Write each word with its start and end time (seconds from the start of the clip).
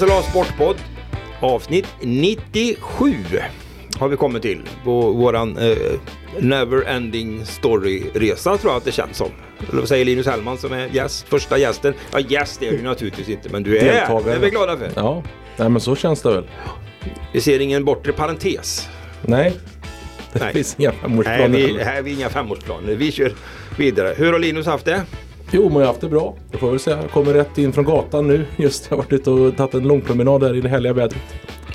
SLA 0.00 0.22
Sportpodd 0.22 0.76
avsnitt 1.40 1.86
97 2.00 3.14
har 3.98 4.08
vi 4.08 4.16
kommit 4.16 4.42
till 4.42 4.60
på 4.84 5.00
våran 5.12 5.58
eh, 5.58 5.76
Never 6.38 6.82
Ending 6.88 7.44
Story-resa 7.44 8.56
tror 8.58 8.72
jag 8.72 8.76
att 8.76 8.84
det 8.84 8.92
känns 8.92 9.16
som. 9.16 9.28
Eller 9.68 9.78
vad 9.80 9.88
säger 9.88 10.04
Linus 10.04 10.26
Hellman 10.26 10.58
som 10.58 10.72
är 10.72 10.86
gäst, 10.92 11.28
första 11.28 11.58
gästen? 11.58 11.94
Ja 12.12 12.20
gäst 12.20 12.62
är 12.62 12.70
du 12.70 12.82
naturligtvis 12.82 13.28
inte 13.28 13.48
men 13.48 13.62
du 13.62 13.78
är 13.78 13.84
Deltagare. 13.84 14.30
Det 14.30 14.32
är 14.32 14.38
vi 14.38 14.50
glada 14.50 14.76
för. 14.76 14.90
Ja, 14.96 15.22
nej 15.56 15.68
men 15.68 15.80
så 15.80 15.96
känns 15.96 16.22
det 16.22 16.32
väl. 16.34 16.48
Vi 17.32 17.40
ser 17.40 17.60
ingen 17.60 17.84
bortre 17.84 18.12
parentes. 18.12 18.88
Nej, 19.22 19.52
det 20.32 20.40
Nej. 20.40 20.52
finns 20.52 20.76
inga 20.78 20.90
Nej, 20.90 20.98
femårsplaner. 21.02 21.48
vi, 21.48 21.66
heller. 21.66 21.84
här 21.84 21.96
är 21.96 22.02
vi 22.02 22.12
inga 22.12 22.28
femårsplaner. 22.28 22.94
Vi 22.94 23.12
kör 23.12 23.32
vidare. 23.78 24.14
Hur 24.16 24.32
har 24.32 24.38
Linus 24.38 24.66
haft 24.66 24.84
det? 24.84 25.02
Jo, 25.52 25.62
men 25.62 25.72
jag 25.72 25.80
har 25.80 25.86
haft 25.86 26.00
det 26.00 26.08
bra. 26.08 26.34
Det 26.50 26.58
får 26.58 26.66
jag 26.66 26.70
väl 26.72 26.80
säga. 26.80 26.98
Jag 27.02 27.10
kommer 27.10 27.32
rätt 27.32 27.58
in 27.58 27.72
från 27.72 27.84
gatan 27.84 28.26
nu. 28.26 28.44
Just 28.56 28.86
jag 28.90 28.96
har 28.96 29.02
varit 29.02 29.12
ute 29.12 29.30
och 29.30 29.56
tagit 29.56 29.74
en 29.74 29.82
långpromenad 29.88 30.40
där 30.40 30.54
i 30.56 30.60
det 30.60 30.68
härliga 30.68 30.92
vädret. 30.92 31.22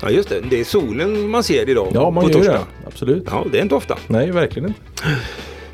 Ja 0.02 0.10
just 0.10 0.30
det, 0.30 0.36
det 0.50 0.60
är 0.60 0.64
solen 0.64 1.30
man 1.30 1.44
ser 1.44 1.70
idag 1.70 1.88
Ja, 1.94 2.10
man 2.10 2.24
på 2.24 2.30
gör 2.30 2.38
torsdag. 2.38 2.54
det. 2.54 2.88
Absolut. 2.88 3.24
Ja, 3.32 3.46
det 3.52 3.58
är 3.58 3.62
inte 3.62 3.76
ofta. 3.76 3.98
Nej, 4.08 4.32
verkligen 4.32 4.68
inte. 4.70 4.80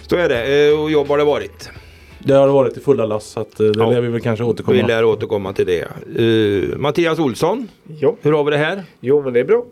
Så 0.08 0.16
är 0.16 0.30
det. 0.30 0.70
Eh, 0.72 0.80
Och 0.80 0.92
jobb 0.92 1.08
har 1.08 1.18
det 1.18 1.24
varit. 1.24 1.70
Det 2.20 2.34
har 2.34 2.48
varit 2.48 2.78
i 2.78 2.80
fulla 2.80 3.06
lass 3.06 3.26
så 3.26 3.40
att 3.40 3.60
eh, 3.60 3.66
det 3.68 3.80
Ja. 3.80 3.90
lär 3.92 4.02
vi 4.02 4.08
väl 4.08 4.22
kanske 4.22 4.44
Vi 4.44 4.50
återkomma. 4.50 4.88
lär 4.88 5.04
återkomma 5.06 5.54
till 5.54 5.66
det. 5.66 5.82
Eh, 5.82 6.78
Mattias 6.78 7.20
Olsson, 7.20 7.68
Jo. 8.00 8.18
hur 8.22 8.32
har 8.32 8.44
vi 8.44 8.52
det 8.52 8.58
här? 8.58 8.84
jo, 9.00 9.22
men 9.24 9.34
det 9.34 9.40
är 9.40 9.44
bra. 9.44 9.66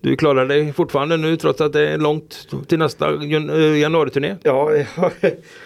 Du 0.00 0.16
klarar 0.16 0.46
dig 0.46 0.72
fortfarande 0.72 1.16
nu 1.16 1.36
trots 1.36 1.60
att 1.60 1.72
det 1.72 1.88
är 1.88 1.98
långt 1.98 2.48
till 2.66 2.78
nästa 2.78 3.14
eh, 3.14 3.78
januariturné. 3.78 4.36
Ja, 4.42 4.72
jag 4.72 4.86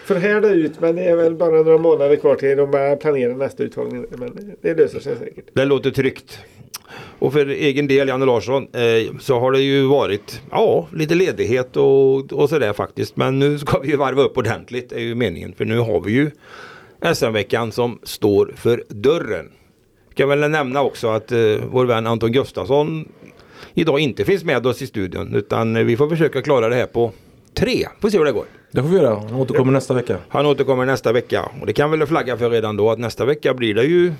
får 0.05 0.14
härda 0.14 0.48
ut 0.48 0.80
men 0.80 0.97
det 0.97 1.02
är 1.02 1.16
väl 1.16 1.34
bara 1.34 1.50
några 1.50 1.78
månader 1.78 2.16
kvar 2.16 2.34
till 2.34 2.56
de 2.56 2.70
börjar 2.70 2.97
planera 2.97 3.36
nästa 3.36 3.62
uttagning. 3.62 4.06
Men 4.10 4.55
det 4.62 4.75
löser 4.75 5.00
sig 5.00 5.16
säkert. 5.16 5.44
Det 5.53 5.64
låter 5.64 5.91
tryggt. 5.91 6.38
Och 7.19 7.33
för 7.33 7.47
egen 7.47 7.86
del, 7.86 8.08
Janne 8.08 8.27
Larsson, 8.27 8.62
eh, 8.72 9.19
så 9.20 9.41
har 9.41 9.53
det 9.53 9.60
ju 9.60 9.86
varit 9.86 10.42
ja, 10.50 10.88
lite 10.92 11.14
ledighet 11.14 11.77
och, 11.77 12.33
och 12.33 12.48
sådär 12.48 12.72
faktiskt. 12.72 13.16
Men 13.16 13.38
nu 13.38 13.58
ska 13.58 13.78
vi 13.78 13.88
ju 13.88 13.97
varva 13.97 14.22
upp 14.22 14.38
ordentligt, 14.38 14.92
är 14.92 15.00
ju 15.00 15.14
meningen. 15.14 15.55
För 15.55 15.64
nu 15.64 15.78
har 15.78 16.00
vi 16.00 16.12
ju 16.12 16.30
SM-veckan 17.14 17.72
som 17.72 17.98
står 18.03 18.53
för 18.56 18.84
dörren. 18.88 19.50
Kan 20.14 20.28
väl 20.28 20.50
nämna 20.50 20.83
också 20.83 21.08
att 21.08 21.33
eh, 21.33 21.38
vår 21.70 21.84
vän 21.84 22.06
Anton 22.06 22.33
Gustafsson 22.33 23.08
idag 23.75 24.01
inte 24.01 24.25
finns 24.25 24.45
med 24.45 24.67
oss 24.67 24.83
i 24.83 24.87
studion. 24.87 25.34
Utan 25.34 25.77
eh, 25.77 25.84
vi 25.84 25.97
får 25.97 26.09
försöka 26.09 26.42
klara 26.42 26.69
det 26.69 26.75
här 26.75 26.87
på 26.87 27.12
tre. 27.55 27.87
Får 28.01 28.11
se 28.11 28.19
hur 28.19 28.25
det 28.25 28.33
går. 28.33 28.47
Det 28.70 28.83
får 28.83 28.89
vi 28.89 28.97
göra. 28.97 29.15
Han 29.15 29.34
återkommer 29.34 29.73
nästa 29.73 29.95
vecka. 29.95 30.19
Han 30.28 30.47
återkommer 30.47 30.87
nästa 30.87 31.12
vecka 31.12 31.51
och 31.61 31.67
det 31.67 31.73
kan 31.73 31.91
väl 31.91 32.06
flagga 32.06 32.37
för 32.37 32.50
redan 32.50 32.77
då 32.77 32.91
att 32.91 32.98
nästa 32.98 33.25
vecka 33.25 33.55
blir 33.55 33.75
det 33.75 33.84
ju 33.84 34.12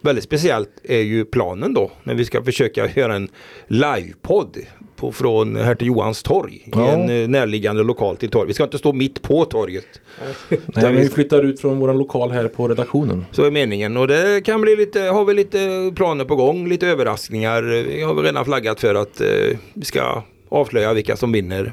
väldigt 0.00 0.24
speciellt 0.24 0.70
är 0.84 1.00
ju 1.00 1.24
planen 1.24 1.74
då 1.74 1.90
när 2.02 2.14
vi 2.14 2.24
ska 2.24 2.42
försöka 2.42 2.90
göra 2.94 3.14
en 3.14 3.28
livepodd 3.66 4.56
på, 5.02 5.12
från 5.12 5.56
Hertig 5.56 5.86
Johans 5.86 6.22
torg 6.22 6.54
i 6.54 6.70
Ja. 6.72 6.88
en 6.88 7.22
eh, 7.22 7.28
närliggande 7.28 7.82
lokal 7.82 8.16
till 8.16 8.28
torg. 8.30 8.48
Vi 8.48 8.54
ska 8.54 8.64
inte 8.64 8.78
stå 8.78 8.92
mitt 8.92 9.22
på 9.22 9.44
torget. 9.44 9.84
Nej, 10.66 10.92
vi 10.92 11.08
flyttar 11.08 11.42
ut 11.44 11.60
från 11.60 11.78
våran 11.78 11.98
lokal 11.98 12.30
här 12.30 12.48
på 12.48 12.68
redaktionen. 12.68 13.24
Så 13.32 13.44
är 13.44 13.50
meningen 13.50 13.96
och 13.96 14.08
det 14.08 14.44
kan 14.44 14.60
bli 14.60 14.76
lite, 14.76 15.00
har 15.00 15.24
vi 15.24 15.34
lite 15.34 15.92
planer 15.96 16.24
på 16.24 16.36
gång, 16.36 16.68
lite 16.68 16.86
överraskningar. 16.86 17.62
Vi 17.62 18.02
har 18.02 18.14
redan 18.14 18.44
flaggat 18.44 18.80
för 18.80 18.94
att 18.94 19.20
eh, 19.20 19.26
vi 19.74 19.84
ska 19.84 20.22
avslöja 20.48 20.92
vilka 20.92 21.16
som 21.16 21.32
vinner 21.32 21.72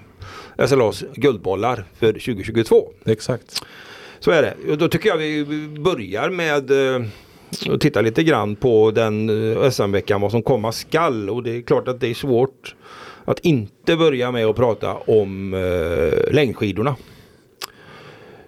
SLAs 0.68 1.04
guldbollar 1.16 1.84
för 2.00 2.12
2022. 2.12 2.88
Exakt. 3.06 3.62
Så 4.20 4.32
är 4.32 4.42
det. 4.42 4.72
Och 4.72 4.78
då 4.78 4.88
tycker 4.88 5.10
jag 5.10 5.18
vi 5.18 5.46
börjar 5.80 6.30
med 6.30 6.72
eh, 6.72 7.02
att 7.74 7.82
titta 7.82 8.02
lite 8.02 8.24
grann 8.24 8.56
på 8.56 8.92
den 8.92 9.30
eh, 9.58 9.70
SM-veckan, 9.70 10.22
vad 10.22 10.32
som 10.32 10.44
komma 10.44 10.72
skall. 10.72 11.30
Och 11.30 11.44
det 11.44 11.58
är 11.58 11.62
klart 11.62 11.88
att 11.88 12.00
det 12.00 12.08
är 12.08 12.14
svårt 12.14 12.76
att 13.32 13.40
inte 13.40 13.96
börja 13.96 14.32
med 14.32 14.46
att 14.46 14.56
prata 14.56 14.94
om 14.96 15.54
eh, 15.54 16.34
längdskidorna. 16.34 16.96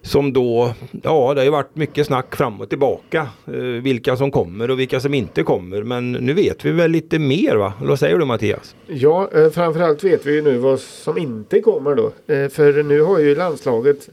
Som 0.01 0.33
då, 0.33 0.73
ja 1.03 1.33
det 1.33 1.39
har 1.39 1.45
ju 1.45 1.49
varit 1.51 1.75
mycket 1.75 2.07
snack 2.07 2.35
fram 2.35 2.61
och 2.61 2.69
tillbaka. 2.69 3.27
Eh, 3.47 3.53
vilka 3.61 4.17
som 4.17 4.31
kommer 4.31 4.71
och 4.71 4.79
vilka 4.79 4.99
som 4.99 5.13
inte 5.13 5.43
kommer. 5.43 5.83
Men 5.83 6.11
nu 6.11 6.33
vet 6.33 6.65
vi 6.65 6.71
väl 6.71 6.91
lite 6.91 7.19
mer 7.19 7.55
va? 7.55 7.73
Eller 7.79 7.89
vad 7.89 7.99
säger 7.99 8.17
du 8.17 8.25
Mattias? 8.25 8.75
Ja, 8.87 9.29
eh, 9.33 9.49
framförallt 9.49 10.03
vet 10.03 10.25
vi 10.25 10.33
ju 10.35 10.41
nu 10.41 10.57
vad 10.57 10.79
som 10.79 11.17
inte 11.17 11.61
kommer 11.61 11.95
då. 11.95 12.33
Eh, 12.33 12.47
För 12.49 12.83
nu 12.83 13.01
har 13.01 13.19
ju 13.19 13.35
landslaget 13.35 14.09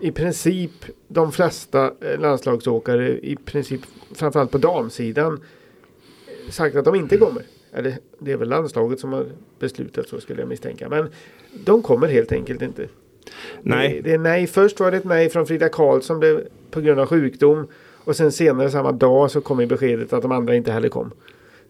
i 0.00 0.10
princip 0.10 0.72
de 1.08 1.32
flesta 1.32 1.84
eh, 1.84 2.20
landslagsåkare 2.20 3.18
i 3.18 3.36
princip 3.44 3.80
framförallt 4.14 4.50
på 4.50 4.58
damsidan 4.58 5.40
sagt 6.50 6.76
att 6.76 6.84
de 6.84 6.94
inte 6.94 7.16
kommer. 7.16 7.42
Eller 7.72 7.94
det 8.18 8.32
är 8.32 8.36
väl 8.36 8.48
landslaget 8.48 9.00
som 9.00 9.12
har 9.12 9.26
beslutat 9.58 10.08
så 10.08 10.20
skulle 10.20 10.40
jag 10.40 10.48
misstänka. 10.48 10.88
Men 10.88 11.08
de 11.64 11.82
kommer 11.82 12.08
helt 12.08 12.32
enkelt 12.32 12.62
inte. 12.62 12.88
Nej. 13.62 13.92
Det, 13.94 14.00
det 14.00 14.14
är 14.14 14.18
nej. 14.18 14.46
Först 14.46 14.80
var 14.80 14.90
det 14.90 14.96
ett 14.96 15.04
nej 15.04 15.30
från 15.30 15.46
Frida 15.46 15.68
Karlsson 15.68 16.18
blev 16.18 16.40
på 16.70 16.80
grund 16.80 17.00
av 17.00 17.06
sjukdom. 17.06 17.66
Och 18.04 18.16
sen 18.16 18.32
senare 18.32 18.70
samma 18.70 18.92
dag 18.92 19.30
så 19.30 19.40
kom 19.40 19.68
beskedet 19.68 20.12
att 20.12 20.22
de 20.22 20.32
andra 20.32 20.56
inte 20.56 20.72
heller 20.72 20.88
kom. 20.88 21.10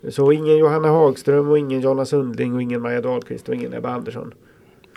Så 0.08 0.32
ingen 0.32 0.58
Johanna 0.58 0.88
Hagström 0.88 1.48
och 1.48 1.58
ingen 1.58 1.80
Jonna 1.80 2.04
Sundling 2.04 2.54
och 2.54 2.62
ingen 2.62 2.80
Maja 2.82 3.00
Dahlqvist 3.00 3.48
och 3.48 3.54
ingen 3.54 3.74
Ebba 3.74 3.88
Andersson. 3.88 4.34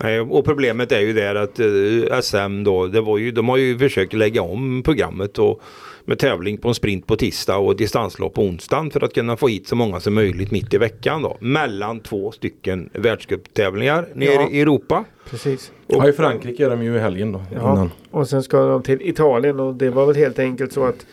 Nej, 0.03 0.19
och 0.19 0.45
problemet 0.45 0.91
är 0.91 0.99
ju 0.99 1.13
där 1.13 1.35
att 1.35 1.59
eh, 1.59 2.19
SM 2.21 2.63
då, 2.63 2.87
det 2.87 3.01
var 3.01 3.17
ju, 3.17 3.31
de 3.31 3.49
har 3.49 3.57
ju 3.57 3.77
försökt 3.77 4.13
lägga 4.13 4.41
om 4.41 4.83
programmet 4.83 5.39
och 5.39 5.61
med 6.05 6.19
tävling 6.19 6.57
på 6.57 6.67
en 6.67 6.75
sprint 6.75 7.07
på 7.07 7.15
tisdag 7.15 7.57
och 7.57 7.75
distanslopp 7.75 8.33
på 8.33 8.41
onsdagen 8.43 8.91
för 8.91 9.03
att 9.03 9.13
kunna 9.13 9.37
få 9.37 9.47
hit 9.47 9.67
så 9.67 9.75
många 9.75 9.99
som 9.99 10.13
möjligt 10.13 10.51
mitt 10.51 10.73
i 10.73 10.77
veckan 10.77 11.21
då. 11.21 11.37
Mellan 11.39 11.99
två 11.99 12.31
stycken 12.31 12.89
världscuptävlingar 12.93 14.07
nere 14.13 14.33
Ja. 14.33 14.49
i 14.49 14.61
Europa. 14.61 15.05
Precis. 15.29 15.71
Ja, 15.87 16.09
i 16.09 16.11
Frankrike 16.13 16.65
är 16.65 16.69
de 16.69 16.83
ju 16.83 16.95
i 16.95 16.99
helgen 16.99 17.31
då. 17.31 17.41
Ja. 17.53 17.73
Innan. 17.73 17.91
Och 18.11 18.29
sen 18.29 18.43
ska 18.43 18.65
de 18.65 18.83
till 18.83 19.01
Italien 19.01 19.59
och 19.59 19.75
det 19.75 19.89
var 19.89 20.05
väl 20.05 20.15
helt 20.15 20.39
enkelt 20.39 20.73
så 20.73 20.83
att 20.85 21.05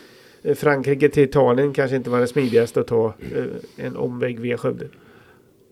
eh, 0.43 0.55
Frankrike 0.55 1.09
till 1.09 1.23
Italien 1.23 1.73
kanske 1.73 1.97
inte 1.97 2.11
var 2.11 2.21
det 2.21 2.27
smidigaste 2.27 2.81
att 2.81 2.87
ta 2.87 3.07
eh, 3.37 3.87
en 3.87 3.97
omväg 3.97 4.41
via 4.41 4.59
Skövde. 4.59 4.87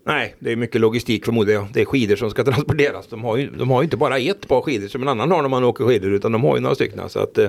Nej, 0.06 0.34
det 0.38 0.52
är 0.52 0.56
mycket 0.56 0.80
logistik 0.80 1.24
förmodar 1.24 1.52
jag. 1.52 1.66
Det 1.72 1.80
är 1.80 1.84
skidor 1.84 2.16
som 2.16 2.30
ska 2.30 2.44
transporteras. 2.44 3.06
De 3.06 3.24
har 3.24 3.36
ju, 3.36 3.50
de 3.50 3.70
har 3.70 3.80
ju 3.82 3.84
inte 3.84 3.96
bara 3.96 4.18
ett 4.18 4.48
par 4.48 4.60
skidor 4.60 4.88
som 4.88 5.02
en 5.02 5.08
annan 5.08 5.30
har 5.30 5.42
när 5.42 5.48
man 5.48 5.64
åker 5.64 5.84
skidor 5.84 6.12
utan 6.12 6.32
de 6.32 6.44
har 6.44 6.56
ju 6.56 6.62
några 6.62 6.74
stycken. 6.74 7.08
Så 7.08 7.18
att, 7.18 7.38
eh, 7.38 7.48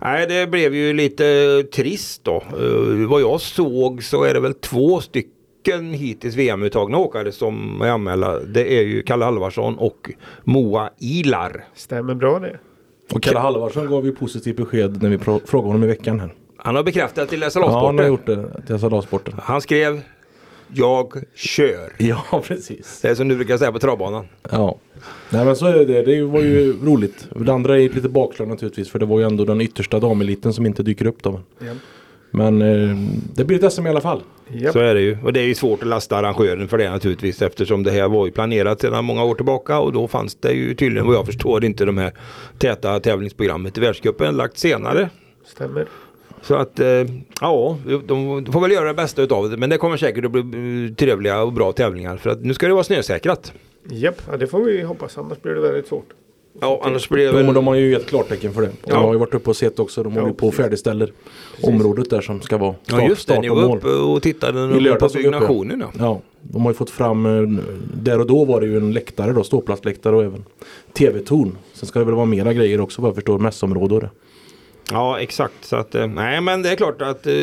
nej, 0.00 0.26
det 0.26 0.50
blev 0.50 0.74
ju 0.74 0.92
lite 0.92 1.62
trist 1.74 2.24
då. 2.24 2.36
Eh, 2.36 3.08
vad 3.08 3.20
jag 3.20 3.40
såg 3.40 4.02
så 4.04 4.24
är 4.24 4.34
det 4.34 4.40
väl 4.40 4.54
två 4.54 5.00
stycken 5.00 5.92
hittills 5.92 6.34
VM-uttagna 6.36 6.98
åkare 6.98 7.32
som 7.32 7.80
är 7.82 7.88
anmälda. 7.88 8.38
Det 8.40 8.78
är 8.78 8.82
ju 8.82 9.02
Kalle 9.02 9.24
Halvarsson 9.24 9.78
och 9.78 10.10
Moa 10.44 10.90
Ilar. 10.98 11.64
Stämmer 11.74 12.14
bra 12.14 12.38
det? 12.38 12.58
Och 13.12 13.22
Kalle 13.22 13.38
Halvarsson 13.38 13.86
gav 13.90 14.04
ju 14.06 14.12
positivt 14.14 14.56
besked 14.56 15.02
när 15.02 15.08
vi 15.10 15.18
frågade 15.18 15.66
honom 15.68 15.84
i 15.84 15.86
veckan 15.86 16.20
här. 16.20 16.34
Han 16.56 16.76
har 16.76 16.82
bekräftat 16.82 17.28
till 17.28 17.40
Ja, 17.40 17.50
han 17.54 17.62
har 17.64 17.70
SLA-sporten. 17.70 18.06
gjort 18.06 18.26
det 18.26 18.62
till 18.66 18.78
SLA-sporten. 18.78 19.34
han 19.42 19.60
skrev 19.60 20.00
Jag 20.74 21.12
kör. 21.34 21.92
Ja, 21.98 22.42
precis. 22.44 23.00
Det 23.02 23.08
är 23.08 23.14
som 23.14 23.28
du 23.28 23.36
brukar 23.36 23.58
säga 23.58 23.72
på 23.72 23.78
travbanan. 23.78 24.26
Ja. 24.50 24.78
Nej 25.30 25.44
men 25.44 25.56
så 25.56 25.66
är 25.66 25.86
det. 25.86 26.02
Det 26.02 26.22
var 26.22 26.40
ju 26.40 26.72
roligt. 26.84 27.28
Det 27.36 27.52
andra 27.52 27.78
är 27.78 27.88
lite 27.88 28.08
bakslag 28.08 28.48
naturligtvis. 28.48 28.90
För 28.90 28.98
det 28.98 29.06
var 29.06 29.18
ju 29.18 29.26
ändå 29.26 29.44
den 29.44 29.60
yttersta 29.60 30.00
dameliten 30.00 30.52
som 30.52 30.66
inte 30.66 30.82
dyker 30.82 31.06
upp 31.06 31.22
då. 31.22 31.40
Ja. 31.58 31.72
Men 32.30 32.62
eh, 32.62 32.96
det 33.34 33.44
blir 33.44 33.64
ett 33.64 33.72
SM 33.72 33.86
i 33.86 33.90
alla 33.90 34.00
fall. 34.00 34.22
Japp. 34.52 34.72
Så 34.72 34.78
är 34.78 34.94
det 34.94 35.00
ju. 35.00 35.18
Och 35.24 35.32
det 35.32 35.40
är 35.40 35.44
ju 35.44 35.54
svårt 35.54 35.82
att 35.82 35.88
lasta 35.88 36.16
arrangören 36.16 36.68
för 36.68 36.78
det 36.78 36.90
naturligtvis 36.90 37.42
eftersom 37.42 37.82
det 37.82 37.90
här 37.90 38.08
var 38.08 38.26
ju 38.26 38.32
planerat 38.32 38.80
sedan 38.80 39.04
många 39.04 39.24
år 39.24 39.34
tillbaka 39.34 39.78
och 39.78 39.92
då 39.92 40.08
fanns 40.08 40.34
det 40.34 40.52
ju 40.52 40.74
tydligen 40.74 41.06
vad 41.06 41.16
jag 41.16 41.26
förstår 41.26 41.64
inte 41.64 41.84
de 41.84 41.98
här 41.98 42.12
täta 42.58 43.00
tävlingsprogrammet 43.00 43.78
i 43.78 43.80
världscupen 43.80 44.36
lagt 44.36 44.58
senare. 44.58 45.10
Stämmer. 45.46 45.86
Så 46.46 46.54
att 46.54 46.80
eh, 46.80 46.86
ja, 47.40 47.78
de, 48.06 48.44
de 48.44 48.52
får 48.52 48.60
väl 48.60 48.70
göra 48.72 48.86
det 48.88 48.94
bästa 48.94 49.22
utav 49.22 49.50
det 49.50 49.56
men 49.56 49.70
det 49.70 49.78
kommer 49.78 49.96
säkert 49.96 50.24
att 50.24 50.30
bli 50.30 50.40
eh, 50.40 50.94
trevliga 50.94 51.42
och 51.42 51.52
bra 51.52 51.72
tävlingar 51.72 52.16
för 52.16 52.30
att 52.30 52.44
nu 52.44 52.54
ska 52.54 52.66
det 52.68 52.72
vara 52.74 52.84
snösäkrat. 52.84 53.52
Japp, 53.90 54.22
ja, 54.30 54.36
det 54.36 54.46
får 54.46 54.60
vi 54.64 54.82
hoppas. 54.82 55.18
Annars 55.18 55.42
blir 55.42 55.52
det 55.52 55.60
väldigt 55.60 55.86
svårt. 55.86 56.06
Ja, 56.60 56.80
annars 56.84 57.08
blir 57.08 57.26
det 57.26 57.32
De, 57.38 57.46
väl... 57.46 57.54
de 57.54 57.66
har 57.66 57.74
ju 57.74 57.90
gett 57.90 58.06
klartecken 58.06 58.52
för 58.52 58.62
det. 58.62 58.66
De 58.68 58.90
Ja. 58.90 58.96
har 58.96 59.12
ju 59.12 59.18
varit 59.18 59.34
uppe 59.34 59.50
och 59.50 59.56
sett 59.56 59.78
också. 59.78 60.02
De 60.02 60.12
håller 60.12 60.26
Ja, 60.28 60.32
på 60.34 60.46
och 60.46 60.52
precis. 60.52 60.64
färdigställer 60.64 61.12
området 61.62 62.10
där 62.10 62.20
som 62.20 62.40
ska 62.40 62.58
vara 62.58 62.74
start, 62.84 63.00
Ja 63.02 63.08
just 63.08 63.28
det, 63.28 63.40
ni 63.40 63.50
och 63.50 63.56
var 63.56 63.76
uppe 63.76 63.88
och 63.88 64.22
tittade 64.22 64.78
I 64.78 64.94
på 65.00 65.08
byggnationen. 65.14 65.80
Ja. 65.80 65.90
Ja, 65.98 66.20
de 66.42 66.62
har 66.62 66.70
ju 66.70 66.74
fått 66.74 66.90
fram, 66.90 67.26
eh, 67.26 67.62
där 67.94 68.20
och 68.20 68.26
då 68.26 68.44
var 68.44 68.60
det 68.60 68.66
ju 68.66 68.76
en 68.76 68.92
läktare 68.92 69.32
då, 69.32 69.44
ståplatsläktare 69.44 70.16
och 70.16 70.24
även 70.24 70.44
tv-torn. 70.92 71.56
Sen 71.72 71.86
ska 71.88 71.98
det 71.98 72.04
väl 72.04 72.14
vara 72.14 72.26
mera 72.26 72.52
grejer 72.52 72.80
också 72.80 73.02
vad 73.02 73.08
jag 73.08 73.14
förstår, 73.14 73.38
mässområde 73.38 73.94
och 73.94 74.00
det. 74.00 74.10
Ja 74.90 75.20
exakt. 75.20 75.64
Så 75.64 75.76
att, 75.76 75.94
eh, 75.94 76.06
nej 76.06 76.40
men 76.40 76.62
det 76.62 76.70
är 76.70 76.76
klart 76.76 77.02
att 77.02 77.26
eh, 77.26 77.34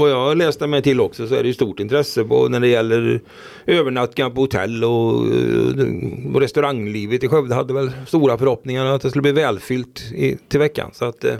vad 0.00 0.10
jag 0.10 0.36
läste 0.36 0.66
mig 0.66 0.82
till 0.82 1.00
också 1.00 1.26
så 1.26 1.34
är 1.34 1.42
det 1.42 1.54
stort 1.54 1.80
intresse 1.80 2.24
på 2.24 2.48
när 2.48 2.60
det 2.60 2.68
gäller 2.68 3.20
övernattningar 3.66 4.30
på 4.30 4.40
hotell 4.40 4.84
och, 4.84 5.26
eh, 5.26 6.34
och 6.34 6.40
restauranglivet 6.40 7.24
i 7.24 7.28
Skövde 7.28 7.54
hade 7.54 7.74
väl 7.74 7.90
stora 8.06 8.38
förhoppningar 8.38 8.86
att 8.86 9.02
det 9.02 9.10
skulle 9.10 9.22
bli 9.22 9.32
välfyllt 9.32 10.00
i, 10.14 10.36
till 10.48 10.58
veckan. 10.58 10.90
Så 10.92 11.04
att 11.04 11.20
Det, 11.20 11.38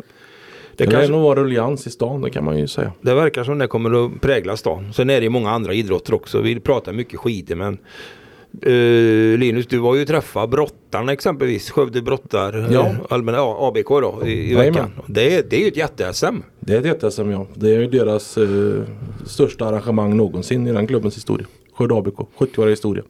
lär 0.84 0.90
kanske, 0.90 1.12
nog 1.12 1.22
vara 1.22 1.40
ruljans 1.40 1.86
i 1.86 1.90
stan, 1.90 2.20
det 2.20 2.30
kan 2.30 2.44
man 2.44 2.58
ju 2.58 2.68
säga. 2.68 2.92
det 3.00 3.14
verkar 3.14 3.44
som 3.44 3.58
det 3.58 3.66
kommer 3.66 4.06
att 4.06 4.20
prägla 4.20 4.56
stan. 4.56 4.92
Sen 4.92 5.10
är 5.10 5.20
det 5.20 5.24
ju 5.24 5.30
många 5.30 5.50
andra 5.50 5.74
idrotter 5.74 6.14
också. 6.14 6.40
Vi 6.40 6.60
pratar 6.60 6.92
mycket 6.92 7.20
skidor 7.20 7.56
men 7.56 7.78
eh, 8.62 9.38
Linus, 9.38 9.66
du 9.66 9.78
var 9.78 9.94
ju 9.96 10.04
träffa 10.04 10.46
brottarna 10.46 11.12
exempelvis. 11.12 11.70
Skövde 11.70 12.02
brottar, 12.02 12.68
Ja. 12.72 12.86
eh, 12.86 12.94
allmänna, 13.08 13.38
ja, 13.38 13.58
ABK 13.68 13.88
då 13.88 14.22
i, 14.26 14.50
i 14.50 14.54
veckan. 14.54 14.90
Det 15.06 15.34
är, 15.36 15.42
det 15.50 15.56
är 15.56 15.60
ju 15.60 15.68
ett 15.68 15.76
jätte-SM. 15.76 16.36
Det 16.60 16.74
är 16.74 16.86
ett 17.06 17.12
SM 17.14 17.30
ja. 17.30 17.46
Det 17.54 17.70
är 17.74 17.80
ju 17.80 17.86
deras 17.86 18.38
eh, 18.38 18.82
största 19.26 19.66
arrangemang 19.66 20.16
någonsin 20.16 20.66
i 20.66 20.72
den 20.72 20.86
klubbens 20.86 21.16
historia. 21.16 21.46
Skövde 21.74 21.94
ABK, 21.94 22.18
70-åriga 22.38 22.70
historia. 22.70 23.02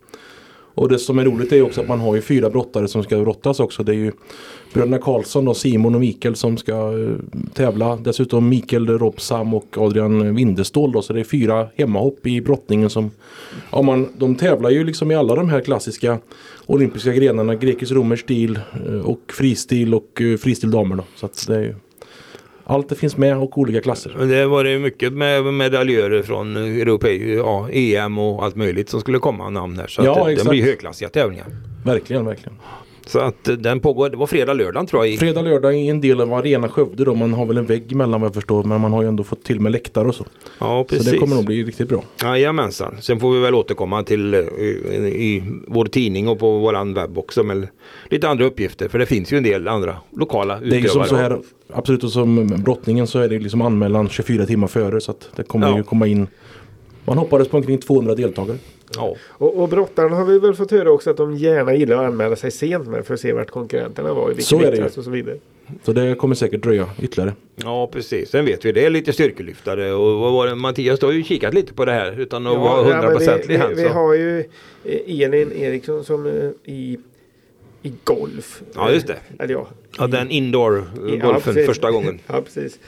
Och 0.74 0.88
det 0.88 0.98
som 0.98 1.18
är 1.18 1.24
roligt 1.24 1.52
är 1.52 1.62
också 1.62 1.80
att 1.80 1.88
man 1.88 2.00
har 2.00 2.14
ju 2.14 2.20
fyra 2.22 2.50
brottare 2.50 2.88
som 2.88 3.02
ska 3.02 3.20
brottas 3.20 3.60
också. 3.60 3.82
Det 3.82 3.92
är 3.92 3.96
ju 3.96 4.12
bröderna 4.72 4.98
Karlsson 4.98 5.48
och 5.48 5.56
Simon 5.56 5.94
och 5.94 6.00
Mikael 6.00 6.36
som 6.36 6.56
ska 6.56 6.72
eh, 6.72 7.14
tävla. 7.54 7.96
Dessutom 7.96 8.48
Mikael 8.48 8.98
Robsam 8.98 9.54
och 9.54 9.78
Adrian 9.78 10.34
Windestål 10.34 10.92
då. 10.92 11.02
Så 11.02 11.12
det 11.12 11.20
är 11.20 11.24
fyra 11.24 11.68
hemmahopp 11.76 12.26
i 12.26 12.40
brottningen 12.40 12.90
som 12.90 13.10
ja, 13.72 13.82
man, 13.82 14.08
de 14.16 14.34
tävlar 14.34 14.70
ju 14.70 14.84
liksom 14.84 15.10
i 15.10 15.14
alla 15.14 15.34
de 15.34 15.48
här 15.48 15.60
klassiska 15.60 16.18
olympiska 16.66 17.12
grenarna. 17.12 17.54
Grekisk-romersk 17.54 18.24
stil 18.24 18.58
eh, 18.86 18.94
och 18.94 19.20
fristil 19.28 19.94
och 19.94 20.22
eh, 20.22 20.36
fristil 20.36 20.70
damer 20.70 20.96
då. 20.96 21.04
Så 21.14 21.28
det 21.46 21.56
är 21.56 21.62
ju 21.62 21.74
allt 22.64 22.88
det 22.88 22.94
finns 22.94 23.16
med 23.16 23.38
och 23.38 23.58
olika 23.58 23.80
klasser. 23.80 24.26
Det 24.26 24.46
var 24.46 24.64
det 24.64 24.78
mycket 24.78 25.12
med 25.12 25.44
medaljörer 25.44 26.22
från 26.22 26.56
Europei, 26.56 27.34
ja, 27.34 27.68
EM 27.70 28.18
och 28.18 28.44
allt 28.44 28.56
möjligt 28.56 28.88
som 28.88 29.00
skulle 29.00 29.18
komma 29.18 29.50
namn 29.50 29.78
här. 29.78 29.86
Så 29.86 30.04
Ja, 30.04 30.24
det, 30.26 30.34
det 30.34 30.44
blir 30.48 30.62
högklassiga 30.62 31.08
tävlingar. 31.08 31.46
Verkligen, 31.84 32.24
verkligen. 32.24 32.58
Så 33.10 33.18
att 33.18 33.48
eh, 33.48 33.54
den 33.54 33.80
pågår, 33.80 34.08
det 34.10 34.16
var 34.16 34.26
fredag, 34.26 34.52
lördag 34.52 34.88
tror 34.88 35.04
jag. 35.06 35.14
i- 35.14 35.16
Fredag, 35.16 35.42
lördag 35.42 35.78
i 35.78 35.88
en 35.88 36.00
del 36.00 36.20
av 36.20 36.32
Arena 36.34 36.68
Skövde 36.68 37.04
då. 37.04 37.14
Man 37.14 37.32
har 37.32 37.46
väl 37.46 37.56
en 37.56 37.66
vägg 37.66 37.92
emellan 37.92 38.20
vad 38.20 38.28
jag 38.28 38.34
förstår. 38.34 38.64
Men 38.64 38.80
man 38.80 38.92
har 38.92 39.02
ju 39.02 39.08
ändå 39.08 39.24
fått 39.24 39.42
till 39.44 39.60
med 39.60 39.72
läktare 39.72 40.08
och 40.08 40.14
så. 40.14 40.26
Ja, 40.58 40.84
precis. 40.88 41.06
Så 41.06 41.12
det 41.12 41.18
kommer 41.18 41.36
nog 41.36 41.44
bli 41.46 41.64
riktigt 41.64 41.88
bra. 41.88 42.02
Jajamensan. 42.22 42.96
Sen 43.00 43.20
får 43.20 43.32
vi 43.32 43.40
väl 43.40 43.54
återkomma 43.54 44.02
till 44.02 44.34
eh, 44.34 44.40
i, 44.40 45.36
i 45.36 45.42
vår 45.66 45.84
tidning 45.86 46.28
och 46.28 46.38
på 46.38 46.58
våran 46.58 46.94
webb 46.94 47.18
också 47.18 47.42
med 47.42 47.68
lite 48.10 48.28
andra 48.28 48.44
uppgifter. 48.44 48.88
För 48.88 48.98
det 48.98 49.06
finns 49.06 49.32
ju 49.32 49.36
en 49.36 49.42
del 49.42 49.68
andra 49.68 49.96
lokala 50.16 50.60
Det 50.60 50.76
är 50.76 50.80
ju 50.80 50.88
som 50.88 51.02
utövare. 51.02 51.08
så 51.08 51.16
här, 51.16 51.38
absolut 51.72 52.04
och 52.04 52.10
som 52.12 52.46
brottningen 52.64 53.06
så 53.06 53.18
är 53.18 53.28
det 53.28 53.38
liksom 53.38 53.62
anmälan 53.62 54.08
24 54.08 54.46
timmar 54.46 54.68
före. 54.68 55.00
Så 55.00 55.10
att 55.10 55.28
det 55.36 55.42
kommer 55.42 55.68
Ja. 55.68 55.76
ju 55.76 55.82
komma 55.82 56.06
in. 56.06 56.26
Man 57.04 57.18
hoppades 57.18 57.48
på 57.48 57.56
omkring 57.56 57.78
200 57.78 58.14
deltagare. 58.14 58.58
Ja. 58.96 59.16
Och, 59.28 59.62
och 59.62 59.68
brottarna 59.68 60.16
har 60.16 60.24
vi 60.24 60.38
väl 60.38 60.54
fått 60.54 60.70
höra 60.70 60.90
också 60.90 61.10
att 61.10 61.16
de 61.16 61.36
gärna 61.36 61.74
gillar 61.74 61.96
att 62.04 62.08
anmäla 62.10 62.36
sig 62.36 62.50
sent 62.50 62.88
med 62.88 63.06
för 63.06 63.14
att 63.14 63.20
se 63.20 63.32
vart 63.32 63.50
konkurrenterna 63.50 64.14
var 64.14 64.24
i 64.24 64.34
vilken 64.34 64.44
Så 64.44 64.60
är 64.66 64.70
det 64.72 64.96
och 64.98 65.04
så 65.04 65.10
vidare. 65.10 65.36
Så 65.82 65.92
det 65.92 66.14
kommer 66.14 66.34
säkert 66.34 66.62
dröja 66.62 66.86
ytterligare. 67.02 67.32
ja, 67.56 67.86
precis. 67.92 68.30
Sen 68.30 68.44
vet 68.44 68.64
vi 68.64 68.72
det 68.72 68.84
är 68.86 68.90
lite 68.90 69.12
styrkelyftare 69.12 69.92
och 69.92 70.20
vad 70.20 70.32
var 70.32 70.46
det? 70.46 70.54
Mattias 70.54 71.00
du 71.00 71.06
har 71.06 71.12
ju 71.12 71.22
kikat 71.24 71.54
lite 71.54 71.72
på 71.74 71.84
det 71.84 71.92
här 71.92 72.20
utan 72.20 72.46
att 72.46 72.56
vara 72.58 72.82
men 72.82 72.92
hundraprocentig 72.92 73.48
vi, 73.48 73.56
här. 73.56 73.68
vi, 73.68 73.74
vi 73.74 73.82
så. 73.88 73.88
har 73.88 74.14
ju 74.14 74.38
eh, 74.84 75.20
Elin 75.24 75.52
Eriksson 75.52 76.04
som 76.04 76.26
eh, 76.26 76.72
i, 76.74 76.98
i 77.82 77.92
golf. 78.04 78.62
Ja, 78.74 78.92
just 78.92 79.06
det. 79.06 79.16
Eller 79.38 79.54
ja. 79.54 79.66
Ja, 79.98 80.06
den 80.06 80.30
indoor-golfen 80.30 81.20
Ja, 81.22 81.40
precis. 81.44 81.66
första 81.66 81.90
gången. 81.90 82.18
Ja, 82.26 82.40
precis. 82.42 82.78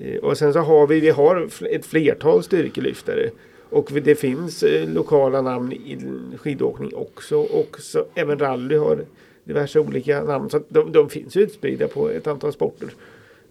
Eh, 0.00 0.16
Och 0.22 0.38
sen 0.38 0.52
så 0.52 0.58
har 0.58 0.86
vi, 0.86 1.00
vi 1.00 1.10
har 1.10 1.48
ett 1.70 1.86
flertal 1.86 2.42
styrkelyftare. 2.42 3.30
Och 3.72 3.90
det 3.92 4.14
finns 4.14 4.62
eh, 4.62 4.88
lokala 4.88 5.42
namn 5.42 5.72
i 5.72 5.98
skidåkning 6.38 6.94
också. 6.94 7.36
Och 7.36 7.80
så, 7.80 8.04
även 8.14 8.38
rally 8.38 8.76
har 8.76 9.04
diverse 9.44 9.80
olika 9.80 10.22
namn. 10.22 10.50
Så 10.50 10.60
de, 10.68 10.92
de 10.92 11.08
finns 11.08 11.36
utspridda 11.36 11.88
på 11.88 12.10
ett 12.10 12.26
antal 12.26 12.52
sporter. 12.52 12.88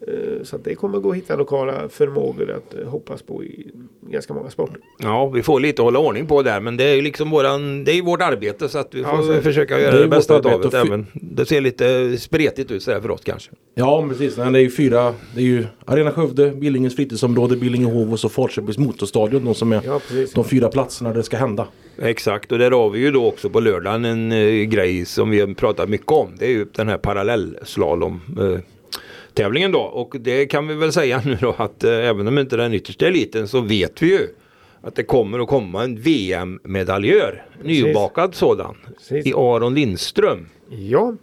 Eh, 0.07 0.43
Så 0.43 0.55
att 0.55 0.63
det 0.63 0.75
kommer 0.75 0.99
gå 0.99 1.09
att 1.11 1.15
hitta 1.17 1.35
lokala 1.35 1.89
förmågor 1.89 2.51
att 2.51 2.79
eh, 2.79 2.87
hoppas 2.89 3.21
på 3.21 3.43
i 3.43 3.67
ganska 4.09 4.33
många 4.33 4.49
sporter. 4.49 4.77
Ja, 4.99 5.27
vi 5.29 5.43
får 5.43 5.59
lite 5.59 5.81
hålla 5.81 5.99
ordning 5.99 6.27
på 6.27 6.41
där 6.41 6.59
men 6.59 6.77
det 6.77 6.83
är 6.83 6.95
ju 6.95 7.01
liksom 7.01 7.29
våran, 7.29 7.83
det 7.83 7.91
är 7.91 8.01
vårt 8.01 8.21
arbete 8.21 8.69
så 8.69 8.77
att 8.77 8.93
vi 8.95 9.01
Ja, 9.01 9.17
får 9.23 9.33
det. 9.33 9.41
försöka 9.41 9.75
Det 9.75 9.81
göra 9.81 9.95
det, 9.95 10.01
ju 10.01 10.07
bästa 10.07 10.35
av 10.35 10.41
det. 10.41 10.77
Även, 10.77 11.05
det 11.13 11.45
ser 11.45 11.61
lite 11.61 12.17
spretigt 12.17 12.71
ut 12.71 12.83
sådär 12.83 13.01
för 13.01 13.11
oss 13.11 13.21
kanske. 13.23 13.51
Ja 13.75 14.05
precis. 14.09 14.37
Nej, 14.37 14.51
Det 14.51 14.59
är 14.59 14.63
ju 14.63 14.69
fyra. 14.71 15.13
Det 15.35 15.41
är 15.41 15.45
ju 15.45 15.65
Arena 15.85 16.11
Skövde, 16.11 16.51
Billingens 16.51 16.95
fritidsområde, 16.95 17.55
Billingehov 17.55 18.11
och 18.11 18.19
så 18.19 18.29
Falköpings 18.29 18.77
motorstadion. 18.77 19.45
De 19.45 19.55
som 19.55 19.71
är 19.71 19.81
Ja, 19.85 19.99
precis. 20.07 20.33
de 20.33 20.43
fyra 20.45 20.69
platserna 20.69 21.09
där 21.09 21.17
det 21.17 21.23
ska 21.23 21.37
hända. 21.37 21.67
Exakt 22.01 22.51
och 22.51 22.57
där 22.59 22.71
har 22.71 22.89
vi 22.89 22.99
ju 22.99 23.11
då 23.11 23.25
också 23.27 23.49
på 23.49 23.59
lördagen 23.59 24.05
en 24.05 24.31
eh, 24.31 24.63
grej 24.63 25.05
som 25.05 25.29
vi 25.29 25.39
har 25.39 25.53
pratat 25.53 25.89
mycket 25.89 26.11
om. 26.11 26.27
Det 26.39 26.45
är 26.45 26.49
ju 26.49 26.65
den 26.75 26.87
här 26.87 26.97
parallellslalom 26.97 28.21
eh, 28.39 28.59
tävlingen 29.33 29.71
då 29.71 29.79
och 29.79 30.15
det 30.19 30.45
kan 30.45 30.67
vi 30.67 30.75
väl 30.75 30.93
säga 30.93 31.21
nu 31.25 31.37
då 31.41 31.55
att 31.57 31.83
eh, 31.83 31.91
även 31.91 32.27
om 32.27 32.37
inte 32.37 32.55
den 32.55 32.73
yttersta 32.73 33.07
eliten 33.07 33.47
så 33.47 33.61
vet 33.61 34.01
vi 34.01 34.07
ju 34.07 34.27
att 34.81 34.95
det 34.95 35.03
kommer 35.03 35.39
att 35.39 35.47
komma 35.47 35.83
en 35.83 36.01
VM-medaljör. 36.01 37.45
Nybakad 37.63 38.35
sådan. 38.35 38.75
Precis. 38.97 39.25
I 39.25 39.33
Aron 39.33 39.75
Lindström. 39.75 40.47
Ja, 40.69 41.15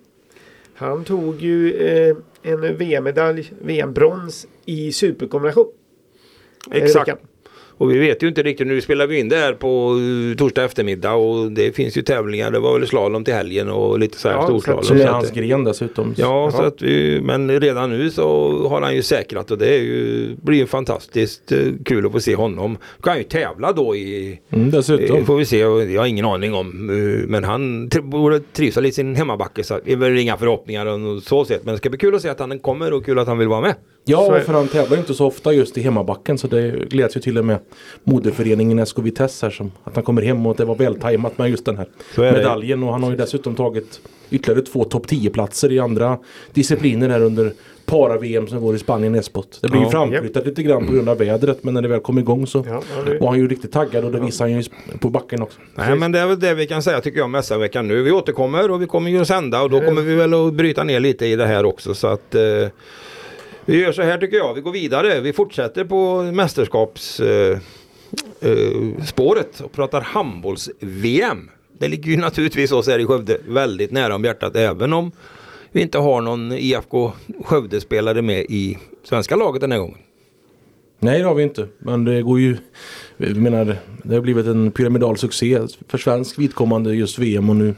han 0.75 1.05
tog 1.05 1.43
ju 1.43 1.73
eh, 1.73 2.17
en 2.43 2.77
VM-medalj, 2.77 3.53
VM-brons 3.63 4.47
i 4.65 4.93
superkombination. 4.93 5.73
Exakt. 6.71 7.11
Och 7.79 7.91
vi 7.91 7.99
vet 7.99 8.23
ju 8.23 8.29
inte 8.29 8.43
riktigt, 8.43 8.67
nu 8.67 8.81
spelar 8.81 9.07
vi 9.07 9.19
in 9.19 9.29
det 9.29 9.37
här 9.37 9.53
på 9.53 9.93
uh, 9.95 10.37
torsdag 10.37 10.65
eftermiddag 10.65 11.13
och 11.15 11.53
det 11.53 11.77
finns 11.77 11.97
ju 11.99 12.03
tävlingar. 12.03 12.51
Det 12.51 12.59
var 12.59 12.79
väl 12.79 12.89
slalom 12.89 13.25
till 13.25 13.35
helgen 13.35 13.69
och 13.69 13.99
lite 13.99 14.19
så 14.19 14.29
här 14.29 14.35
Ja, 14.37 14.43
storslalom. 14.47 14.81
Är 14.81 14.85
så 14.85 14.95
att 14.95 15.09
hans 15.15 15.31
det- 15.31 15.41
gren 15.41 15.65
dessutom. 15.65 16.15
Ja, 16.17 16.51
så 16.55 16.63
att 16.63 16.83
vi, 16.83 17.21
men 17.23 17.61
redan 17.61 17.91
nu 17.91 18.11
så 18.11 18.69
har 18.69 18.81
han 18.83 18.95
ju 18.95 19.03
säkrat 19.03 19.51
och 19.51 19.59
det 19.59 19.69
är 19.75 19.79
ju, 19.83 20.29
blir 20.43 20.59
ju 20.59 20.67
fantastiskt 20.67 21.53
eh, 21.53 21.59
kul 21.85 22.07
att 22.07 22.13
få 22.13 22.21
se 22.21 22.35
honom. 22.35 22.77
Kan 23.03 23.11
han 23.11 23.19
ju 23.19 23.25
tävla 23.25 23.73
då 23.73 23.97
i, 23.97 24.41
Mm, 24.53 24.71
dessutom. 24.71 25.17
eh, 25.17 25.25
får 25.25 25.37
vi 25.37 25.45
se, 25.45 25.59
jag 25.59 26.01
har 26.01 26.07
ingen 26.07 26.25
aning 26.25 26.55
om, 26.55 26.91
eh, 26.91 27.29
men 27.29 27.45
han 27.45 27.89
borde 28.03 28.41
trivas 28.41 28.85
i 28.85 28.93
sin 28.93 29.15
hemmabacke 29.17 29.63
så 29.65 29.81
det 29.85 29.93
är 29.93 29.97
väl 29.97 30.19
inga 30.19 30.37
förhoppningar 30.37 30.87
och 30.87 31.23
så 31.23 31.45
sett. 31.45 31.65
Men 31.65 31.75
det 31.75 31.79
ska 31.79 31.89
bli 31.91 31.99
kul 31.99 32.15
att 32.15 32.23
se 32.23 32.29
att 32.29 32.41
han 32.41 32.59
kommer 32.59 32.93
och 32.93 33.05
kul 33.05 33.19
att 33.19 33.27
han 33.29 33.39
vill 33.39 33.49
vara 33.49 33.61
med. 33.61 33.75
Ja, 34.09 34.41
för 34.47 34.53
han 34.53 34.69
tävlar 34.69 34.97
ju 34.97 35.01
inte 35.01 35.15
så 35.15 35.27
ofta 35.27 35.53
just 35.53 35.79
i 35.79 35.81
hemmabacken 35.81 36.39
så 36.39 36.47
det 36.47 36.71
gläds 36.91 37.17
ju 37.17 37.21
till 37.21 37.39
och 37.39 37.45
med 37.45 37.59
moderföreningen 38.05 38.87
SK 38.87 38.99
Vitesse 38.99 39.47
här 39.47 39.51
som 39.51 39.73
att 39.85 39.95
han 39.95 40.05
kommer 40.05 40.23
hem 40.23 40.47
och 40.47 40.53
att 40.53 40.59
det 40.59 40.65
var 40.65 40.75
vältajmat 40.75 41.39
med 41.39 41.51
just 41.51 41.65
den 41.65 41.77
här 41.77 41.89
det. 42.17 42.33
medaljen 42.33 42.83
och 42.83 42.93
han 42.93 43.03
har 43.03 43.11
ju 43.11 43.17
dessutom 43.17 43.55
tagit 43.55 44.01
ytterligare 44.31 44.63
två 44.63 44.85
topp 44.85 45.07
10 45.09 45.31
platser 45.31 45.73
i 45.73 45.79
andra 45.79 46.19
discipliner 46.53 47.09
här 47.09 47.21
under 47.23 47.53
para-VM 47.87 48.47
som 48.47 48.61
går 48.61 48.75
i 48.75 48.79
Spanien 48.79 49.15
Espot. 49.15 49.59
Det 49.63 49.69
blir 49.69 49.81
Ja. 49.81 49.87
ju 49.87 49.91
framflyttat 49.91 50.47
lite 50.47 50.63
grann 50.63 50.87
på 50.87 50.93
grund 50.93 51.09
av 51.09 51.19
vädret 51.19 51.65
men 51.65 51.75
när 51.75 51.83
det 51.83 51.89
väl 51.89 52.01
kom 52.01 52.19
igång 52.19 52.47
så 52.47 52.65
Ja, 52.69 52.83
nu- 53.07 53.19
var 53.19 53.29
han 53.29 53.39
ju 53.39 53.49
riktigt 53.49 53.73
taggad 53.73 54.05
och 54.05 54.13
det 54.13 54.21
visar 54.21 54.45
han 54.49 54.61
ju 54.61 54.63
på 55.01 55.11
backen 55.11 55.43
också. 55.43 55.59
Nej 55.75 55.97
men 55.97 56.13
det 56.13 56.19
är 56.19 56.27
väl 56.27 56.41
det 56.41 56.55
vi 56.55 56.67
kan 56.67 56.83
säga 56.83 57.01
tycker 57.01 57.19
jag 57.19 57.25
om 57.25 57.43
SM-veckan 57.43 57.89
nu. 57.89 58.03
Vi 58.03 58.11
återkommer 58.13 58.71
och 58.71 58.83
vi 58.83 58.87
kommer 58.87 59.11
ju 59.11 59.21
att 59.21 59.29
sända 59.29 59.63
och 59.63 59.71
då 59.71 59.81
kommer 59.81 60.03
vi 60.03 60.15
väl 60.15 60.35
att 60.35 60.53
bryta 60.55 60.85
ner 60.85 61.01
lite 61.01 61.27
i 61.27 61.37
det 61.37 61.47
här 61.47 61.65
också 61.65 61.95
så 61.95 62.07
att 62.07 62.35
eh, 62.35 62.43
vi 63.69 63.81
gör 63.81 63.93
så 63.93 64.03
här 64.03 64.19
tycker 64.19 64.37
jag. 64.37 64.55
Vi 64.55 64.61
går 64.61 64.73
vidare. 64.73 65.21
Vi 65.21 65.33
fortsätter 65.33 65.85
på 65.85 66.23
mästerskapsspåret 66.23 67.61
eh, 68.41 69.61
eh, 69.61 69.65
och 69.65 69.73
pratar 69.73 70.01
handbolls-VM. 70.01 71.51
Det 71.79 71.89
ligger 71.89 72.11
ju 72.11 72.17
naturligtvis 72.17 72.73
oss 72.73 72.89
här 72.89 72.99
i 72.99 73.07
Skövde 73.07 73.39
väldigt 73.49 73.91
nära 73.91 74.15
om 74.15 74.25
hjärtat 74.25 74.57
även 74.57 74.93
om 74.93 75.13
vi 75.73 75.83
inte 75.83 75.99
har 75.99 76.21
någon 76.21 76.53
IFK 76.53 77.13
Skövde-spelare 77.45 78.23
med 78.23 78.41
i 78.41 78.79
svenska 79.05 79.37
laget 79.37 79.61
den 79.61 79.73
här 79.73 79.79
gången. 79.79 79.99
Nej 80.99 81.19
det 81.19 81.25
har 81.25 81.35
vi 81.35 81.43
inte. 81.43 81.69
Men 81.79 82.05
det 82.05 82.23
går 82.23 82.41
ju 82.41 82.57
Jag 83.17 83.37
menar 83.37 83.77
det 84.03 84.15
har 84.15 84.23
blivit 84.23 84.47
en 84.47 84.71
pyramidal 84.71 85.17
succé 85.17 85.61
för 85.89 85.99
svensk 85.99 86.39
vidkommande 86.39 86.95
just 86.95 87.19
VM 87.19 87.51
och 87.51 87.57
nu 87.57 87.75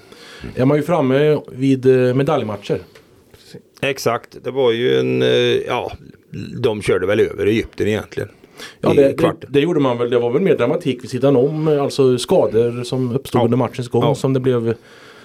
är 0.54 0.64
man 0.64 0.76
ju 0.76 0.82
framme 0.82 1.40
vid 1.52 1.86
eh, 1.86 2.14
medaljmatcher. 2.14 2.80
Exakt, 3.80 4.36
det 4.44 4.50
var 4.50 4.72
ju 4.72 4.98
en, 4.98 5.22
eh, 5.22 5.28
ja, 5.66 5.92
de 6.62 6.82
körde 6.82 7.06
väl 7.06 7.20
över 7.20 7.46
Egypten 7.46 7.88
egentligen. 7.88 8.28
Ja 8.80 8.92
det, 8.94 9.12
det, 9.12 9.32
det 9.48 9.60
gjorde 9.60 9.80
man 9.80 9.98
väl. 9.98 10.10
Det 10.10 10.18
var 10.18 10.30
väl 10.30 10.42
mer 10.42 10.56
dramatik 10.56 11.02
vid 11.04 11.10
sidan 11.10 11.36
om. 11.36 11.68
Alltså 11.68 12.18
skador 12.18 12.84
som 12.84 13.14
uppstod 13.14 13.40
Ja. 13.40 13.44
under 13.44 13.56
matchens 13.58 13.88
gång 13.88 14.02
Ja. 14.02 14.14
som 14.14 14.32
det 14.32 14.40
blev 14.40 14.74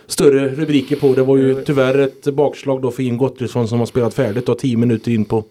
större 0.08 0.48
rubriker 0.50 0.96
på. 0.96 1.14
Det 1.14 1.24
var 1.24 1.38
ju 1.38 1.52
Mm. 1.52 1.64
tyvärr 1.66 1.98
ett 1.98 2.24
bakslag 2.34 2.82
då 2.82 2.92
för 2.92 3.04
Ian 3.04 3.18
Gottfridsson 3.18 3.68
som 3.68 3.80
har 3.80 3.86
spelat 3.86 4.14
färdigt 4.14 4.50
och 4.50 4.58
tio 4.60 4.78
minuter 4.78 5.12
in 5.12 5.26
på 5.26 5.44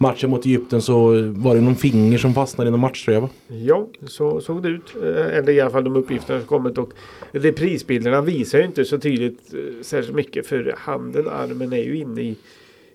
matchen 0.00 0.30
mot 0.30 0.46
Egypten 0.46 0.82
så 0.82 1.08
var 1.32 1.54
det 1.54 1.60
någon 1.60 1.76
finger 1.76 2.18
som 2.18 2.34
fastnade 2.34 2.68
i 2.68 2.70
någon 2.70 2.80
matchtröja? 2.80 3.28
Ja, 3.48 3.88
så 4.06 4.40
såg 4.40 4.62
det 4.62 4.68
ut. 4.68 4.94
Eh, 5.02 5.36
Eller 5.38 5.50
i 5.52 5.60
alla 5.60 5.70
fall 5.70 5.84
de 5.84 5.96
uppgifterna 5.96 6.38
som 6.40 6.48
kommit. 6.48 6.78
Och 6.78 6.90
reprisbilderna 7.32 8.20
visar 8.20 8.58
ju 8.58 8.64
inte 8.64 8.84
så 8.84 8.98
tydligt 8.98 9.54
eh, 9.54 9.82
särskilt 9.82 10.16
mycket. 10.16 10.46
För 10.46 10.74
handen, 10.78 11.28
armen 11.28 11.72
är 11.72 11.82
ju 11.82 11.96
inne 11.98 12.20
i 12.22 12.34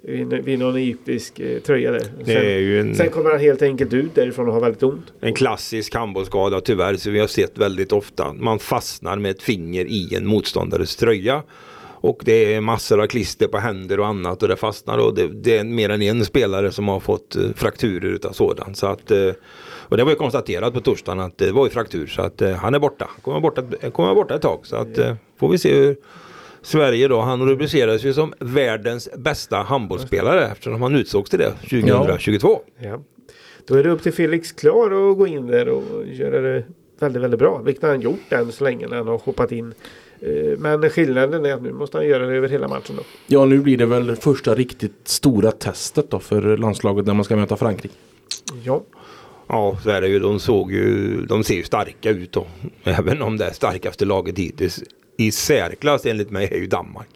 vid 0.02 0.60
någon 0.60 0.76
egyptisk 0.76 1.40
eh, 1.40 1.60
tröja 1.60 1.92
där. 1.92 2.04
Sen, 2.26 2.88
en, 2.88 2.96
sen 2.96 3.10
kommer 3.10 3.32
han 3.32 3.40
helt 3.40 3.62
enkelt 3.62 3.94
ut 3.94 4.16
därifrån 4.16 4.48
och 4.48 4.54
har 4.54 4.62
väldigt 4.62 4.84
ont. 4.84 5.14
en 5.20 5.34
klassisk 5.34 5.96
handbollsskada 5.96 6.62
tyvärr 6.62 6.96
som 6.96 7.14
vi 7.14 7.20
har 7.20 7.28
sett 7.28 7.58
väldigt 7.58 7.92
ofta. 7.92 8.34
Man 8.34 8.60
fastnar 8.60 9.18
med 9.18 9.32
ett 9.32 9.42
finger 9.42 9.86
i 9.86 10.16
en 10.16 10.26
motståndares 10.26 10.96
tröja. 10.96 11.44
Och 12.04 12.22
det 12.26 12.54
är 12.54 12.62
massor 12.62 13.02
av 13.02 13.08
klister 13.08 13.48
på 13.48 13.58
händer 13.58 14.00
och 14.00 14.08
annat 14.08 14.44
och 14.44 14.50
det 14.50 14.56
fastnar 14.56 14.98
och 14.98 15.16
det, 15.16 15.28
det 15.28 15.58
är 15.58 15.64
mer 15.64 15.90
än 15.90 16.02
en 16.02 16.26
spelare 16.26 16.72
som 16.72 16.88
har 16.88 17.00
fått 17.00 17.36
eh, 17.36 17.44
frakturer 17.56 18.10
utav 18.10 18.32
sådant. 18.32 18.78
Så 18.78 18.88
att, 18.88 19.12
eh, 19.12 19.32
och 19.64 19.98
det 19.98 20.04
var 20.04 20.12
ju 20.12 20.18
konstaterat 20.18 20.74
på 20.74 20.82
torsdagen 20.82 21.20
att 21.20 21.38
det 21.38 21.52
var 21.52 21.66
ju 21.66 21.70
fraktur 21.70 22.08
så 22.08 22.22
att 22.22 22.42
han 22.58 22.76
är 22.76 22.80
borta. 22.80 23.10
Kommer 23.22 23.40
vara 23.40 23.54
borta, 23.56 23.90
kommer 23.92 24.16
borta 24.16 24.36
ett 24.36 24.42
tag 24.42 24.60
så 24.64 24.76
att 24.76 25.00
får 25.40 25.50
vi 25.50 25.58
se 25.58 25.76
hur 25.76 25.96
Sverige 26.64 27.08
då, 27.08 27.22
han 27.22 27.46
rubricerades 27.50 28.04
ju 28.04 28.14
som 28.14 28.34
världens 28.40 29.10
bästa 29.18 29.58
handbollsspelare 29.58 30.46
eftersom 30.48 30.82
han 30.82 30.96
utsågs 30.96 31.30
till 31.30 31.40
det 31.40 31.52
2022. 31.52 32.62
Ja. 32.80 33.00
Då 33.68 33.76
är 33.76 33.84
det 33.84 33.90
upp 33.90 34.04
till 34.04 34.14
Felix 34.14 34.52
Klar 34.52 35.12
att 35.12 35.18
gå 35.18 35.28
in 35.28 35.48
där 35.48 35.70
och 35.70 35.84
göra 36.06 36.42
det 36.42 36.64
väldigt, 37.00 37.22
väldigt 37.24 37.40
bra. 37.40 37.62
Vilket 37.66 37.84
han 37.84 38.02
gjort 38.02 38.32
än 38.32 38.52
så 38.52 38.64
länge 38.64 38.88
när 38.88 38.98
han 38.98 39.08
har 39.08 39.18
hoppat 39.18 39.52
in. 39.52 39.74
Eh, 40.20 40.58
Men 40.58 40.90
skillnaden 40.90 41.46
är 41.46 41.54
att 41.54 41.62
nu 41.62 41.74
måste 41.74 41.98
han 41.98 42.08
göra 42.08 42.26
det 42.26 42.36
över 42.36 42.50
hela 42.50 42.68
matchen 42.68 42.96
då. 42.96 43.04
Ja, 43.28 43.46
nu 43.46 43.60
blir 43.60 43.78
det 43.78 43.86
väl 43.86 44.16
första 44.16 44.56
riktigt 44.56 44.94
stora 45.04 45.52
testet 45.52 46.10
då 46.12 46.20
för 46.20 46.58
landslaget 46.58 47.06
när 47.06 47.14
man 47.14 47.26
ska 47.26 47.36
möta 47.36 47.58
Frankrike. 47.58 47.96
Ja, 48.64 48.84
Ja, 49.48 49.78
så 49.84 49.90
är 49.90 50.02
det 50.02 50.08
ju. 50.08 50.20
De 50.20 50.40
såg 50.40 50.72
ju, 50.72 51.18
de 51.26 51.44
ser 51.44 51.56
ju 51.56 51.64
starka 51.64 52.10
ut 52.10 52.32
då. 52.32 52.48
Även 52.84 53.22
om 53.22 53.38
det 53.38 53.46
är 53.46 53.52
starkaste 53.54 54.06
laget 54.06 54.40
hittills 54.40 54.84
i 55.26 55.32
särklass 55.32 56.06
enligt 56.06 56.32
mig 56.32 56.48
är 56.52 56.58
ju 56.58 56.68
Danmark. 56.68 57.08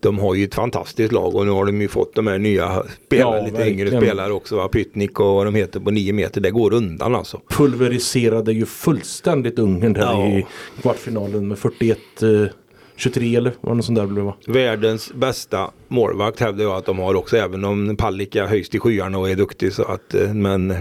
De 0.00 0.18
har 0.18 0.34
ju 0.34 0.44
ett 0.44 0.54
fantastiskt 0.54 1.12
lag 1.12 1.34
och 1.34 1.46
nu 1.46 1.52
har 1.52 1.64
de 1.66 1.80
ju 1.80 1.88
fått 1.88 2.14
de 2.14 2.26
här 2.26 2.38
nya 2.38 2.82
spelare, 3.06 3.36
Ja, 3.38 3.44
lite 3.44 3.56
verkligen. 3.56 3.80
yngre 3.88 4.00
spelare 4.00 4.32
också. 4.32 4.56
Va? 4.56 4.68
Pytnik 4.68 5.20
och 5.20 5.26
vad 5.34 5.46
de 5.46 5.54
heter 5.54 5.80
på 5.80 5.90
nio 5.90 6.12
meter. 6.12 6.40
Det 6.40 6.50
går 6.50 6.72
undan 6.72 7.14
alltså. 7.14 7.40
Pulveriserade 7.48 8.52
ju 8.52 8.66
fullständigt 8.66 9.58
Ungern 9.58 9.92
där 9.92 10.00
Ja. 10.02 10.26
i 10.26 10.46
kvartsfinalen 10.82 11.48
med 11.48 11.58
41 11.58 11.98
eh, 12.22 12.28
23 12.96 13.36
eller 13.36 13.52
vad 13.60 13.76
det 13.76 13.82
sånt 13.82 13.98
där 13.98 14.06
blev 14.06 14.24
va? 14.24 14.34
Världens 14.46 15.12
bästa 15.14 15.70
målvakt 15.88 16.40
hävdar 16.40 16.64
jag 16.64 16.72
att 16.76 16.86
de 16.86 16.98
har 16.98 17.14
också. 17.14 17.36
Även 17.36 17.64
om 17.64 17.96
Palicka 17.96 18.46
höjst 18.46 18.74
i 18.74 18.78
skyarna 18.78 19.18
och 19.18 19.30
är 19.30 19.34
duktig. 19.34 19.72
Så 19.72 19.82
att, 19.84 20.14
eh, 20.14 20.34
men 20.34 20.74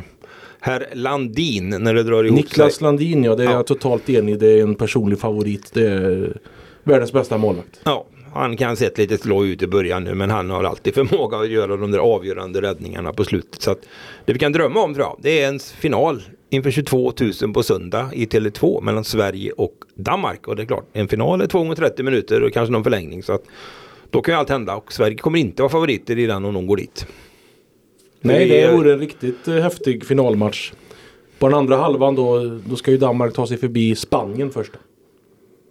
herr 0.66 0.88
Landin 0.94 1.70
när 1.70 1.94
det 1.94 2.04
drar 2.04 2.24
ihop 2.24 2.38
Niklas 2.38 2.76
sig. 2.76 2.84
Landin 2.84 3.24
ja, 3.24 3.36
det 3.36 3.44
är 3.44 3.48
Ja. 3.48 3.52
jag 3.54 3.68
totalt 3.68 4.10
enig 4.10 4.40
Det 4.40 4.48
är 4.48 4.62
en 4.62 4.76
personlig 4.76 5.20
favorit. 5.20 5.74
Det 5.74 5.88
är 5.88 6.38
världens 6.84 7.14
bästa 7.14 7.38
målvakt. 7.38 7.80
Ja, 7.84 8.06
han 8.34 8.58
kan 8.58 8.78
sett 8.78 8.98
lite 8.98 9.18
slå 9.18 9.46
ut 9.46 9.62
i 9.62 9.68
början 9.68 10.04
nu 10.04 10.16
men 10.16 10.30
han 10.30 10.50
har 10.50 10.64
alltid 10.64 10.94
förmåga 10.94 11.38
att 11.38 11.50
göra 11.50 11.78
de 11.78 11.92
där 11.92 12.00
avgörande 12.00 12.62
räddningarna 12.62 13.14
på 13.14 13.24
slutet. 13.24 13.62
Så 13.62 13.72
att 13.72 13.82
det 14.26 14.34
vi 14.34 14.40
kan 14.40 14.52
drömma 14.52 14.80
om 14.84 14.94
tror 14.94 15.06
jag, 15.06 15.18
det 15.22 15.42
är 15.42 15.48
en 15.48 15.60
final 15.60 16.22
inför 16.50 16.72
22 16.72 17.14
000 17.42 17.54
på 17.54 17.64
söndag 17.64 18.10
i 18.14 18.26
Tele2 18.26 18.82
mellan 18.82 19.04
Sverige 19.04 19.52
och 19.52 19.76
Danmark. 19.96 20.48
Och 20.48 20.56
det 20.56 20.62
är 20.62 20.68
klart, 20.68 20.86
en 20.94 21.08
final 21.08 21.42
är 21.42 21.48
2 21.48 21.58
gånger 21.60 21.76
30 21.76 22.04
minuter 22.04 22.44
och 22.44 22.54
kanske 22.54 22.72
någon 22.72 22.84
förlängning. 22.84 23.24
Så 23.24 23.34
att 23.34 23.44
då 24.10 24.22
kan 24.22 24.34
ju 24.34 24.40
allt 24.40 24.50
hända 24.50 24.76
och 24.76 24.94
Sverige 24.94 25.18
kommer 25.18 25.40
inte 25.40 25.62
vara 25.62 25.72
favoriter 25.72 26.18
i 26.20 26.26
den 26.26 26.46
om 26.46 26.54
de 26.54 26.68
går 26.68 26.78
dit. 26.78 27.08
Nej, 28.26 28.50
det 28.50 28.72
vore 28.72 28.94
en 28.94 29.00
riktigt 29.00 29.48
eh, 29.48 29.56
häftig 29.56 30.06
finalmatch. 30.06 30.72
På 31.40 31.48
den 31.48 31.58
andra 31.58 31.78
halvan 31.78 32.16
då, 32.16 32.60
då 32.66 32.76
ska 32.76 32.92
ju 32.92 32.98
Danmark 32.98 33.34
ta 33.34 33.48
sig 33.48 33.58
förbi 33.58 33.96
Spanien 33.96 34.52
först. 34.52 34.72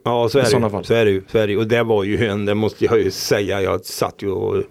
Ja, 0.04 0.28
så 0.28 0.38
är, 0.38 0.56
I 0.56 0.60
det, 0.60 0.70
fall. 0.70 0.84
så 0.84 0.94
är 0.94 1.04
det 1.04 1.10
ju. 1.10 1.22
Så 1.28 1.38
är 1.38 1.46
det. 1.46 1.56
Och 1.56 1.66
det 1.66 1.82
var 1.82 2.04
ju 2.04 2.26
en, 2.26 2.44
det 2.44 2.54
måste 2.54 2.84
jag 2.84 2.98
ju 3.00 3.10
säga, 3.10 3.62
jag 3.62 3.84
satt 3.84 4.22
ju 4.22 4.30
och 4.30 4.62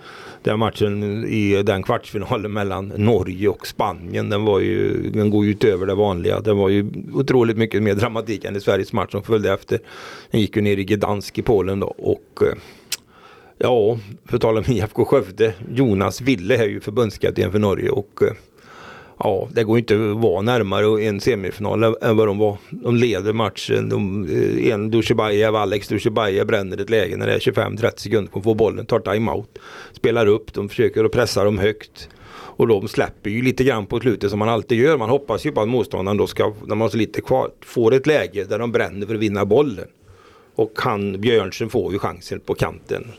den 0.44 0.60
matchen 0.60 1.26
i 1.28 1.64
den 1.64 1.84
kvartsfinalen 1.84 2.54
mellan 2.54 2.88
Norge 2.88 3.48
och 3.48 3.68
Spanien, 3.68 4.30
den 4.30 4.46
var 4.46 4.60
ju, 4.60 5.10
den 5.10 5.30
går 5.30 5.46
ju 5.46 5.52
utöver 5.52 5.86
det 5.86 5.96
vanliga. 5.96 6.40
Det 6.40 6.54
var 6.54 6.70
ju 6.70 6.86
otroligt 7.14 7.58
mycket 7.58 7.84
mer 7.84 7.96
dramatik 7.96 8.46
än 8.46 8.56
i 8.56 8.62
Sveriges 8.62 8.94
match 8.94 9.12
som 9.12 9.24
följde 9.24 9.54
efter. 9.54 9.80
Den 10.32 10.42
gick 10.42 10.56
ju 10.56 10.62
ner 10.62 10.78
i 10.78 10.84
Gdansk 10.84 11.38
i 11.38 11.42
Polen 11.42 11.80
då 11.80 11.88
och 11.88 12.42
eh, 12.42 12.58
Ja, 13.66 13.98
för 14.26 14.36
att 14.36 14.42
tala 14.42 14.60
om 14.60 14.66
IFK 14.68 15.06
Skövde. 15.06 15.54
Jonas 15.70 16.22
Ville 16.22 16.58
är 16.58 16.68
ju 16.68 16.80
förbundskapten 16.80 17.52
för 17.52 17.60
Norge 17.60 17.90
och 17.90 18.22
eh, 18.22 18.34
Ja, 19.20 19.48
det 19.52 19.64
går 19.64 19.78
inte 19.78 19.96
att 19.96 20.18
vara 20.18 20.42
närmare 20.42 21.04
en 21.04 21.20
semifinal 21.20 21.84
än 21.84 22.18
vad 22.18 22.28
de 22.28 22.38
var. 22.38 22.58
De 22.70 22.96
leder 22.96 23.34
matchen. 23.34 23.90
De, 23.90 24.26
eh, 24.30 24.74
en 24.74 24.92
Dushibayev, 24.92 25.56
Alex 25.56 25.88
Dushibayev 25.88 26.48
bränner 26.48 26.82
ett 26.82 26.90
läge 26.90 27.18
när 27.18 27.28
det 27.28 27.34
är 27.34 27.40
25-30 27.40 27.92
sekunder 27.98 28.32
på 28.32 28.40
att 28.40 28.44
få 28.44 28.54
bollen, 28.54 28.86
tar 28.86 29.00
timeout. 29.00 29.60
Spelar 29.94 30.26
upp, 30.28 30.54
de 30.54 30.70
försöker 30.70 31.04
att 31.04 31.12
pressa 31.12 31.44
dem 31.44 31.58
högt. 31.58 32.10
Och 32.32 32.68
de 32.68 32.88
släpper 32.88 33.30
ju 33.30 33.42
lite 33.42 33.64
grann 33.64 33.86
på 33.86 34.00
slutet 34.00 34.30
som 34.30 34.40
man 34.40 34.50
alltid 34.50 34.80
gör. 34.80 34.98
Man 34.98 35.10
hoppas 35.10 35.46
ju 35.46 35.52
på 35.52 35.62
att 35.62 35.70
motståndaren 35.70 36.18
då 36.18 36.28
ska, 36.28 36.54
när 36.62 36.68
man 36.68 36.82
har 36.82 36.90
så 36.90 36.98
lite 36.98 37.22
kvar, 37.22 37.52
får 37.62 37.94
ett 37.94 38.08
läge 38.08 38.44
där 38.44 38.60
de 38.60 38.72
bränner 38.72 39.08
för 39.08 39.16
att 39.16 39.22
vinna 39.22 39.46
bollen. 39.46 39.88
Och 40.56 40.72
han, 40.76 41.22
Björnsen 41.22 41.70
får 41.70 41.94
ju 41.94 42.00
chansen 42.00 42.40
på 42.40 42.54
kanten. 42.54 43.12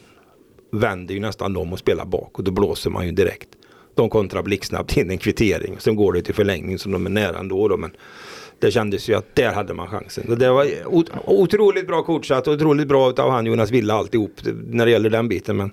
Vänder 0.80 1.14
ju 1.14 1.20
nästan 1.20 1.56
om 1.56 1.72
och 1.72 1.78
spelar 1.78 2.04
bak 2.04 2.38
och 2.38 2.44
då 2.44 2.50
blåser 2.50 2.90
man 2.90 3.06
ju 3.06 3.12
direkt. 3.12 3.48
De 3.94 4.08
kontrar 4.10 4.42
blixtsnabbt 4.42 4.96
in 4.96 5.10
en 5.10 5.18
kvittering. 5.18 5.76
Sen 5.78 5.96
går 5.96 6.12
det 6.12 6.22
till 6.22 6.34
förlängning 6.34 6.78
som 6.78 6.92
de 6.92 7.06
är 7.06 7.10
nära 7.10 7.38
ändå. 7.38 7.68
Då, 7.68 7.76
men 7.76 7.90
det 8.58 8.70
kändes 8.70 9.08
ju 9.08 9.14
att 9.14 9.34
där 9.34 9.52
hade 9.52 9.74
man 9.74 9.86
chansen. 9.88 10.38
Det 10.38 10.50
var 10.50 10.66
ot- 10.86 11.10
otroligt 11.24 11.86
bra 11.86 12.02
coachat 12.02 12.48
och 12.48 12.54
otroligt 12.54 12.88
bra 12.88 13.12
av 13.18 13.30
han 13.30 13.46
Jonas 13.46 13.70
Villa 13.70 13.94
alltihop 13.94 14.32
när 14.66 14.84
det 14.86 14.90
gäller 14.92 15.10
den 15.10 15.28
biten. 15.28 15.56
Men 15.56 15.70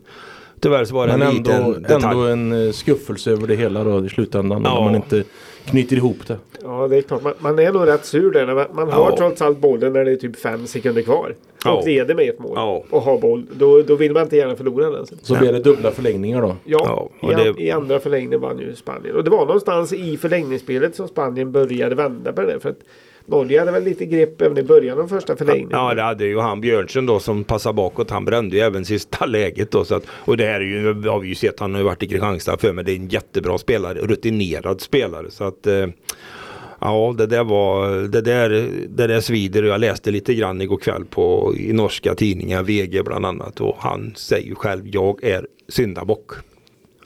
tyvärr 0.59 0.85
så 0.85 0.95
var 0.95 1.07
det 1.07 1.17
Men 1.17 1.27
en 1.27 1.33
liten 1.35 1.55
ändå, 1.61 1.73
detalj. 1.79 2.05
ändå 2.05 2.19
en 2.25 2.65
eh, 2.67 2.71
skuffelse 2.71 3.31
över 3.31 3.47
det 3.47 3.55
hela 3.55 3.83
då 3.83 4.05
i 4.05 4.09
slutändan. 4.09 4.61
Ja. 4.65 4.73
När 4.73 4.81
man 4.85 4.95
inte 4.95 5.23
knyter 5.65 5.95
ihop 5.95 6.27
det. 6.27 6.37
ja 6.63 6.87
det 6.87 6.97
är 6.97 7.01
klart. 7.01 7.23
Man, 7.23 7.33
man 7.39 7.59
är 7.59 7.71
nog 7.71 7.87
rätt 7.87 8.05
sur 8.05 8.31
där. 8.31 8.45
Man, 8.45 8.65
man 8.73 8.89
har 8.91 9.09
Ja. 9.11 9.17
trots 9.17 9.41
allt 9.41 9.59
bollen 9.59 9.93
när 9.93 10.05
det 10.05 10.11
är 10.11 10.15
typ 10.15 10.39
fem 10.39 10.67
sekunder 10.67 11.01
kvar. 11.01 11.35
Ja. 11.65 11.71
Och 11.71 11.85
leder 11.87 12.15
med 12.15 12.29
ett 12.29 12.39
mål. 12.39 12.51
Ja. 12.55 12.83
Och 12.89 13.01
har 13.01 13.17
boll. 13.17 13.45
Då, 13.53 13.81
då 13.81 13.95
vill 13.95 14.11
man 14.13 14.23
inte 14.23 14.35
gärna 14.37 14.55
förlora 14.55 14.89
den. 14.89 15.05
sen. 15.05 15.17
Så 15.21 15.35
blir 15.35 15.51
det 15.53 15.59
dubbla 15.59 15.91
förlängningar 15.91 16.41
då. 16.41 16.55
Ja, 16.65 17.09
Ja, 17.21 17.31
i, 17.31 17.35
det- 17.53 17.63
i 17.63 17.71
andra 17.71 17.99
förlängningen 17.99 18.41
vann 18.41 18.59
ju 18.59 18.75
Spanien. 18.75 19.15
Och 19.15 19.23
det 19.23 19.29
var 19.29 19.45
någonstans 19.45 19.93
i 19.93 20.17
förlängningsspelet 20.17 20.95
som 20.95 21.07
Spanien 21.07 21.51
började 21.51 21.95
vända 21.95 22.33
på 22.33 22.41
det. 22.41 22.59
För 22.59 22.69
att 22.69 22.79
Norge 23.25 23.59
hade 23.59 23.71
väl 23.71 23.83
lite 23.83 24.05
grepp 24.05 24.41
även 24.41 24.57
i 24.57 24.63
början 24.63 24.99
av 24.99 25.07
första 25.07 25.35
förlängningen. 25.35 25.69
Ja 25.71 25.93
det 25.93 26.01
hade 26.01 26.25
ju 26.25 26.39
han 26.39 26.61
Björnsen 26.61 27.05
då 27.05 27.19
som 27.19 27.43
passade 27.43 27.73
bakåt. 27.73 28.09
Han 28.09 28.25
brände 28.25 28.55
ju 28.55 28.61
även 28.61 28.85
sista 28.85 29.25
läget 29.25 29.71
då. 29.71 29.85
Så 29.85 29.95
att, 29.95 30.03
och 30.09 30.37
det 30.37 30.45
här 30.45 30.59
är 30.61 30.65
ju, 30.65 30.93
har 31.09 31.19
vi 31.19 31.27
ju 31.27 31.35
sett. 31.35 31.59
Han 31.59 31.71
har 31.71 31.79
ju 31.79 31.85
varit 31.85 32.03
i 32.03 32.07
Kristianstad 32.07 32.57
för 32.57 32.73
mig. 32.73 32.83
Det 32.85 32.91
är 32.91 32.95
en 32.95 33.07
jättebra 33.09 33.57
spelare. 33.57 33.99
Rutinerad 33.99 34.81
spelare. 34.81 35.25
Så 35.31 35.43
att 35.43 35.67
eh, 35.67 35.87
Ja 36.81 37.15
det 37.17 37.25
där 37.27 37.43
var 37.43 37.89
det 38.07 38.21
där, 38.21 38.49
det 38.89 39.07
där 39.07 39.21
svider 39.21 39.63
jag 39.63 39.79
läste 39.81 40.11
lite 40.11 40.33
grann 40.33 40.61
igår 40.61 40.77
kväll 40.77 41.05
på 41.05 41.53
i 41.57 41.73
norska 41.73 42.15
tidningar, 42.15 42.63
VG 42.63 43.03
bland 43.03 43.25
annat 43.25 43.61
och 43.61 43.75
han 43.79 44.13
säger 44.15 44.47
ju 44.47 44.55
själv 44.55 44.87
jag 44.87 45.23
är 45.23 45.47
syndabock. 45.69 46.31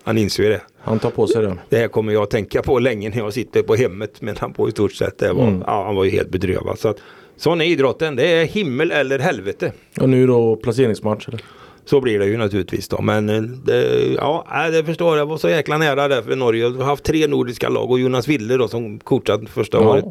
Han 0.03 0.17
inser 0.17 0.49
det. 0.49 0.61
Han 0.79 0.99
tar 0.99 1.09
på 1.09 1.27
sig 1.27 1.41
det. 1.41 1.57
Det 1.69 1.77
här 1.77 1.87
kommer 1.87 2.13
jag 2.13 2.23
att 2.23 2.29
tänka 2.29 2.61
på 2.61 2.79
länge 2.79 3.09
när 3.09 3.17
jag 3.17 3.33
sitter 3.33 3.61
på 3.63 3.75
hemmet 3.75 4.21
med 4.21 4.39
han 4.39 4.53
på 4.53 4.67
i 4.69 4.71
stort 4.71 4.93
sett. 4.93 5.17
Det 5.17 5.33
var, 5.33 5.47
Mm. 5.47 5.63
ja, 5.67 5.83
han 5.85 5.95
var 5.95 6.03
ju 6.03 6.09
helt 6.11 6.29
bedrövad. 6.29 6.79
Så 6.79 6.87
att, 6.87 6.97
sån 7.37 7.61
är 7.61 7.65
idrotten. 7.65 8.15
Det 8.15 8.27
är 8.27 8.45
himmel 8.45 8.91
eller 8.91 9.19
helvete. 9.19 9.71
Och 10.01 10.09
nu 10.09 10.27
då 10.27 10.55
placeringsmatch. 10.55 11.27
Eller? 11.27 11.41
Så 11.85 12.01
blir 12.01 12.19
det 12.19 12.25
ju 12.25 12.37
naturligtvis 12.37 12.87
då. 12.87 13.01
Men 13.01 13.29
eh, 13.29 13.41
det, 13.41 14.07
ja, 14.13 14.45
det 14.71 14.83
förstår 14.83 15.17
jag. 15.17 15.27
Det 15.27 15.29
var 15.29 15.37
så 15.37 15.49
jäkla 15.49 15.77
nära 15.77 16.07
där 16.07 16.21
för 16.21 16.35
Norge. 16.35 16.69
Vi 16.69 16.77
har 16.77 16.83
haft 16.85 17.03
tre 17.03 17.27
nordiska 17.27 17.69
lag 17.69 17.91
och 17.91 17.99
Jonas 17.99 18.27
Ville 18.27 18.57
då 18.57 18.67
som 18.67 18.99
coachat 18.99 19.41
första 19.49 19.77
Ja. 19.77 19.89
året. 19.89 20.05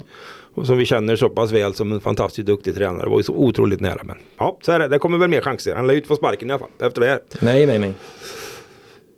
Och 0.57 0.67
som 0.67 0.79
vi 0.79 0.85
känner 0.87 1.17
så 1.17 1.29
pass 1.29 1.53
väl 1.53 1.75
som 1.75 1.93
en 1.93 2.01
fantastiskt 2.01 2.47
duktig 2.47 2.75
tränare. 2.75 3.03
Det 3.05 3.11
var 3.11 3.17
ju 3.19 3.23
så 3.23 3.33
otroligt 3.35 3.81
nära. 3.81 4.01
Men 4.05 4.17
ja, 4.39 4.59
så 4.63 4.73
är 4.73 4.79
det. 4.79 4.89
Det 4.89 4.99
kommer 4.99 5.19
väl 5.19 5.31
mer 5.31 5.41
chanser. 5.41 5.75
Han 5.75 5.87
lär 5.87 5.95
ju 5.95 5.99
inte 5.99 6.09
få 6.09 6.17
sparken 6.17 6.51
i 6.51 6.53
alla 6.53 6.59
fall 6.61 6.69
efter 6.87 7.01
det 7.01 7.07
här. 7.07 7.21
Nej, 7.41 7.67
nej, 7.67 7.79
nej. 7.79 7.93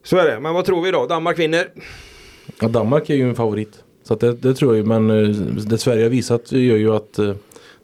Så 0.04 0.16
är 0.16 0.24
det. 0.24 0.40
Men 0.40 0.54
vad 0.54 0.64
tror 0.64 0.82
vi 0.82 0.90
då? 0.90 1.06
Danmark 1.06 1.38
vinner. 1.38 1.68
Ja, 2.60 2.68
Danmark 2.68 3.10
är 3.10 3.14
ju 3.14 3.28
en 3.28 3.34
favorit. 3.34 3.82
Så 4.02 4.14
det, 4.14 4.32
det 4.32 4.54
tror 4.54 4.76
jag 4.76 4.82
ju. 4.82 4.84
Men 4.88 5.10
eh, 5.10 5.28
det 5.66 5.78
Sverige 5.78 6.02
har 6.02 6.10
visat 6.10 6.52
gör 6.52 6.76
ju 6.76 6.94
att 6.94 7.18
eh, 7.18 7.34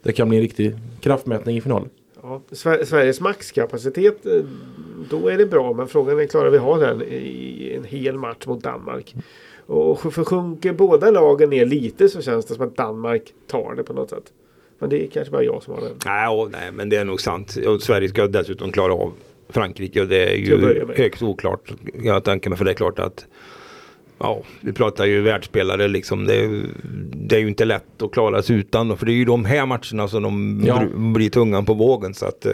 det 0.03 0.11
kan 0.13 0.29
bli 0.29 0.37
en 0.37 0.43
riktig 0.43 0.75
kraftmätning 1.01 1.57
i 1.57 1.61
finalen. 1.61 1.89
Ja, 2.23 2.41
Sver- 2.51 2.83
Sveriges 2.85 3.21
maxkapacitet, 3.21 4.25
eh, 4.25 4.41
då 5.09 5.27
är 5.27 5.37
det 5.37 5.45
bra. 5.45 5.73
Men 5.73 5.87
frågan 5.87 6.19
är, 6.19 6.25
klarar 6.25 6.49
vi 6.49 6.57
ha 6.57 6.77
den 6.77 7.01
i 7.01 7.73
en 7.77 7.83
hel 7.83 8.17
match 8.17 8.45
mot 8.47 8.63
Danmark? 8.63 9.15
Och 9.65 10.13
för 10.13 10.23
sjunker 10.23 10.73
båda 10.73 11.11
lagen 11.11 11.49
ner 11.49 11.65
lite 11.65 12.09
så 12.09 12.21
känns 12.21 12.45
det 12.45 12.53
som 12.53 12.67
att 12.67 12.75
Danmark 12.75 13.33
tar 13.47 13.75
det 13.75 13.83
på 13.83 13.93
något 13.93 14.09
sätt. 14.09 14.23
Men 14.79 14.89
det 14.89 15.03
är 15.03 15.07
kanske 15.07 15.31
bara 15.31 15.43
jag 15.43 15.63
som 15.63 15.73
har 15.73 15.81
den. 15.81 15.91
Nej, 16.05 16.27
och, 16.27 16.51
nej 16.51 16.71
men 16.71 16.89
det 16.89 16.95
är 16.97 17.05
nog 17.05 17.21
sant. 17.21 17.55
Och 17.67 17.81
Sverige 17.81 18.09
ska 18.09 18.27
dessutom 18.27 18.71
klara 18.71 18.93
av 18.93 19.13
Frankrike 19.49 20.01
och 20.01 20.07
det 20.07 20.25
är 20.33 20.35
ju 20.35 20.85
högst 20.95 21.21
oklart. 21.21 21.71
Jag 22.03 22.23
tänker 22.23 22.49
mig 22.49 22.57
för 22.57 22.65
det 22.65 22.71
är 22.71 22.75
klart 22.75 22.99
att 22.99 23.25
Ja, 24.23 24.41
vi 24.61 24.73
pratar 24.73 25.05
ju 25.05 25.21
världsspelare 25.21 25.87
liksom. 25.87 26.25
Det, 26.25 26.35
är- 26.35 26.65
det 27.15 27.35
är 27.35 27.39
ju 27.39 27.47
inte 27.47 27.65
lätt 27.65 28.01
att 28.01 28.11
klara 28.11 28.41
sig 28.41 28.55
utan. 28.55 28.97
För 28.97 29.05
det 29.05 29.11
är 29.11 29.15
ju 29.15 29.25
de 29.25 29.45
här 29.45 29.65
matcherna 29.65 30.07
som 30.07 30.23
de 30.23 30.63
Ja. 30.67 30.83
blir 30.95 31.29
tungan 31.29 31.65
på 31.65 31.73
vågen. 31.73 32.13
Så 32.13 32.25
att, 32.25 32.45
eh, 32.45 32.51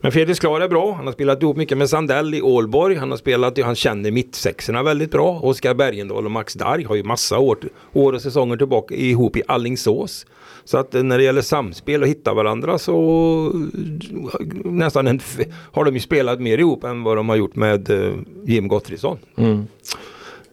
Men 0.00 0.12
Fredrik 0.12 0.36
Sklar 0.36 0.60
är 0.60 0.68
bra. 0.68 0.92
Han 0.92 1.06
har 1.06 1.12
spelat 1.12 1.42
ihop 1.42 1.56
mycket 1.56 1.78
med 1.78 1.90
Sandell 1.90 2.34
i 2.34 2.42
Ålborg. 2.42 2.96
Han 2.96 3.10
har 3.10 3.18
spelat, 3.18 3.58
han 3.58 3.74
känner 3.74 4.10
mittsexorna 4.10 4.82
väldigt 4.82 5.10
bra. 5.10 5.40
Oskar 5.42 5.74
Bergendahl 5.74 6.24
och 6.24 6.30
Max 6.30 6.54
Darg 6.54 6.84
har 6.84 6.94
ju 6.94 7.02
massa 7.02 7.38
år, 7.38 7.58
år 7.92 8.12
och 8.12 8.22
säsonger 8.22 8.56
tillbaka 8.56 8.94
ihop 8.94 9.36
i 9.36 9.42
Allingsås. 9.48 10.26
Så 10.64 10.78
att 10.78 10.94
eh, 10.94 11.02
när 11.02 11.18
det 11.18 11.24
gäller 11.24 11.42
samspel 11.42 12.02
och 12.02 12.08
hitta 12.08 12.34
varandra 12.34 12.78
så 12.78 12.94
eh, 13.54 14.46
nästan 14.64 15.06
en, 15.06 15.20
har 15.72 15.84
de 15.84 15.94
ju 15.94 16.00
spelat 16.00 16.40
mer 16.40 16.58
ihop 16.58 16.84
än 16.84 17.02
vad 17.02 17.16
de 17.16 17.28
har 17.28 17.36
gjort 17.36 17.56
med 17.56 17.90
Jim 18.44 18.68
Gottfridsson. 18.68 19.18
Mm. 19.36 19.66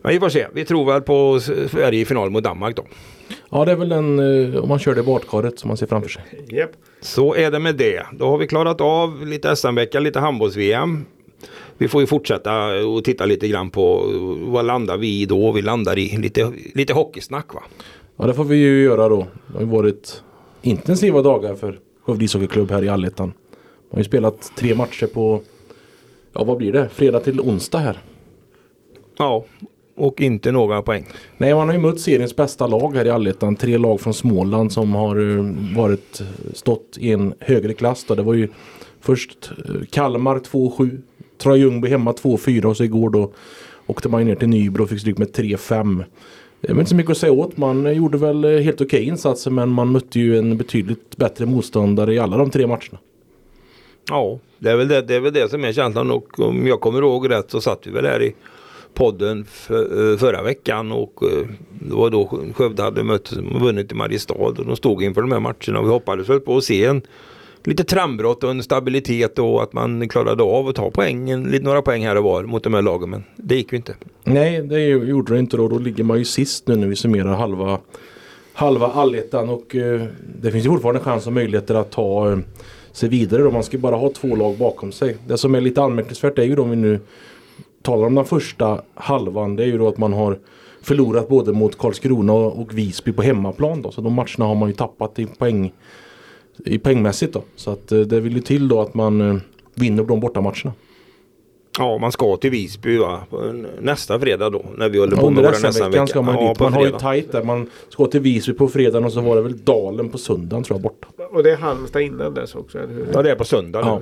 Men 0.01 0.13
vi 0.13 0.19
får 0.19 0.29
se. 0.29 0.47
Vi 0.53 0.65
tror 0.65 0.85
väl 0.85 1.01
på 1.01 1.39
Sverige 1.71 2.01
i 2.01 2.05
final 2.05 2.29
mot 2.29 2.43
Danmark 2.43 2.75
då. 2.75 2.85
Ja 3.49 3.65
det 3.65 3.71
är 3.71 3.75
väl 3.75 3.89
den, 3.89 4.19
eh, 4.53 4.63
om 4.63 4.69
man 4.69 4.79
kör 4.79 4.95
det 4.95 5.03
badkaret 5.03 5.59
som 5.59 5.67
man 5.67 5.77
ser 5.77 5.87
framför 5.87 6.09
sig. 6.09 6.23
Japp. 6.49 6.71
Så 7.01 7.35
är 7.35 7.51
det 7.51 7.59
med 7.59 7.75
det. 7.75 8.05
Då 8.13 8.25
har 8.25 8.37
vi 8.37 8.47
klarat 8.47 8.81
av 8.81 9.27
lite 9.27 9.55
SM-vecka, 9.55 9.99
lite 9.99 10.19
handbolls-VM. 10.19 11.05
Vi 11.77 11.87
får 11.87 12.01
ju 12.01 12.07
fortsätta 12.07 12.65
och 12.85 13.03
titta 13.03 13.25
lite 13.25 13.47
grann 13.47 13.69
på 13.69 14.03
vad 14.41 14.65
landar 14.65 14.97
vi 14.97 15.21
i 15.21 15.25
då? 15.25 15.51
Vi 15.51 15.61
landar 15.61 15.97
i 15.97 16.17
lite, 16.17 16.51
lite 16.73 16.93
hockeysnack 16.93 17.53
va? 17.53 17.63
Ja 18.17 18.27
det 18.27 18.33
får 18.33 18.43
vi 18.43 18.55
ju 18.55 18.83
göra 18.83 19.09
då. 19.09 19.27
Det 19.47 19.53
har 19.53 19.61
ju 19.61 19.67
varit 19.67 20.23
intensiva 20.61 21.21
dagar 21.21 21.55
för 21.55 21.79
Skövde 22.05 22.25
ishockeyklubb 22.25 22.71
här 22.71 22.83
i 22.83 22.89
Allettan. 22.89 23.27
Man 23.27 23.33
har 23.91 23.97
ju 23.97 24.03
spelat 24.03 24.51
tre 24.55 24.75
matcher 24.75 25.07
på, 25.07 25.41
ja 26.33 26.43
vad 26.43 26.57
blir 26.57 26.73
det, 26.73 26.89
fredag 26.89 27.19
till 27.19 27.39
onsdag 27.39 27.79
här. 27.79 27.97
Ja, 29.17 29.45
och 29.95 30.21
inte 30.21 30.51
några 30.51 30.81
poäng. 30.81 31.07
Nej, 31.37 31.55
man 31.55 31.67
har 31.67 31.75
ju 31.75 31.81
mött 31.81 31.99
seriens 31.99 32.35
bästa 32.35 32.67
lag 32.67 32.95
här 32.95 33.05
i 33.05 33.09
Allettan. 33.09 33.55
Tre 33.55 33.77
lag 33.77 34.01
från 34.01 34.13
Småland 34.13 34.71
som 34.71 34.95
har 34.95 35.37
eh, 35.37 35.45
varit, 35.75 36.21
stått 36.53 36.97
i 36.97 37.11
en 37.11 37.33
högre 37.39 37.73
klass. 37.73 38.05
Då. 38.07 38.15
Det 38.15 38.23
var 38.23 38.33
ju 38.33 38.47
först 39.01 39.51
eh, 39.65 39.85
Kalmar 39.89 40.35
2-7, 40.39 41.01
Troja 41.37 41.57
Ljungby 41.57 41.89
hemma 41.89 42.11
2-4 42.11 42.65
och 42.65 42.77
så 42.77 42.83
igår 42.83 43.09
då 43.09 43.31
åkte 43.85 44.09
man 44.09 44.25
ner 44.25 44.35
till 44.35 44.49
Nybro 44.49 44.83
och 44.83 44.89
fick 44.89 44.99
stryk 44.99 45.17
med 45.17 45.27
3-5. 45.27 46.03
Det 46.61 46.67
väl 46.67 46.79
inte 46.79 46.89
så 46.89 46.95
mycket 46.95 47.11
att 47.11 47.17
säga 47.17 47.31
åt. 47.31 47.57
Man 47.57 47.95
gjorde 47.95 48.17
väl 48.17 48.43
eh, 48.43 48.59
helt 48.59 48.81
okej 48.81 49.03
insatser 49.03 49.51
men 49.51 49.69
man 49.69 49.91
mötte 49.91 50.19
ju 50.19 50.37
en 50.37 50.57
betydligt 50.57 51.17
bättre 51.17 51.45
motståndare 51.45 52.13
i 52.13 52.19
alla 52.19 52.37
de 52.37 52.49
tre 52.49 52.67
matcherna. 52.67 52.99
Ja, 54.09 54.39
det 54.59 54.69
är 54.69 54.75
väl 54.75 54.87
det, 54.87 55.01
det, 55.01 55.15
är 55.15 55.19
väl 55.19 55.33
det 55.33 55.49
som 55.49 55.63
är 55.63 55.73
känslan 55.73 56.11
och 56.11 56.39
om 56.39 56.67
jag 56.67 56.79
kommer 56.79 57.01
ihåg 57.01 57.29
rätt 57.29 57.51
så 57.51 57.61
satt 57.61 57.87
vi 57.87 57.91
väl 57.91 58.05
här 58.05 58.21
i 58.21 58.35
podden 58.93 59.45
för, 59.45 60.11
eh, 60.11 60.17
förra 60.17 60.43
veckan 60.43 60.91
och 60.91 61.23
eh, 61.23 61.47
det 61.69 61.93
var 61.93 62.09
då 62.09 62.39
Skövde 62.55 62.83
hade 62.83 63.03
mött, 63.03 63.33
vunnit 63.61 63.91
i 63.91 63.95
Mariestad 63.95 64.33
och 64.33 64.65
de 64.65 64.75
stod 64.75 65.03
inför 65.03 65.21
de 65.21 65.31
här 65.31 65.39
matcherna 65.39 65.79
och 65.79 65.85
vi 65.85 65.89
hoppades 65.89 66.29
väl 66.29 66.39
på 66.39 66.57
att 66.57 66.63
se 66.63 66.85
en 66.85 67.01
lite 67.63 67.83
trendbrott 67.83 68.43
och 68.43 68.51
en 68.51 68.63
stabilitet 68.63 69.39
och 69.39 69.63
att 69.63 69.73
man 69.73 70.09
klarade 70.09 70.43
av 70.43 70.67
att 70.67 70.75
ta 70.75 70.91
poängen, 70.91 71.43
lite 71.43 71.65
några 71.65 71.81
poäng 71.81 72.05
här 72.05 72.17
och 72.17 72.23
var 72.23 72.43
mot 72.43 72.63
de 72.63 72.73
här 72.73 72.81
lagen 72.81 73.09
men 73.09 73.23
det 73.35 73.55
gick 73.55 73.71
ju 73.71 73.77
inte. 73.77 73.95
Nej, 74.23 74.61
det 74.61 74.79
gjorde 74.83 75.33
det 75.33 75.39
inte 75.39 75.57
då. 75.57 75.67
Då 75.67 75.77
ligger 75.77 76.03
man 76.03 76.17
ju 76.17 76.25
sist 76.25 76.67
nu 76.67 76.75
när 76.75 76.87
vi 76.87 76.95
summerar 76.95 77.35
halva, 77.35 77.79
halva 78.53 78.87
allettan 78.87 79.49
och 79.49 79.75
eh, 79.75 80.01
det 80.41 80.51
finns 80.51 80.65
ju 80.65 80.69
fortfarande 80.69 81.01
chans 81.01 81.27
och 81.27 81.33
möjligheter 81.33 81.75
att 81.75 81.91
ta 81.91 82.31
eh, 82.31 82.37
sig 82.91 83.09
vidare. 83.09 83.43
Då. 83.43 83.51
Man 83.51 83.63
ska 83.63 83.77
ju 83.77 83.81
bara 83.81 83.95
ha 83.95 84.09
två 84.09 84.35
lag 84.35 84.57
bakom 84.57 84.91
sig. 84.91 85.17
Det 85.27 85.37
som 85.37 85.55
är 85.55 85.61
lite 85.61 85.81
anmärkningsvärt 85.81 86.39
är 86.39 86.43
ju 86.43 86.55
då 86.55 86.63
om 86.63 86.69
vi 86.69 86.75
nu 86.75 86.99
talar 87.81 88.07
om 88.07 88.15
den 88.15 88.25
första 88.25 88.81
halvan. 88.93 89.55
Det 89.55 89.63
är 89.63 89.67
ju 89.67 89.77
då 89.77 89.87
att 89.87 89.97
man 89.97 90.13
har 90.13 90.39
förlorat 90.81 91.27
både 91.27 91.51
mot 91.51 91.77
Karlskrona 91.77 92.33
och 92.33 92.77
Visby 92.77 93.11
på 93.11 93.21
hemmaplan. 93.21 93.81
Då. 93.81 93.91
Så 93.91 94.01
de 94.01 94.13
matcherna 94.13 94.45
har 94.45 94.55
man 94.55 94.69
ju 94.69 94.75
tappat 94.75 95.19
i 95.19 95.25
poäng 95.25 95.73
i 96.65 96.79
poängmässigt 96.79 97.33
då. 97.33 97.43
Så 97.55 97.71
att 97.71 97.91
eh, 97.91 97.99
det 97.99 98.19
vill 98.19 98.33
ju 98.33 98.41
till 98.41 98.67
då 98.67 98.81
att 98.81 98.93
man 98.93 99.21
eh, 99.21 99.37
vinner 99.75 100.03
de 100.03 100.19
bortamatcherna. 100.19 100.73
Ja, 101.79 101.97
man 101.97 102.11
ska 102.11 102.37
till 102.37 102.51
Visby 102.51 102.97
va? 102.97 103.19
nästa 103.79 104.19
fredag 104.19 104.49
då 104.49 104.65
när 104.77 104.89
vi 104.89 104.99
håller 104.99 105.17
på 105.17 105.27
Under 105.27 105.41
med 105.41 105.61
våra 105.61 105.71
SM-veckan 105.71 106.07
ska 106.07 106.21
man 106.21 106.35
ja, 106.35 106.49
dit. 106.49 106.59
Man 106.59 106.73
har 106.73 106.85
ju 106.85 106.91
tajt 106.91 107.31
där. 107.31 107.43
Man 107.43 107.69
ska 107.89 108.05
till 108.05 108.19
Visby 108.19 108.53
på 108.53 108.67
fredagen 108.67 109.05
och 109.05 109.13
så 109.13 109.21
var 109.21 109.35
det 109.35 109.41
väl 109.41 109.57
Dalen 109.57 110.09
på 110.09 110.17
söndagen 110.17 110.63
tror 110.63 110.75
jag 110.75 110.81
borta. 110.81 111.07
Och 111.31 111.43
det 111.43 111.51
är 111.51 111.57
Halmstad 111.57 112.01
innan 112.01 112.33
dess 112.33 112.55
också, 112.55 112.77
eller 112.79 112.93
hur? 112.93 113.07
Ja, 113.13 113.21
det 113.21 113.31
är 113.31 113.35
på 113.35 113.43
söndag 113.43 113.79
Ja. 113.79 114.01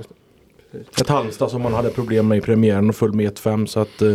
Ett 1.00 1.08
Halmstad 1.08 1.50
som 1.50 1.62
man 1.62 1.74
hade 1.74 1.90
problem 1.90 2.28
med 2.28 2.38
i 2.38 2.40
premiären 2.40 2.88
och 2.88 2.96
föll 2.96 3.12
med 3.12 3.32
1-5 3.38 3.66
så 3.66 3.80
att 3.80 4.02
eh, 4.02 4.14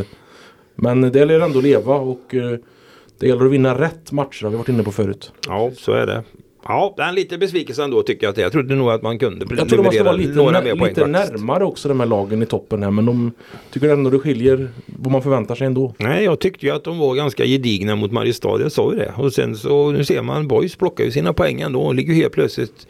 Men 0.75 1.01
det 1.01 1.25
lär 1.25 1.39
ändå 1.39 1.61
leva 1.61 1.95
och 1.95 2.35
eh, 2.35 2.57
det 3.19 3.27
gäller 3.27 3.45
att 3.45 3.51
vinna 3.51 3.79
rätt 3.79 4.11
matcher 4.11 4.43
har 4.43 4.49
vi 4.49 4.57
varit 4.57 4.69
inne 4.69 4.83
på 4.83 4.91
förut. 4.91 5.31
Ja, 5.47 5.71
så 5.77 5.91
är 5.91 6.05
det. 6.05 6.23
Ja, 6.67 6.93
det 6.97 7.03
är 7.03 7.09
en 7.09 7.15
liten 7.15 7.39
besvikelse 7.39 7.83
ändå 7.83 8.01
tycker 8.03 8.23
jag 8.25 8.29
att 8.29 8.35
det. 8.35 8.41
Jag 8.41 8.51
trodde 8.51 8.75
nog 8.75 8.89
att 8.89 9.01
man 9.01 9.19
kunde 9.19 9.45
Jag 9.57 9.69
tror 9.69 9.83
man 9.83 9.91
ska 9.93 10.03
vara 10.03 10.15
lite, 10.15 10.31
några 10.31 10.61
mer 10.61 10.75
poäng 10.75 10.89
lite 10.89 11.01
faktiskt. 11.01 11.31
närmare 11.33 11.65
också 11.65 11.87
de 11.87 11.99
här 11.99 12.07
lagen 12.07 12.43
i 12.43 12.45
toppen 12.45 12.83
här 12.83 12.91
men 12.91 13.05
de 13.05 13.31
tycker 13.71 13.89
ändå 13.89 14.09
det 14.09 14.19
skiljer 14.19 14.69
vad 14.85 15.11
man 15.11 15.21
förväntar 15.21 15.55
sig 15.55 15.67
ändå. 15.67 15.93
Nej, 15.97 16.23
jag 16.23 16.39
tyckte 16.39 16.65
ju 16.65 16.71
att 16.71 16.83
de 16.83 16.97
var 16.97 17.15
ganska 17.15 17.45
gedigna 17.45 17.95
mot 17.95 18.11
Mariestad. 18.11 18.61
Jag 18.61 18.71
sa 18.71 18.91
ju 18.93 18.99
det. 18.99 19.13
Och 19.17 19.33
sen 19.33 19.55
så, 19.55 19.91
nu 19.91 20.03
ser 20.05 20.21
man, 20.21 20.47
Boys 20.47 20.75
plockar 20.75 21.03
ju 21.03 21.11
sina 21.11 21.33
poäng 21.33 21.61
ändå 21.61 21.81
och 21.81 21.95
ligger 21.95 22.13
helt 22.13 22.33
plötsligt 22.33 22.87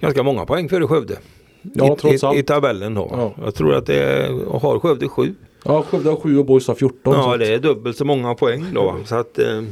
ganska 0.00 0.22
många 0.22 0.46
poäng 0.46 0.68
före 0.68 0.86
Skövde. 0.86 1.18
Ja, 1.62 1.92
I, 1.92 1.96
trots 1.96 2.22
i, 2.22 2.26
allt. 2.26 2.38
I 2.38 2.42
tabellen 2.42 2.94
då. 2.94 3.08
Ja. 3.12 3.34
Jag 3.44 3.54
tror 3.54 3.74
att 3.74 3.86
det 3.86 4.02
är, 4.02 4.58
har 4.58 4.78
Skövde 4.78 5.08
sju. 5.08 5.34
Ja, 5.64 5.82
Skövde 5.82 6.10
har 6.10 6.16
7 6.16 6.38
och 6.38 6.46
Boys 6.46 6.68
har 6.68 6.74
14. 6.74 7.14
så 7.14 7.20
Ja, 7.20 7.36
det 7.36 7.54
är 7.54 7.58
dubbelt 7.58 7.96
så 7.96 8.04
många 8.04 8.34
poäng 8.34 8.64
då. 8.74 8.96
Så 9.04 9.14
att, 9.14 9.38
eh, 9.38 9.62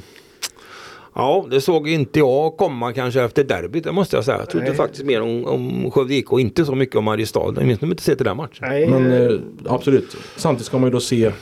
ja, 1.15 1.47
det 1.51 1.61
såg 1.61 1.89
inte 1.89 2.19
jag 2.19 2.57
komma 2.57 2.93
kanske 2.93 3.23
efter 3.23 3.45
derbyt, 3.45 3.85
det 3.85 3.93
måste 3.93 4.17
jag 4.17 4.25
säga. 4.25 4.39
Jag 4.39 4.51
trodde 4.51 4.67
Nej. 4.67 4.75
faktiskt 4.75 5.05
mer 5.05 5.23
om, 5.23 5.47
om 5.47 5.91
Skövde 5.91 6.15
IK 6.15 6.33
och 6.33 6.41
inte 6.41 6.65
så 6.65 6.75
mycket 6.75 6.97
om 6.97 7.05
Mariestad. 7.05 7.53
Jag 7.57 7.67
minns 7.67 7.83
inte 7.83 8.03
sett 8.03 8.19
den 8.19 8.25
där 8.27 8.35
matchen. 8.35 8.69
Nej, 8.69 8.89
Men 8.89 9.13
eh, 9.13 9.41
absolut. 9.67 10.17
Samtidigt 10.37 10.67
ska 10.67 10.79
man 10.79 10.87
ju 10.87 10.93
då 10.93 11.01
se 11.01 11.33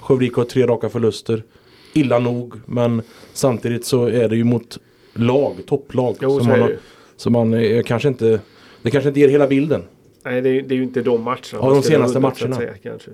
Skövde 0.00 0.24
IK 0.26 0.34
har 0.34 0.44
tre 0.44 0.66
raka 0.66 0.88
förluster. 0.88 1.44
Illa 1.92 2.18
nog 2.18 2.54
men 2.66 3.02
samtidigt 3.32 3.84
så 3.84 4.06
är 4.06 4.28
det 4.28 4.36
ju 4.36 4.44
mot 4.44 4.78
lag, 5.14 5.56
topplag. 5.66 6.16
Jo, 6.20 6.38
som 6.38 6.48
man 6.48 6.60
har, 6.60 6.76
så 7.16 7.30
man 7.30 7.54
är 7.54 7.82
kanske 7.82 8.08
inte 8.08 8.40
Det 8.82 8.90
kanske 8.90 9.08
inte 9.08 9.20
ger 9.20 9.28
hela 9.28 9.46
bilden. 9.46 9.82
nej 10.24 10.42
det, 10.42 10.48
är, 10.48 10.62
det 10.62 10.74
är 10.74 10.76
ju 10.76 10.82
inte 10.82 11.02
de 11.02 11.22
matcherna. 11.22 11.40
Ja, 11.52 11.62
man 11.62 11.74
de 11.74 11.82
senaste 11.82 12.18
att 12.18 12.22
matcherna. 12.22 12.56
säga, 12.56 12.72
kanske. 12.82 13.10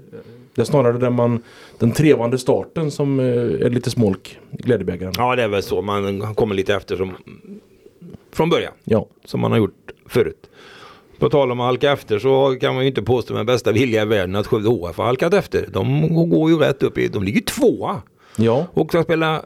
Det 0.54 0.60
är 0.60 0.64
snarare 0.64 0.98
den, 0.98 1.12
man, 1.12 1.42
den 1.78 1.92
trevande 1.92 2.38
starten 2.38 2.90
som 2.90 3.20
eh, 3.20 3.26
är 3.26 3.70
lite 3.70 3.90
smolk 3.90 4.38
i 4.50 4.62
glädjebägaren. 4.62 5.12
Ja, 5.16 5.36
det 5.36 5.42
är 5.42 5.48
väl 5.48 5.62
så. 5.62 5.82
Man 5.82 6.34
kommer 6.34 6.54
lite 6.54 6.74
efter 6.74 6.96
som, 6.96 7.12
från 8.32 8.50
början. 8.50 8.72
Ja. 8.84 9.06
Som 9.24 9.40
man 9.40 9.50
har 9.50 9.58
gjort 9.58 9.92
förut. 10.06 10.50
På 11.18 11.30
tal 11.30 11.52
om 11.52 11.60
att 11.60 11.66
halka 11.66 11.92
efter 11.92 12.18
så 12.18 12.56
kan 12.60 12.74
man 12.74 12.84
ju 12.84 12.88
inte 12.88 13.02
påstå 13.02 13.34
med 13.34 13.46
bästa 13.46 13.72
vilja 13.72 14.02
i 14.02 14.04
världen 14.04 14.36
att 14.36 14.46
Skövde 14.46 14.68
HF 14.68 14.96
har 14.96 15.04
halkat 15.04 15.34
efter. 15.34 15.68
De 15.72 16.14
går 16.30 16.50
ju 16.50 16.58
rätt 16.58 16.82
upp 16.82 16.98
i, 16.98 17.08
de 17.08 17.22
ligger 17.22 17.40
tvåa. 17.40 18.02
Ja. 18.36 18.66
Och 18.74 18.88
ska 18.88 19.02
spela, 19.02 19.42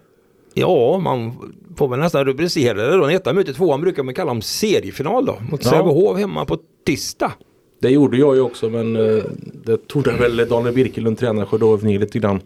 ja 0.55 0.99
man 0.99 1.33
får 1.77 1.89
väl 1.89 1.99
nästan 1.99 2.25
rubricera 2.25 2.87
det 2.87 2.97
då. 2.97 3.05
En 3.05 3.11
etta 3.11 3.33
möter 3.33 3.53
tvåan 3.53 3.81
brukar 3.81 4.03
man 4.03 4.15
kalla 4.15 4.31
dem 4.31 4.43
seriefinal 4.43 5.27
då. 5.27 5.39
Mot 5.51 5.65
Ja. 5.65 5.71
Sävehof 5.71 6.19
hemma 6.19 6.45
på 6.45 6.59
tisdag. 6.87 7.33
Det 7.81 7.91
gjorde 7.91 8.17
jag 8.19 8.35
ju 8.35 8.41
också 8.41 8.69
men 8.69 8.97
eh, 8.97 9.25
det 9.65 9.89
tog 9.89 10.07
väl 10.07 10.37
Daniel 10.49 10.75
Birkelund 10.75 11.19
tränare 11.19 11.47
HF 11.51 11.83
ner 11.83 11.99
lite 11.99 12.19
grann. 12.19 12.41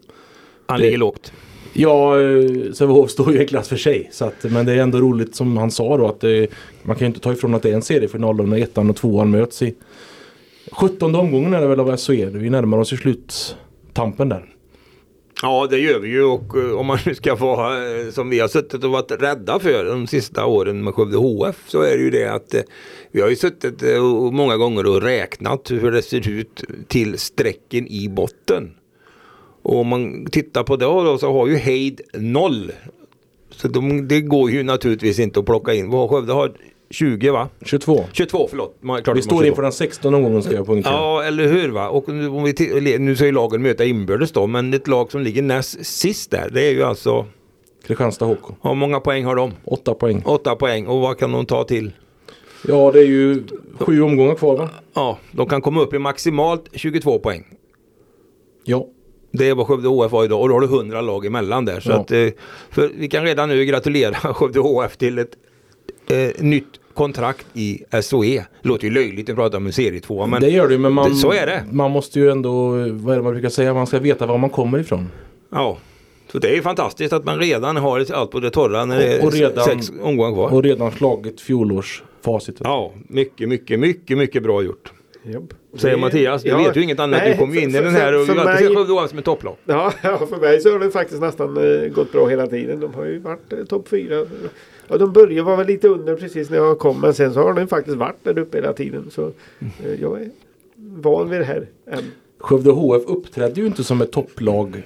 Han 0.66 0.80
ligger 0.80 0.98
lågt. 0.98 1.32
Ja, 1.72 2.20
eh, 2.20 2.72
Sävehof 2.72 3.10
står 3.10 3.32
ju 3.32 3.38
i 3.38 3.40
en 3.40 3.46
klass 3.46 3.68
för 3.68 3.76
sig. 3.76 4.08
Så 4.12 4.24
att, 4.24 4.42
men 4.42 4.66
det 4.66 4.72
är 4.72 4.76
ändå 4.76 4.98
roligt 4.98 5.34
som 5.34 5.56
han 5.56 5.70
sa 5.70 5.96
då 5.96 6.06
att 6.06 6.20
det, 6.20 6.48
man 6.82 6.96
kan 6.96 7.04
ju 7.04 7.06
inte 7.06 7.20
ta 7.20 7.32
ifrån 7.32 7.54
att 7.54 7.62
det 7.62 7.70
är 7.70 7.74
en 7.74 7.82
seriefinal 7.82 8.36
då 8.36 8.44
när 8.44 8.58
ettan 8.58 8.90
och 8.90 8.96
tvåan 8.96 9.30
möts 9.30 9.62
i 9.62 9.74
17 10.72 11.14
omgången 11.14 11.54
är 11.54 11.60
det 11.60 11.66
väl 11.66 11.80
av 11.80 11.96
SHE. 11.96 12.26
Vi 12.26 12.50
närmar 12.50 12.78
oss 12.78 12.92
ju 12.92 12.96
sluttampen 12.96 14.28
där. 14.28 14.51
Ja 15.44 15.66
det 15.70 15.78
gör 15.78 15.98
vi 15.98 16.08
ju 16.08 16.24
och 16.24 16.56
eh, 16.56 16.72
om 16.72 16.86
man 16.86 16.98
nu 17.06 17.14
ska 17.14 17.34
vara 17.34 17.96
eh, 17.98 18.10
som 18.10 18.30
vi 18.30 18.40
har 18.40 18.48
suttit 18.48 18.84
och 18.84 18.90
varit 18.90 19.10
rädda 19.10 19.58
för 19.58 19.84
de 19.84 20.06
sista 20.06 20.46
åren 20.46 20.84
med 20.84 20.94
Skövde 20.94 21.16
HF 21.16 21.56
så 21.66 21.82
är 21.82 21.96
det 21.96 22.02
ju 22.02 22.10
det 22.10 22.26
att 22.26 22.54
eh, 22.54 22.60
vi 23.10 23.20
har 23.20 23.28
ju 23.28 23.36
suttit 23.36 23.82
och 23.82 24.32
många 24.32 24.56
gånger 24.56 24.86
och 24.86 25.02
räknat 25.02 25.70
hur 25.70 25.92
det 25.92 26.02
ser 26.02 26.28
ut 26.28 26.64
till 26.88 27.18
strecken 27.18 27.86
i 27.86 28.08
botten. 28.08 28.74
Och 29.62 29.76
om 29.80 29.86
man 29.86 30.26
tittar 30.26 30.62
på 30.62 30.76
det 30.76 30.84
då 30.84 31.18
så 31.18 31.32
har 31.32 31.46
ju 31.46 31.56
Heid 31.56 32.00
noll. 32.14 32.72
Så 33.50 33.68
de, 33.68 34.08
det 34.08 34.20
går 34.20 34.50
ju 34.50 34.62
naturligtvis 34.62 35.18
inte 35.18 35.40
att 35.40 35.46
plocka 35.46 35.74
in. 35.74 35.90
Vad 35.90 36.00
har 36.00 36.08
Skövde 36.08 36.32
har 36.32 36.52
20 36.92 37.30
va? 37.30 37.48
22. 37.64 38.04
22 38.12 38.46
förlåt. 38.50 38.76
Man, 38.80 39.02
klart 39.02 39.16
Vi 39.16 39.22
står 39.22 39.30
22. 39.36 39.44
inför 39.46 39.62
den 39.62 39.72
16 39.72 40.14
omgången 40.14 40.42
ska 40.42 40.54
jag 40.54 40.66
poängtera. 40.66 40.92
Ja, 40.92 41.22
eller 41.22 41.48
hur 41.48 41.68
va? 41.68 41.88
Och 41.88 42.08
nu, 42.08 42.28
om 42.28 42.44
vi 42.44 42.98
nu 42.98 43.16
ska 43.16 43.26
ju 43.26 43.32
lagen 43.32 43.62
möta 43.62 43.84
inbördes 43.84 44.32
då, 44.32 44.46
men 44.46 44.74
ett 44.74 44.88
lag 44.88 45.10
som 45.10 45.20
ligger 45.20 45.42
näst 45.42 45.86
sist 45.86 46.30
där, 46.30 46.50
det 46.52 46.62
är 46.62 46.70
ju 46.70 46.82
alltså, 46.82 47.26
Kristianstad 47.86 48.24
HK. 48.26 48.38
hur 48.62 48.74
många 48.74 49.00
poäng 49.00 49.24
har 49.24 49.36
de? 49.36 49.52
8 49.64 49.94
poäng. 49.94 50.22
Åtta 50.24 50.56
poäng 50.56 50.86
och 50.86 51.00
vad 51.00 51.18
kan 51.18 51.32
de 51.32 51.46
ta 51.46 51.64
till? 51.64 51.92
Ja, 52.68 52.90
det 52.92 53.00
är 53.00 53.04
ju 53.06 53.42
sju 53.78 54.02
omgångar 54.02 54.34
kvar 54.34 54.56
va? 54.56 54.68
Ja, 54.94 55.18
de 55.32 55.46
kan 55.48 55.62
komma 55.62 55.80
upp 55.80 55.94
i 55.94 55.98
maximalt 55.98 56.64
22 56.72 57.18
poäng. 57.18 57.44
Ja. 58.64 58.86
Det 59.32 59.48
är 59.48 59.54
vad 59.54 59.66
Skövde 59.66 59.88
HF 59.88 60.12
har 60.12 60.24
idag 60.24 60.40
och 60.40 60.48
då 60.48 60.54
har 60.54 60.60
du 60.60 60.66
100 60.66 61.00
lag 61.00 61.26
emellan 61.26 61.64
där. 61.64 61.80
Så 61.80 61.90
Ja. 61.90 61.96
att, 61.96 62.10
eh, 62.10 62.28
för 62.70 62.90
vi 62.96 63.08
kan 63.08 63.24
redan 63.24 63.48
nu 63.48 63.64
gratulera 63.64 64.14
Skövde 64.34 64.60
HF 64.60 64.96
till 64.96 65.18
ett 65.18 65.30
eh, 66.10 66.42
nytt 66.44 66.66
kontrakt 66.94 67.46
i 67.54 67.78
SOE. 68.02 68.44
Låter 68.62 68.84
ju 68.84 68.90
löjligt 68.94 69.30
att 69.30 69.36
prata 69.36 69.56
om 69.56 69.66
en 69.66 69.72
serietvåa 69.72 70.26
men 70.26 70.40
det 70.40 70.48
gör 70.50 70.68
det 70.68 70.78
men 70.78 70.92
man, 70.92 71.14
så 71.16 71.32
är 71.32 71.46
det. 71.46 71.64
man 71.72 71.90
måste 71.90 72.20
ju 72.20 72.30
ändå, 72.30 72.68
vad 72.90 73.12
är 73.12 73.16
det 73.16 73.22
man 73.22 73.32
brukar 73.32 73.48
säga, 73.48 73.74
man 73.74 73.86
ska 73.86 73.98
veta 73.98 74.26
var 74.26 74.38
man 74.38 74.50
kommer 74.50 74.78
ifrån. 74.78 75.08
ja. 75.50 75.78
Så 76.32 76.38
det 76.38 76.48
är 76.50 76.54
ju 76.54 76.62
fantastiskt 76.62 77.12
att 77.12 77.24
man 77.24 77.38
redan 77.38 77.76
har 77.76 78.12
allt 78.12 78.30
på 78.30 78.40
det 78.40 78.50
torra 78.50 78.84
när 78.84 78.98
det 78.98 79.14
är 79.14 79.24
Och 79.26 79.32
redan- 79.32 79.64
sex 79.64 79.92
omgångar 80.02 80.32
kvar. 80.34 80.52
Och 80.52 80.62
redan 80.62 80.92
slagit 80.92 81.40
fjolårsfacitet. 81.40 82.60
Ja, 82.64 82.92
mycket, 83.08 83.48
mycket, 83.48 83.80
mycket, 83.80 84.18
mycket 84.18 84.42
bra 84.42 84.62
gjort. 84.62 84.92
Japp. 85.24 85.42
Säger 85.76 85.96
Mattias. 85.96 86.42
Du 86.42 86.48
ja, 86.48 86.58
vet 86.58 86.76
ju 86.76 86.82
inget 86.82 87.00
annat. 87.00 87.20
nej, 87.22 87.32
du 87.32 87.38
kommer 87.38 87.54
ju 87.54 87.60
in 87.60 87.70
i 87.70 87.72
den 87.72 87.94
här 87.94 88.12
och 88.20 88.26
för 88.26 88.32
alltid 88.36 88.66
mig- 88.66 88.86
Skövde 88.86 89.08
som 89.08 89.18
ett 89.18 89.24
topplag. 89.24 89.56
Ja, 89.64 89.92
ja, 90.02 90.26
för 90.26 90.36
mig 90.36 90.60
så 90.60 90.72
har 90.72 90.78
det 90.78 90.90
faktiskt 90.90 91.20
nästan 91.20 91.56
eh, 91.82 91.88
gått 91.88 92.12
bra 92.12 92.26
hela 92.26 92.46
tiden. 92.46 92.80
De 92.80 92.94
har 92.94 93.04
ju 93.04 93.18
varit 93.18 93.52
eh, 93.52 93.58
topp 93.64 93.88
fyra. 93.88 94.26
Ja, 94.92 94.98
de 94.98 95.12
började 95.12 95.42
vara 95.42 95.62
lite 95.62 95.88
under 95.88 96.16
precis 96.16 96.50
när 96.50 96.56
jag 96.56 96.78
kom 96.78 97.00
men 97.00 97.14
sen 97.14 97.34
så 97.34 97.42
har 97.42 97.52
de 97.52 97.66
faktiskt 97.66 97.96
varit 97.96 98.16
där 98.22 98.38
uppe 98.38 98.58
hela 98.58 98.72
tiden. 98.72 99.10
Så 99.10 99.26
eh, 99.58 100.00
jag 100.00 100.20
är 100.20 100.30
van 100.76 101.30
vid 101.30 101.40
det 101.40 101.44
här 101.44 101.66
än. 101.86 102.04
Skövde 102.38 102.70
HF 102.70 103.02
uppträdde 103.06 103.60
ju 103.60 103.66
inte 103.66 103.84
som 103.84 104.00
ett 104.00 104.12
topplag 104.12 104.82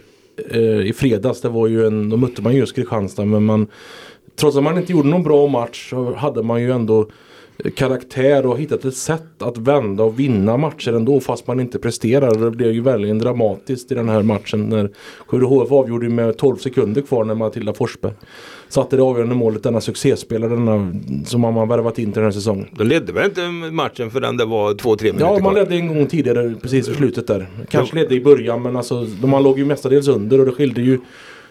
eh, 0.50 0.80
i 0.80 0.92
fredags. 0.92 1.40
Det 1.40 1.48
var 1.48 1.66
ju 1.66 1.86
en, 1.86 2.10
då 2.10 2.16
mötte 2.16 2.42
man 2.42 2.56
just 2.56 2.74
Kristianstad 2.74 3.24
men 3.24 3.44
man 3.44 3.66
Trots 4.36 4.56
att 4.56 4.62
man 4.62 4.78
inte 4.78 4.92
gjorde 4.92 5.08
någon 5.08 5.22
bra 5.22 5.46
match 5.46 5.90
så 5.90 6.14
hade 6.14 6.42
man 6.42 6.62
ju 6.62 6.72
ändå 6.72 7.08
karaktär 7.74 8.46
och 8.46 8.58
hittat 8.58 8.84
ett 8.84 8.96
sätt 8.96 9.42
att 9.42 9.58
vända 9.58 10.04
och 10.04 10.20
vinna 10.20 10.56
matcher 10.56 10.92
ändå 10.92 11.20
fast 11.20 11.46
man 11.46 11.60
inte 11.60 11.78
presterar. 11.78 12.34
Det 12.34 12.50
blev 12.50 12.72
ju 12.72 12.80
verkligen 12.80 13.18
dramatiskt 13.18 13.92
i 13.92 13.94
den 13.94 14.08
här 14.08 14.22
matchen 14.22 14.68
när 14.68 14.90
Skövde 15.26 15.46
HF 15.46 15.72
avgjorde 15.72 16.08
med 16.08 16.36
12 16.36 16.56
sekunder 16.56 17.02
kvar 17.02 17.24
när 17.24 17.34
Matilda 17.34 17.72
Forsberg 17.74 18.12
satte 18.68 18.96
det 18.96 19.02
avgörande 19.02 19.34
målet. 19.34 19.62
Denna 19.62 19.80
succéspelare 19.80 20.50
denna, 20.50 20.92
som 21.26 21.40
man 21.40 21.54
har 21.54 21.66
värvat 21.66 21.98
in 21.98 22.04
till 22.04 22.14
den 22.20 22.24
här 22.24 22.30
säsongen. 22.30 22.66
De 22.72 22.84
ledde 22.84 23.12
väl 23.12 23.24
inte 23.24 23.48
matchen 23.72 24.10
förrän 24.10 24.36
det 24.36 24.44
var 24.44 24.74
två, 24.74 24.96
tre 24.96 25.08
minuter 25.12 25.26
Ja, 25.26 25.32
man 25.32 25.40
kvar. 25.40 25.54
ledde 25.54 25.74
en 25.74 25.88
gång 25.88 26.06
tidigare 26.06 26.54
precis 26.62 26.88
i 26.88 26.94
slutet 26.94 27.26
där. 27.26 27.46
Kanske 27.70 27.96
ledde 27.96 28.14
i 28.14 28.20
början 28.20 28.62
men 28.62 28.76
alltså 28.76 29.06
man 29.22 29.42
låg 29.42 29.58
ju 29.58 29.64
mestadels 29.64 30.08
under 30.08 30.40
och 30.40 30.46
det 30.46 30.52
skilde 30.52 30.80
ju 30.82 30.98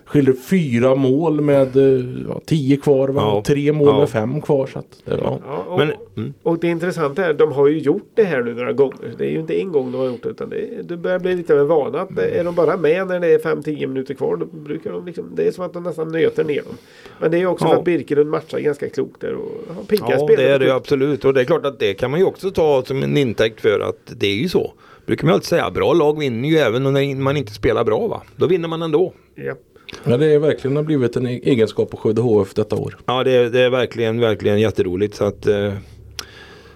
skilde 0.05 0.33
fyra 0.33 0.95
mål 0.95 1.41
med 1.41 1.77
eh, 1.77 2.05
ja, 2.29 2.41
tio 2.45 2.77
kvar 2.77 3.07
va? 3.07 3.21
Ja. 3.21 3.43
tre 3.45 3.71
mål 3.71 3.87
Ja. 3.87 3.99
med 3.99 4.09
fem 4.09 4.41
kvar. 4.41 4.67
Så 4.67 4.79
att, 4.79 4.85
det- 5.05 5.17
ja. 5.21 5.39
Ja, 5.45 5.57
och, 5.67 5.79
Men, 5.79 5.91
mm. 6.17 6.33
och 6.43 6.59
det 6.59 6.67
intressanta 6.67 7.25
är 7.25 7.29
att 7.29 7.37
de 7.37 7.51
har 7.51 7.67
ju 7.67 7.77
gjort 7.79 8.09
det 8.13 8.23
här 8.23 8.43
nu 8.43 8.53
några 8.53 8.73
gånger. 8.73 9.13
Det 9.17 9.25
är 9.25 9.29
ju 9.29 9.39
inte 9.39 9.59
en 9.61 9.71
gång 9.71 9.91
de 9.91 9.97
har 9.97 10.05
gjort 10.05 10.23
det 10.23 10.29
utan 10.29 10.49
det, 10.49 10.81
det 10.83 10.97
börjar 10.97 11.19
bli 11.19 11.35
lite 11.35 11.53
av 11.53 11.59
en 11.59 11.67
vana. 11.67 12.01
Att 12.01 12.19
är 12.19 12.43
de 12.43 12.55
bara 12.55 12.77
med 12.77 13.07
när 13.07 13.19
det 13.19 13.27
är 13.27 13.39
5-10 13.39 13.87
minuter 13.87 14.13
kvar 14.13 14.35
då 14.35 14.45
brukar 14.45 14.91
de 14.91 15.05
liksom, 15.05 15.31
det 15.35 15.47
är 15.47 15.51
som 15.51 15.65
att 15.65 15.73
de 15.73 15.83
nästan 15.83 16.11
nöter 16.11 16.43
ner 16.43 16.61
dem. 16.63 16.77
Men 17.19 17.31
det 17.31 17.37
är 17.41 17.45
också 17.45 17.65
Ja. 17.65 17.69
för 17.71 17.77
att 17.77 17.85
Birkelund 17.85 18.29
matchar 18.29 18.59
ganska 18.59 18.89
klokt 18.89 19.21
där 19.21 19.33
och 19.33 19.75
har 19.75 19.83
pigga 19.83 20.05
Ja, 20.09 20.17
spelare. 20.27 20.47
det 20.47 20.53
är 20.53 20.59
det 20.59 20.65
ju 20.65 20.71
absolut. 20.71 21.25
Och 21.25 21.33
det 21.33 21.41
är 21.41 21.45
klart 21.45 21.65
att 21.65 21.79
det 21.79 21.93
kan 21.93 22.11
man 22.11 22.19
ju 22.19 22.25
också 22.25 22.51
ta 22.51 22.83
som 22.85 23.03
en 23.03 23.17
intäkt 23.17 23.61
för 23.61 23.79
att 23.79 24.13
det 24.19 24.27
är 24.27 24.35
ju 24.35 24.49
så. 24.49 24.73
Brukar 25.05 25.25
man 25.25 25.33
alltid 25.33 25.45
säga, 25.47 25.71
bra 25.71 25.93
lag 25.93 26.19
vinner 26.19 26.49
ju 26.49 26.57
även 26.57 26.83
när 26.83 27.15
man 27.15 27.37
inte 27.37 27.53
spelar 27.53 27.83
bra 27.83 28.07
va. 28.07 28.21
Då 28.35 28.47
vinner 28.47 28.67
man 28.67 28.81
ändå. 28.81 29.13
Ja. 29.35 29.53
Ja, 30.03 30.17
det 30.17 30.25
är 30.25 30.39
verkligen 30.39 30.75
har 30.75 30.83
blivit 30.83 31.15
en 31.15 31.27
e- 31.27 31.39
egenskap 31.43 31.91
på 31.91 31.97
Skövde 31.97 32.21
HF 32.21 32.53
detta 32.53 32.75
år. 32.75 32.97
Ja, 33.05 33.23
det 33.23 33.31
är, 33.31 33.49
det 33.49 33.61
är 33.61 33.69
verkligen, 33.69 34.19
verkligen 34.19 34.59
jätteroligt. 34.59 35.15
Så 35.15 35.23
att 35.25 35.47
eh, 35.47 35.73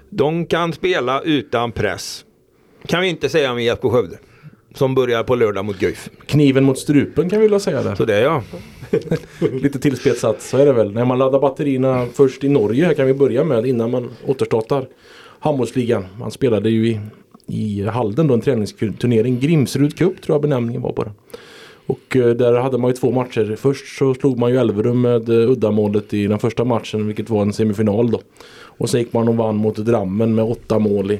de 0.09 0.45
kan 0.45 0.73
spela 0.73 1.21
utan 1.21 1.71
press. 1.71 2.25
Kan 2.87 3.01
vi 3.01 3.07
inte 3.07 3.29
säga 3.29 3.51
om 3.51 3.59
IFK 3.59 3.89
Skövde. 3.89 4.17
Som 4.73 4.95
börjar 4.95 5.23
på 5.23 5.35
lördag 5.35 5.65
mot 5.65 5.79
Guif. 5.79 6.09
Kniven 6.25 6.63
mot 6.63 6.79
strupen 6.79 7.29
kan 7.29 7.39
vi 7.39 7.45
vilja 7.45 7.59
säga 7.59 7.83
där. 7.83 7.95
Så 7.95 8.05
det 8.05 8.15
är 8.15 8.23
jag. 8.23 8.43
Lite 9.61 9.79
tillspetsat 9.79 10.41
så 10.41 10.57
är 10.57 10.65
det 10.65 10.73
väl. 10.73 10.91
När 10.93 11.05
man 11.05 11.17
laddar 11.17 11.39
batterierna 11.39 12.07
först 12.13 12.43
i 12.43 12.49
Norge 12.49 12.85
här 12.85 12.93
kan 12.93 13.07
vi 13.07 13.13
börja 13.13 13.43
med 13.43 13.65
innan 13.65 13.91
man 13.91 14.09
återstartar 14.25 14.87
handbollsligan. 15.39 16.05
Man 16.19 16.31
spelade 16.31 16.69
ju 16.69 16.87
i, 16.87 16.99
i 17.47 17.85
Halden 17.85 18.27
då 18.27 18.33
en 18.33 18.41
träningsturnering. 18.41 19.39
Grimsrud 19.39 19.97
Cup 19.97 20.21
tror 20.21 20.35
jag 20.35 20.41
benämningen 20.41 20.81
var 20.81 20.93
på 20.93 21.03
den. 21.03 21.13
Och 21.89 22.15
eh, 22.15 22.29
där 22.29 22.53
hade 22.53 22.77
man 22.77 22.89
ju 22.91 22.95
två 22.95 23.11
matcher. 23.11 23.55
Först 23.59 23.97
så 23.97 24.13
slog 24.13 24.39
man 24.39 24.51
ju 24.51 24.57
Elverum 24.57 25.01
med 25.01 25.29
eh, 25.29 25.51
uddamålet 25.51 26.13
i 26.13 26.27
den 26.27 26.39
första 26.39 26.63
matchen 26.63 27.07
vilket 27.07 27.29
var 27.29 27.41
en 27.41 27.53
semifinal 27.53 28.11
då. 28.11 28.21
Och 28.61 28.89
sen 28.89 28.99
gick 28.99 29.13
man 29.13 29.27
och 29.27 29.35
vann 29.35 29.55
mot 29.55 29.75
Drammen 29.75 30.35
med 30.35 30.45
åtta 30.45 30.79
mål 30.79 31.11
i 31.11 31.19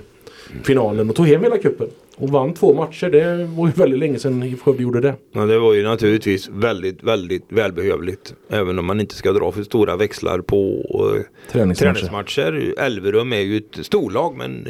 finalen 0.64 1.10
och 1.10 1.16
tog 1.16 1.28
hem 1.28 1.44
hela 1.44 1.58
cupen. 1.58 1.88
Och 2.18 2.30
vann 2.30 2.54
två 2.54 2.74
matcher. 2.74 3.10
Det 3.10 3.50
var 3.58 3.68
ju 3.68 3.74
väldigt 3.74 4.00
länge 4.00 4.20
sedan 4.20 4.58
Skövde 4.58 4.84
gjorde 4.84 5.02
det. 5.02 5.16
Ja, 5.32 5.46
det 5.46 5.60
var 5.60 5.74
ju 5.74 5.84
naturligtvis 5.84 6.50
väldigt, 6.50 7.04
väldigt 7.04 7.46
välbehövligt. 7.50 8.34
Även 8.50 8.80
om 8.80 8.86
man 8.86 9.00
inte 9.00 9.16
ska 9.16 9.32
dra 9.32 9.52
för 9.52 9.64
stora 9.64 9.96
växlar 9.96 10.40
på 10.42 10.84
eh, 11.16 11.52
Träningsmatcher. 11.52 11.94
träningsmatcher. 11.94 12.74
Elverum 12.78 13.34
är 13.34 13.40
ju 13.40 13.58
ett 13.58 13.86
storlag 13.86 14.36
men 14.38 14.68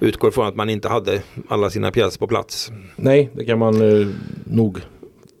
utgår 0.00 0.30
från 0.30 0.46
att 0.46 0.56
man 0.56 0.70
inte 0.70 0.88
hade 0.88 1.22
alla 1.48 1.70
sina 1.70 1.90
pjäser 1.90 2.18
på 2.18 2.26
plats. 2.26 2.72
Nej, 2.96 3.30
det 3.32 3.44
kan 3.44 3.58
man 3.58 4.00
eh, 4.00 4.06
nog 4.44 4.78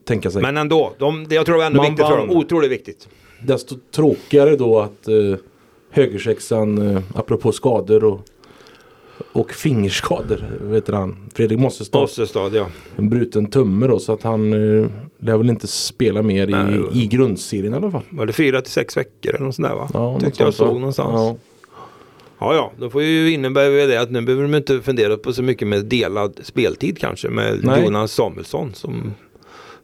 tänka 0.04 0.30
sig. 0.30 0.42
Men 0.42 0.56
ändå, 0.56 0.92
de, 0.98 1.26
jag 1.30 1.46
tror 1.46 1.54
det 1.54 1.58
var 1.58 1.66
ändå 1.66 1.82
Man 1.82 1.90
viktigt 1.90 2.06
för 2.06 2.16
dem. 2.16 2.30
Otroligt 2.30 2.70
viktigt. 2.70 3.08
Desto 3.42 3.76
tråkigare 3.90 4.56
då 4.56 4.80
att 4.80 5.08
eh, 5.08 5.38
högersexan, 5.90 6.90
eh, 6.96 7.02
apropå 7.14 7.52
skador 7.52 8.04
och, 8.04 8.20
och 9.32 9.52
fingerskador, 9.52 10.44
vet 10.60 10.88
han, 10.88 11.30
Fredrik 11.34 11.58
Mossestad, 11.58 12.02
Ossestad 12.02 12.54
ja. 12.54 12.66
en 12.96 13.08
bruten 13.08 13.46
tumme 13.46 13.86
då 13.86 13.98
så 13.98 14.12
att 14.12 14.22
han 14.22 14.52
eh, 14.52 14.86
lär 15.18 15.36
väl 15.36 15.50
inte 15.50 15.66
spela 15.66 16.22
mer 16.22 16.46
Nej. 16.46 16.80
i, 16.92 17.02
i 17.02 17.06
grundserien 17.06 17.72
i 17.72 17.76
alla 17.76 17.90
fall. 17.90 18.02
Var 18.10 18.26
det 18.26 18.32
fyra 18.32 18.60
till 18.60 18.72
sex 18.72 18.96
veckor 18.96 19.34
eller 19.34 19.44
något 19.44 19.54
sånt 19.54 19.68
där 19.68 19.74
va? 19.74 19.88
Ja, 19.94 20.20
Tyckte 20.20 20.42
jag 20.42 20.54
såg 20.54 20.74
någonstans. 20.74 21.12
Ja. 21.14 21.36
Ja, 22.38 22.54
ja, 22.54 22.72
då 22.78 22.90
får 22.90 23.02
ju 23.02 23.32
innebära 23.32 23.86
det 23.86 24.00
att 24.00 24.10
nu 24.10 24.20
behöver 24.20 24.42
de 24.42 24.54
inte 24.54 24.80
fundera 24.80 25.16
på 25.16 25.32
så 25.32 25.42
mycket 25.42 25.68
med 25.68 25.84
delad 25.84 26.40
speltid 26.42 26.98
kanske 26.98 27.28
med 27.28 27.60
Nej. 27.62 27.84
Jonas 27.84 28.12
Samuelsson 28.12 28.74
som 28.74 29.14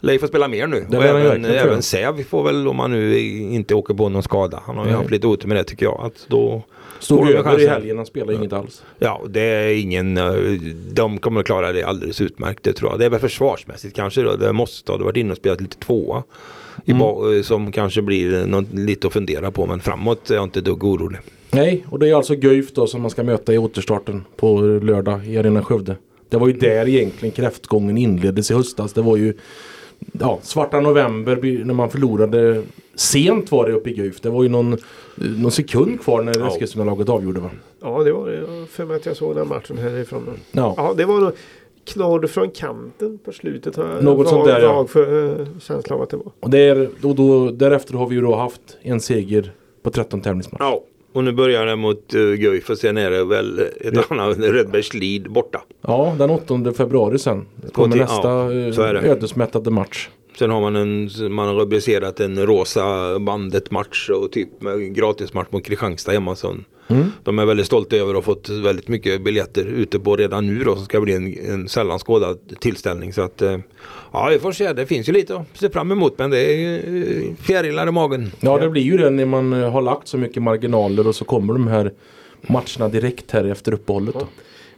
lär 0.00 0.12
ju 0.12 0.18
få 0.18 0.26
spela 0.26 0.48
mer 0.48 0.66
nu. 0.66 0.86
Det 0.90 0.96
och 0.98 1.04
även, 1.04 1.22
verkligen, 1.22 1.44
även 1.58 1.82
Säv 1.82 2.24
får 2.24 2.42
väl 2.44 2.68
om 2.68 2.78
han 2.78 2.90
nu 2.90 3.18
inte 3.18 3.74
åker 3.74 3.94
på 3.94 4.08
någon 4.08 4.22
skada. 4.22 4.62
Han 4.66 4.76
har 4.78 4.86
ju 4.86 4.92
haft 4.92 5.10
lite 5.10 5.26
otur 5.26 5.48
med 5.48 5.56
det 5.56 5.64
tycker 5.64 5.86
jag. 5.86 6.00
Att 6.04 6.26
då 6.28 6.62
får 6.94 7.04
Stod 7.04 7.18
över 7.30 7.40
i 7.40 7.42
chansen. 7.42 7.68
helgen, 7.68 7.96
han 7.96 8.06
spelade 8.06 8.34
inget 8.34 8.52
alls. 8.52 8.82
Ja, 8.98 9.22
det 9.28 9.40
är 9.40 9.80
ingen, 9.82 10.16
eh, 10.16 10.32
de 10.92 11.18
kommer 11.18 11.40
att 11.40 11.46
klara 11.46 11.72
det 11.72 11.82
alldeles 11.82 12.20
utmärkt 12.20 12.62
det 12.62 12.72
tror 12.72 12.90
jag. 12.90 12.98
Det 12.98 13.04
är 13.04 13.10
väl 13.10 13.20
försvarsmässigt 13.20 13.96
kanske 13.96 14.22
då. 14.22 14.36
Det 14.36 14.52
måste 14.52 14.92
ha 14.92 14.98
varit 14.98 15.16
inne 15.16 15.30
och 15.30 15.36
spelat 15.36 15.60
lite 15.60 15.76
tvåa. 15.78 16.22
I 16.84 16.90
Mm. 16.90 17.36
eh, 17.36 17.42
som 17.42 17.72
kanske 17.72 18.02
blir 18.02 18.46
något, 18.46 18.72
lite 18.74 19.06
att 19.06 19.12
fundera 19.12 19.50
på 19.50 19.66
men 19.66 19.80
framåt 19.80 20.30
är 20.30 20.34
jag 20.34 20.44
inte 20.44 20.60
dugg 20.60 20.84
orolig. 20.84 21.18
Nej, 21.50 21.84
och 21.90 21.98
det 21.98 22.08
är 22.10 22.14
alltså 22.14 22.34
Guif 22.34 22.72
då 22.72 22.86
som 22.86 23.02
man 23.02 23.10
ska 23.10 23.22
möta 23.22 23.54
i 23.54 23.58
återstarten 23.58 24.24
på 24.36 24.60
lördag 24.60 25.26
i 25.26 25.38
Arena 25.38 25.64
Skövde. 25.64 25.96
Det 26.28 26.36
var 26.36 26.46
ju 26.46 26.52
där 26.52 26.88
egentligen 26.88 27.32
kräftgången 27.34 27.98
inleddes 27.98 28.50
i 28.50 28.54
höstas. 28.54 28.92
Det 28.92 29.02
var 29.02 29.16
ju 29.16 29.34
ja, 30.12 30.38
svarta 30.42 30.80
november 30.80 31.64
när 31.64 31.74
man 31.74 31.90
förlorade 31.90 32.62
sent 32.94 33.52
var 33.52 33.66
det 33.66 33.72
uppe 33.72 33.90
i 33.90 33.92
Guif. 33.92 34.20
Det 34.20 34.30
var 34.30 34.42
ju 34.42 34.48
någon, 34.48 34.76
någon 35.14 35.50
sekund 35.50 36.00
kvar 36.00 36.22
när 36.22 36.38
Ja. 36.38 36.48
Eskilstuna-laget 36.48 37.08
avgjorde 37.08 37.40
va? 37.40 37.50
ja, 37.80 38.02
det 38.04 38.12
var 38.12 38.30
det. 38.30 38.36
Jag 38.36 38.68
för 38.68 38.84
mig 38.84 38.96
att 38.96 39.06
jag 39.06 39.16
såg 39.16 39.36
den 39.36 39.48
matchen 39.48 39.78
härifrån. 39.78 40.22
Ja. 40.52 40.74
Ja, 40.76 40.94
det 40.96 41.04
var 41.04 41.20
nog 41.20 41.32
knorr 41.84 42.26
från 42.26 42.50
kanten 42.50 43.18
på 43.24 43.32
slutet. 43.32 43.76
Något 44.00 44.28
sånt 44.28 44.46
där, 44.46 44.60
ja. 44.60 44.86
för, 44.86 45.12
uh, 45.12 45.46
känsla 45.60 45.96
av 45.96 46.02
att 46.02 46.10
det 46.10 46.16
var. 46.16 46.32
Och 46.40 46.50
där, 46.50 46.88
då, 47.00 47.12
då, 47.12 47.50
därefter 47.50 47.94
har 47.94 48.06
vi 48.06 48.14
ju 48.14 48.20
då 48.20 48.36
haft 48.36 48.78
en 48.82 49.00
seger 49.00 49.52
på 49.82 49.90
13 49.90 50.20
tävlingsmatcher. 50.20 50.64
Ja, 50.64 50.82
och 51.12 51.24
nu 51.24 51.32
börjar 51.32 51.66
det 51.66 51.76
mot 51.76 52.14
uh, 52.14 52.34
Guif 52.34 52.70
och 52.70 52.78
sen 52.78 52.96
är 52.96 53.10
det 53.10 53.24
väl 53.24 53.58
ett 53.58 53.94
Ja. 53.94 54.02
annat 54.08 54.38
Rödbergslid 54.38 55.30
borta. 55.32 55.62
Ja, 55.82 56.14
den 56.18 56.30
8 56.30 56.72
februari 56.76 57.18
sen. 57.18 57.46
kommer 57.72 57.92
till- 57.92 58.00
nästa 58.00 58.28
ja, 58.28 58.52
eh, 58.52 59.10
ödesmättade 59.10 59.70
match. 59.70 60.08
Sen 60.40 60.50
har 60.50 60.60
man 60.60 60.76
en, 60.76 61.10
man 61.34 61.48
har 61.48 61.54
rubricerat 61.54 62.20
en 62.20 62.46
rosa 62.46 63.18
bandet 63.18 63.70
match 63.70 64.10
och 64.10 64.32
typ 64.32 64.48
gratismatch 64.90 65.48
mot 65.50 65.64
Kristianstad 65.64 66.12
hemma. 66.12 66.36
Mm. 66.88 67.12
de 67.24 67.38
är 67.38 67.46
väldigt 67.46 67.66
stolta 67.66 67.96
över 67.96 68.10
att 68.10 68.14
ha 68.14 68.34
fått 68.34 68.48
väldigt 68.48 68.88
mycket 68.88 69.24
biljetter 69.24 69.64
ute 69.64 69.98
på 69.98 70.16
redan 70.16 70.46
nu 70.46 70.64
då 70.64 70.76
som 70.76 70.84
ska 70.84 71.00
bli 71.00 71.12
en, 71.12 71.52
en 71.52 71.68
sällan 71.68 71.98
skådad 71.98 72.38
tillställning. 72.60 73.12
Så 73.12 73.22
att 73.22 73.42
eh, 73.42 73.58
ja, 74.12 74.28
vi 74.30 74.38
får 74.38 74.52
se. 74.52 74.72
Det 74.72 74.86
finns 74.86 75.08
ju 75.08 75.12
lite 75.12 75.36
att 75.36 75.46
se 75.58 75.70
fram 75.70 75.92
emot 75.92 76.18
men 76.18 76.30
det 76.30 76.38
är 76.38 76.76
eh, 76.76 77.34
fjärilar 77.34 77.88
i 77.88 77.90
magen. 77.90 78.32
Ja, 78.40 78.58
det 78.58 78.70
blir 78.70 78.82
ju 78.82 78.96
det 78.96 79.10
när 79.10 79.26
man 79.26 79.52
eh, 79.52 79.70
har 79.70 79.82
lagt 79.82 80.08
så 80.08 80.18
mycket 80.18 80.42
marginaler 80.42 81.06
och 81.06 81.14
så 81.14 81.24
kommer 81.24 81.52
de 81.52 81.66
här 81.66 81.92
matcherna 82.40 82.88
direkt 82.88 83.30
här 83.30 83.44
efter 83.44 83.74
uppehållet. 83.74 84.14
Då. 84.14 84.26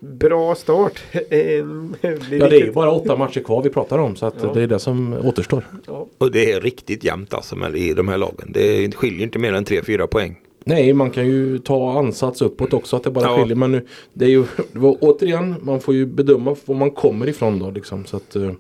Bra 0.04 0.54
start. 0.54 1.02
En- 1.30 1.96
Ja, 2.00 2.10
det 2.48 2.56
är 2.56 2.64
ju 2.66 2.72
bara 2.72 2.90
åtta 2.90 3.16
matcher 3.16 3.40
kvar 3.40 3.62
vi 3.62 3.70
pratar 3.70 3.98
om 3.98 4.16
så 4.16 4.26
att 4.26 4.34
Ja. 4.42 4.52
det 4.54 4.62
är 4.62 4.66
det 4.66 4.78
som 4.78 5.14
återstår. 5.24 5.64
Ja. 5.86 6.06
Och 6.18 6.30
det 6.30 6.52
är 6.52 6.60
riktigt 6.60 7.04
jämnt 7.04 7.34
alltså 7.34 7.56
med, 7.56 7.76
i 7.76 7.94
de 7.94 8.08
här 8.08 8.18
lagen. 8.18 8.50
Det 8.52 8.94
skiljer 8.94 9.22
inte 9.22 9.38
mer 9.38 9.52
än 9.52 9.64
3-4 9.64 10.06
poäng. 10.06 10.36
Nej, 10.64 10.92
man 10.92 11.10
kan 11.10 11.26
ju 11.26 11.58
ta 11.58 11.98
ansats 11.98 12.42
uppåt 12.42 12.72
också 12.72 12.96
att 12.96 13.02
det 13.04 13.10
bara 13.10 13.24
Ja. 13.24 13.36
skiljer. 13.38 13.56
Men 13.56 13.72
nu, 13.72 13.86
det 14.12 14.24
är 14.24 14.28
ju 14.28 14.44
det 14.72 14.78
var, 14.78 14.96
återigen, 15.00 15.54
man 15.62 15.80
får 15.80 15.94
ju 15.94 16.06
bedöma 16.06 16.56
var 16.64 16.74
man 16.74 16.90
kommer 16.90 17.28
ifrån 17.28 17.58
då 17.58 17.70
liksom. 17.70 18.04
Så 18.04 18.16
att, 18.16 18.36
eh, 18.36 18.50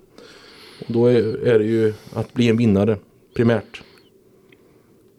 då 0.86 1.06
är, 1.06 1.46
är 1.46 1.58
det 1.58 1.64
ju 1.66 1.92
att 2.14 2.34
bli 2.34 2.48
en 2.48 2.56
vinnare 2.56 2.96
primärt. 3.36 3.82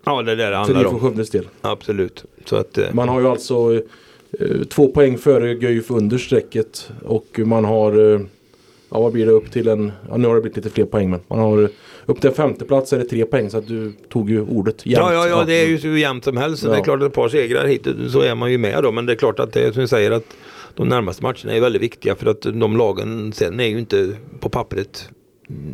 Ja, 0.05 0.21
det 0.21 0.31
är 0.31 0.35
det 0.35 0.43
det 0.43 0.49
För 0.49 0.55
handlar 0.73 0.85
om. 0.85 0.99
Skövdes 0.99 1.29
del. 1.29 1.47
Absolut. 1.61 2.25
Så 2.45 2.55
att, 2.55 2.77
eh, 2.77 2.85
Man 2.93 3.09
har 3.09 3.21
ju 3.21 3.27
alltså 3.27 3.81
två 4.69 4.87
poäng 4.87 5.17
före 5.17 5.55
Guif 5.55 5.91
under 5.91 6.17
strecket 6.17 6.91
och 7.05 7.39
man 7.39 7.65
har, 7.65 8.13
eh, 8.13 8.21
ja 8.89 8.99
vad 9.01 9.11
blir 9.11 9.25
det 9.25 9.31
upp 9.31 9.51
till 9.51 9.67
en, 9.67 9.91
ja 10.09 10.17
nu 10.17 10.27
har 10.27 10.35
det 10.35 10.41
blivit 10.41 10.57
lite 10.57 10.69
fler 10.69 10.85
poäng 10.85 11.09
men 11.09 11.19
man 11.27 11.39
har 11.39 11.61
eh, 11.63 11.69
upp 12.05 12.21
till 12.21 12.29
en 12.29 12.35
femte 12.35 12.65
plats 12.65 12.93
är 12.93 12.97
det 12.97 13.05
tre 13.05 13.25
poäng 13.25 13.49
så 13.49 13.57
att 13.57 13.67
du 13.67 13.93
tog 14.09 14.29
ju 14.29 14.41
ordet 14.41 14.85
jämnt. 14.85 15.07
ja, 15.11 15.13
ja, 15.13 15.27
ja, 15.27 15.43
det 15.47 15.53
är 15.53 15.67
ju 15.67 15.77
så 15.77 15.87
jämnt 15.87 16.23
som 16.23 16.37
helst. 16.37 16.61
Så 16.63 16.67
Det 16.67 16.73
är 16.73 16.77
Ja. 16.77 16.83
klart 16.83 17.01
att 17.01 17.07
ett 17.07 17.13
par 17.13 17.29
segrar 17.29 17.65
hit 17.67 17.87
så 18.09 18.21
är 18.21 18.35
man 18.35 18.51
ju 18.51 18.57
med 18.57 18.83
då. 18.83 18.91
Men 18.91 19.05
det 19.05 19.13
är 19.13 19.17
klart 19.17 19.39
att 19.39 19.53
det 19.53 19.61
är 19.61 19.71
som 19.71 19.79
jag 19.79 19.89
säger 19.89 20.11
att 20.11 20.25
de 20.75 20.87
närmaste 20.87 21.23
matcherna 21.23 21.53
är 21.53 21.61
väldigt 21.61 21.81
viktiga 21.81 22.15
för 22.15 22.25
att 22.29 22.41
de 22.41 22.77
lagen 22.77 23.33
sen 23.33 23.59
är 23.59 23.67
ju 23.67 23.79
inte 23.79 24.09
på 24.39 24.49
pappret. 24.49 25.09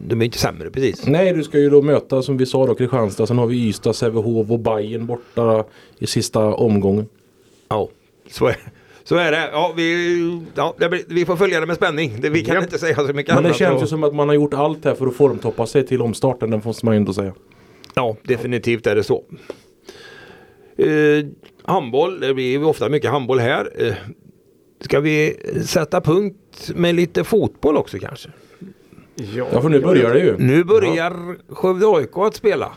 De 0.07 0.21
är 0.21 0.25
inte 0.25 0.37
sämre 0.37 0.69
precis. 0.69 1.07
Nej, 1.07 1.33
du 1.33 1.43
ska 1.43 1.59
ju 1.59 1.69
då 1.69 1.81
möta 1.81 2.21
som 2.21 2.37
vi 2.37 2.45
sa 2.45 2.67
då 2.67 2.75
Kristianstad, 2.75 3.27
sen 3.27 3.37
har 3.37 3.47
vi 3.47 3.67
Ystad, 3.67 3.93
Sävehof 3.93 4.51
och 4.51 4.59
Bayern 4.59 5.05
borta 5.05 5.63
i 5.99 6.07
sista 6.07 6.39
omgången. 6.53 7.05
Ja, 7.69 7.89
så 8.31 8.47
är, 8.47 8.57
så 9.03 9.15
är 9.15 9.31
det. 9.31 9.49
Ja, 9.51 9.73
vi, 9.75 10.41
ja, 10.55 10.75
det 10.77 10.89
blir, 10.89 11.03
vi 11.07 11.25
får 11.25 11.35
följa 11.35 11.59
det 11.59 11.65
med 11.65 11.75
spänning. 11.75 12.21
Det, 12.21 12.29
vi 12.29 12.45
kan 12.45 12.55
Japp. 12.55 12.63
inte 12.63 12.79
säga 12.79 12.95
så 12.95 13.13
mycket 13.13 13.35
Men 13.35 13.43
det 13.43 13.53
känns 13.53 13.83
ju 13.83 13.87
som 13.87 14.03
att 14.03 14.15
man 14.15 14.27
har 14.27 14.35
gjort 14.35 14.53
allt 14.53 14.85
här 14.85 14.95
för 14.95 15.07
att 15.07 15.15
formtoppa 15.15 15.65
sig 15.65 15.87
till 15.87 16.01
omstarten, 16.01 16.51
det 16.51 16.65
måste 16.65 16.85
man 16.85 16.95
ju 16.95 16.97
ändå 16.97 17.13
säga. 17.13 17.33
Ja, 17.95 18.15
definitivt 18.23 18.87
är 18.87 18.95
det 18.95 19.03
så. 19.03 19.23
Eh, 20.77 21.25
handboll, 21.63 22.19
det 22.19 22.33
blir 22.33 22.51
ju 22.51 22.63
ofta 22.63 22.89
mycket 22.89 23.11
handboll 23.11 23.39
här. 23.39 23.87
Eh, 23.87 23.93
ska 24.81 24.99
vi 24.99 25.37
sätta 25.65 26.01
punkt 26.01 26.71
med 26.75 26.95
lite 26.95 27.23
fotboll 27.23 27.77
också 27.77 27.99
kanske? 27.99 28.29
Ja, 29.35 29.61
för 29.61 29.69
nu 29.69 29.79
börjar 29.79 30.13
det 30.13 30.19
ju. 30.19 30.37
Nu 30.37 30.63
börjar 30.63 31.35
Skövde 31.55 31.87
AIK 31.87 32.17
att 32.17 32.35
spela. 32.35 32.71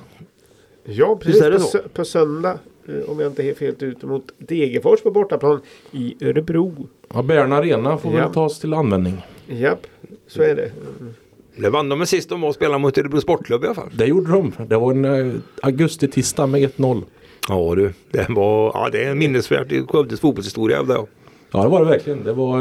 Ja, 0.84 1.18
precis 1.22 1.72
på, 1.72 1.88
på 1.88 2.04
söndag. 2.04 2.58
Eh, 2.88 3.10
Om 3.10 3.20
jag 3.20 3.30
inte 3.30 3.42
är 3.42 3.54
helt 3.60 3.82
ute 3.82 4.06
mot 4.06 4.24
Degerfors 4.38 5.00
på 5.02 5.10
bortaplan 5.10 5.60
i 5.90 6.16
Örebro. 6.20 6.88
Ja, 7.14 7.22
Bern 7.22 7.52
Arena 7.52 7.98
får 7.98 8.12
Ja. 8.12 8.18
väl 8.24 8.32
tas 8.34 8.60
till 8.60 8.74
användning. 8.74 9.22
Japp, 9.46 9.86
så 10.26 10.42
är 10.42 10.56
det. 10.56 10.62
Mm. 11.00 11.14
Det 11.56 11.70
vann 11.70 11.88
de 11.88 11.98
med 11.98 12.08
sist 12.08 12.28
de 12.28 12.40
var 12.40 12.48
och 12.48 12.54
spelade 12.54 12.78
mot 12.78 12.98
Örebro 12.98 13.20
Sportklubb 13.20 13.64
i 13.64 13.66
alla 13.66 13.74
fall. 13.74 13.90
Det 13.96 14.06
gjorde 14.06 14.30
de. 14.32 14.52
Det 14.68 14.76
var 14.76 14.90
en 14.92 15.04
eh, 15.04 15.34
augusti-tisdag 15.62 16.46
med 16.46 16.60
1-0. 16.70 17.02
Ja 17.48 17.74
du, 17.74 17.92
det 18.10 18.26
var 18.28 18.70
ja, 18.74 18.88
det 18.92 19.04
är 19.04 19.14
minnesvärt 19.14 19.72
i 19.72 19.82
Skövdes 19.86 20.20
fotbollshistoria. 20.20 20.82
Det. 20.82 21.06
Ja, 21.52 21.62
det 21.62 21.68
var 21.68 21.80
det 21.84 21.90
verkligen. 21.90 22.24
Det 22.24 22.32
var, 22.32 22.60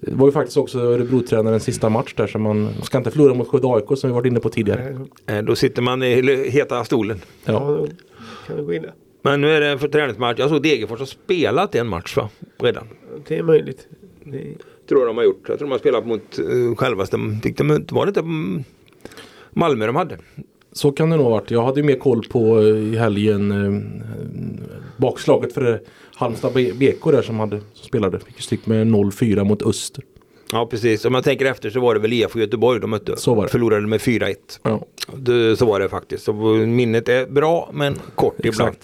det 0.00 0.14
var 0.14 0.26
ju 0.28 0.32
faktiskt 0.32 0.56
också 0.56 0.78
Örebro-tränarens 0.78 1.64
sista 1.64 1.88
match 1.88 2.14
där 2.14 2.26
så 2.26 2.38
man 2.38 2.68
ska 2.82 2.98
inte 2.98 3.10
förlora 3.10 3.34
mot 3.34 3.48
Skövde 3.48 3.68
AIK 3.68 3.98
som 3.98 4.10
vi 4.10 4.14
varit 4.14 4.26
inne 4.26 4.40
på 4.40 4.48
tidigare. 4.48 5.00
Eh, 5.26 5.38
Då 5.42 5.56
sitter 5.56 5.82
man 5.82 6.02
i 6.02 6.48
heta 6.50 6.84
stolen. 6.84 7.20
Ja, 7.44 7.52
Ja. 7.52 7.58
då 7.60 7.86
kan 8.46 8.56
det 8.56 8.62
gå 8.62 8.72
in 8.72 8.82
där. 8.82 8.92
Men 9.22 9.40
nu 9.40 9.50
är 9.50 9.60
det 9.60 9.78
för 9.78 9.88
träningsmatch. 9.88 10.38
Jag 10.38 10.50
såg 10.50 10.62
Degerfors 10.62 10.98
har 10.98 11.06
spelat 11.06 11.74
en 11.74 11.88
match 11.88 12.16
va? 12.16 12.28
Redan. 12.58 12.88
Det 13.28 13.38
är 13.38 13.42
möjligt. 13.42 13.88
Det, 14.24 14.54
Tror 14.88 15.00
jag 15.00 15.08
de 15.08 15.16
har 15.16 15.24
gjort. 15.24 15.44
Jag 15.48 15.58
tror 15.58 15.68
de 15.68 15.72
har 15.72 15.78
spelat 15.78 16.06
mot 16.06 16.38
uh, 16.38 16.74
självaste. 16.74 17.18
Fick 17.42 17.58
de, 17.58 17.86
var 17.90 18.06
det 18.06 18.10
inte 18.10 18.20
mm, 18.20 18.64
Malmö 19.50 19.86
de 19.86 19.96
hade? 19.96 20.18
Så 20.72 20.92
kan 20.92 21.10
det 21.10 21.16
nog 21.16 21.24
ha 21.24 21.30
varit. 21.30 21.50
Jag 21.50 21.62
hade 21.62 21.80
ju 21.80 21.86
mer 21.86 21.98
koll 21.98 22.26
på 22.30 22.60
eh, 22.60 22.64
i 22.64 22.96
helgen 22.96 23.50
eh, 23.50 23.82
bakslaget 24.96 25.52
för 25.52 25.60
det 25.60 25.80
Halmstad 26.14 26.52
BK 26.52 27.04
där 27.04 27.22
som, 27.22 27.40
hade, 27.40 27.60
som 27.72 27.86
spelade. 27.86 28.20
Fick 28.20 28.36
ju 28.36 28.42
stryk 28.42 28.66
med 28.66 28.86
0-4 28.86 29.44
mot 29.44 29.62
Öster. 29.62 30.04
Ja 30.52 30.66
precis. 30.66 31.04
Om 31.04 31.14
jag 31.14 31.24
tänker 31.24 31.46
efter 31.46 31.70
så 31.70 31.80
var 31.80 31.94
det 31.94 32.00
väl 32.00 32.12
IFK 32.12 32.38
Göteborg 32.38 32.80
de 32.80 32.90
mötte. 32.90 33.16
Så 33.16 33.34
var 33.34 33.42
det. 33.42 33.48
Förlorade 33.48 33.86
med 33.86 34.00
4-1. 34.00 34.34
Ja. 34.62 34.86
Det, 35.16 35.56
så 35.56 35.66
var 35.66 35.80
det 35.80 35.88
faktiskt. 35.88 36.24
Så 36.24 36.32
minnet 36.32 37.08
är 37.08 37.26
bra 37.26 37.70
men 37.72 37.98
kort 38.14 38.44
ibland. 38.44 38.76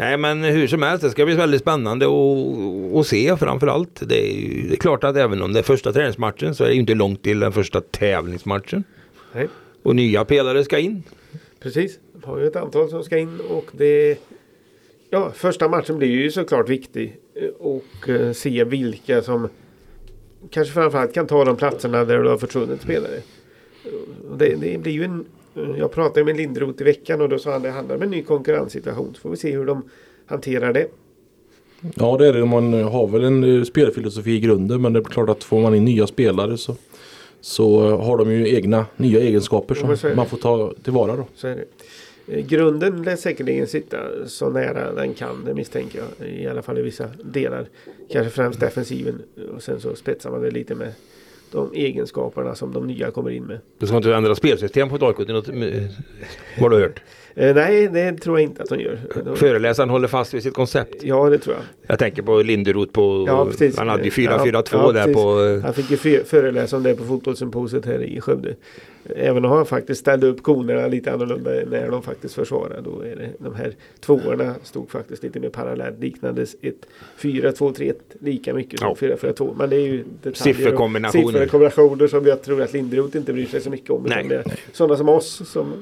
Nej 0.00 0.16
men 0.16 0.44
hur 0.44 0.66
som 0.66 0.82
helst, 0.82 1.02
det 1.04 1.10
ska 1.10 1.24
bli 1.24 1.34
väldigt 1.34 1.60
spännande 1.60 2.06
att 3.00 3.06
se 3.06 3.36
framförallt. 3.36 4.02
Det 4.08 4.30
är, 4.30 4.32
ju- 4.40 4.68
det 4.68 4.74
är 4.74 4.76
klart 4.76 5.04
att 5.04 5.16
även 5.16 5.42
om 5.42 5.52
det 5.52 5.58
är 5.58 5.62
första 5.62 5.92
träningsmatchen 5.92 6.54
så 6.54 6.64
är 6.64 6.68
det 6.68 6.74
ju 6.74 6.80
inte 6.80 6.94
långt 6.94 7.22
till 7.22 7.40
den 7.40 7.52
första 7.52 7.80
tävlingsmatchen. 7.80 8.84
nej, 9.32 9.48
Och 9.82 9.96
nya 9.96 10.24
pelare 10.24 10.64
ska 10.64 10.78
in. 10.78 11.02
precis. 11.62 11.98
Vi 12.14 12.26
har 12.26 12.38
ju 12.40 12.46
ett 12.46 12.56
antal 12.56 12.90
som 12.90 13.04
ska 13.04 13.18
in 13.18 13.40
och 13.50 13.64
det... 13.72 14.16
Ja, 15.10 15.30
första 15.34 15.68
matchen 15.68 15.98
blir 15.98 16.08
ju 16.08 16.30
såklart 16.30 16.68
viktig. 16.68 17.16
Och 17.58 18.08
eh, 18.08 18.32
se 18.32 18.64
vilka 18.64 19.22
som 19.22 19.48
kanske 20.50 20.74
framförallt 20.74 21.14
kan 21.14 21.26
ta 21.26 21.44
de 21.44 21.56
platserna 21.56 22.04
där 22.04 22.18
det 22.22 22.30
har 22.30 22.38
försvunnit 22.38 22.82
spelare. 22.82 23.20
Det, 24.36 24.54
det 24.60 24.78
blir 24.78 24.92
ju 24.92 25.04
en... 25.04 25.24
Jag 25.78 25.92
pratade 25.92 26.24
med 26.24 26.36
Lindroth 26.36 26.82
i 26.82 26.84
veckan 26.84 27.20
och 27.20 27.28
då 27.28 27.38
sa 27.38 27.52
han 27.52 27.62
det 27.62 27.70
handlar 27.70 27.96
om 27.96 28.02
en 28.02 28.10
ny 28.10 28.22
konkurrenssituation. 28.22 29.14
Så 29.14 29.20
får 29.20 29.30
vi 29.30 29.36
se 29.36 29.50
hur 29.52 29.66
de 29.66 29.82
hanterar 30.26 30.72
det. 30.72 30.86
ja 31.94 32.16
det 32.16 32.28
är 32.28 32.32
det. 32.32 32.44
Man 32.46 32.72
har 32.72 33.06
väl 33.08 33.24
en 33.24 33.56
eh, 33.58 33.62
spelfilosofi 33.64 34.30
i 34.30 34.40
grunden 34.40 34.82
men 34.82 34.92
det 34.92 34.98
är 35.00 35.04
klart 35.04 35.28
att 35.28 35.44
får 35.44 35.60
man 35.60 35.74
in 35.74 35.84
nya 35.84 36.06
spelare 36.06 36.56
så, 36.56 36.76
så 37.40 37.88
eh, 37.88 38.00
har 38.04 38.18
de 38.18 38.30
ju 38.32 38.54
egna 38.56 38.86
nya 38.96 39.20
egenskaper 39.20 39.78
Ja, 39.82 39.96
som 39.96 40.08
det. 40.10 40.16
man 40.16 40.26
får 40.26 40.36
ta 40.36 40.72
tillvara 40.82 41.16
då. 41.16 41.26
Så 41.34 41.46
är 41.48 41.56
det. 41.56 41.64
Eh, 42.38 42.46
Grunden 42.46 43.02
lär 43.02 43.16
säkerligen 43.16 43.66
sitta 43.66 43.96
så 44.26 44.50
nära 44.50 44.92
den 44.92 45.14
kan, 45.14 45.44
det 45.44 45.54
misstänker 45.54 46.02
jag. 46.18 46.28
I 46.28 46.46
alla 46.46 46.62
fall 46.62 46.78
i 46.78 46.82
vissa 46.82 47.08
delar. 47.24 47.66
Kanske 48.12 48.30
främst 48.30 48.60
defensiven. 48.60 49.22
Och 49.56 49.62
sen 49.62 49.80
så 49.80 49.94
spetsar 49.94 50.30
man 50.30 50.42
det 50.42 50.50
lite 50.50 50.74
med 50.74 50.92
de 51.52 51.72
egenskaperna 51.74 52.54
som 52.54 52.72
de 52.72 52.86
nya 52.86 53.10
kommer 53.10 53.30
in 53.30 53.44
med. 53.44 53.58
Du 53.78 53.86
ska 53.86 53.96
inte 53.96 54.14
ändra 54.14 54.34
spelsystem 54.34 54.88
på 54.88 54.96
ett 54.96 55.02
AIK 55.02 55.16
till 55.16 55.34
något, 55.34 55.48
vad 56.58 56.62
har 56.62 56.70
du 56.70 56.76
hört? 56.82 57.02
Eh, 57.34 57.54
nej, 57.54 57.88
det 57.88 58.12
tror 58.12 58.40
jag 58.40 58.48
inte 58.50 58.62
att 58.62 58.68
de 58.68 58.80
gör. 58.80 58.98
Föreläsaren 59.36 59.90
håller 59.90 60.08
fast 60.08 60.34
vid 60.34 60.42
sitt 60.42 60.54
koncept. 60.54 61.02
ja, 61.02 61.30
det 61.30 61.38
tror 61.38 61.56
jag. 61.56 61.64
Jag 61.86 61.98
tänker 61.98 62.22
på 62.22 62.42
Linderoth 62.42 62.92
på, 62.92 63.24
Ja, 63.28 63.44
precis. 63.46 63.78
han 63.78 63.88
hade 63.88 64.02
ju 64.04 64.10
4-4-2 64.10 64.68
Ja, 64.72 64.92
där 64.92 65.14
på 65.14 65.60
Han 65.64 65.74
fick 65.74 65.90
ju 65.90 65.96
fö- 65.96 66.24
föreläsa 66.24 66.76
om 66.76 66.82
det 66.82 66.94
på 66.94 67.04
fotbollssymposiet 67.04 67.86
här 67.86 68.02
i 68.02 68.20
Skövde. 68.20 68.54
Även 69.16 69.44
om 69.44 69.50
han 69.50 69.66
faktiskt 69.66 70.00
ställde 70.00 70.26
upp 70.26 70.42
konerna 70.42 70.86
lite 70.88 71.12
annorlunda 71.12 71.50
när 71.50 71.90
de 71.90 72.02
faktiskt 72.02 72.34
försvarade. 72.34 72.80
Då 72.80 73.00
är 73.00 73.16
det, 73.16 73.28
de 73.38 73.54
här 73.54 73.72
tvåorna 74.00 74.54
stod 74.62 74.90
faktiskt 74.90 75.22
lite 75.22 75.40
mer 75.40 75.48
parallellt. 75.48 76.00
Liknades 76.00 76.56
ett 76.62 76.86
4-2-3-1 77.20 77.92
lika 78.20 78.54
mycket 78.54 78.80
som 78.80 78.88
Ja. 78.88 78.94
4-4-2. 79.16 79.54
Men 79.58 79.70
det 79.70 79.76
är 79.76 79.80
ju 79.86 80.04
Sifferkombinationer. 80.34 81.22
Sifferkombinationer 81.32 82.06
som 82.06 82.26
jag 82.26 82.42
tror 82.42 82.62
att 82.62 82.72
Lindroth 82.72 83.16
inte 83.16 83.32
bryr 83.32 83.46
sig 83.46 83.60
så 83.60 83.70
mycket 83.70 83.90
om. 83.90 84.02
Nej. 84.02 84.18
utan 84.18 84.28
det 84.28 84.34
är 84.36 84.44
sådana 84.72 84.96
som 84.96 85.08
oss 85.08 85.42
som 85.48 85.72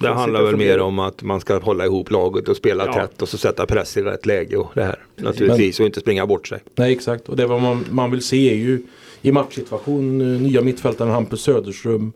Det 0.00 0.08
handlar 0.14 0.42
väl 0.42 0.56
mer 0.56 0.80
om 0.80 0.98
att 0.98 1.22
man 1.22 1.40
ska 1.40 1.58
hålla 1.58 1.84
ihop 1.84 2.10
laget 2.10 2.48
och 2.48 2.56
spela 2.56 2.86
Ja. 2.86 2.92
tätt 2.92 3.22
och 3.22 3.28
så 3.28 3.38
sätta 3.38 3.66
press 3.66 3.96
i 3.96 4.02
rätt 4.02 4.26
läge 4.26 4.56
och 4.56 4.70
det 4.74 4.82
här. 4.84 4.98
Naturligtvis 5.16 5.80
och 5.80 5.86
inte 5.86 6.00
springa 6.00 6.26
bort 6.26 6.48
sig. 6.48 6.58
Nej 6.74 6.92
exakt 6.92 7.28
och 7.28 7.36
det 7.36 7.46
vad 7.46 7.62
man, 7.62 7.84
man 7.90 8.10
vill 8.10 8.22
se 8.22 8.50
är 8.50 8.54
ju 8.56 8.82
i 9.22 9.32
matchsituation 9.32 10.20
eh, 10.20 10.40
nya 10.40 10.60
mittfältaren 10.60 11.10
Hampus 11.12 11.40
Söderström. 11.42 12.12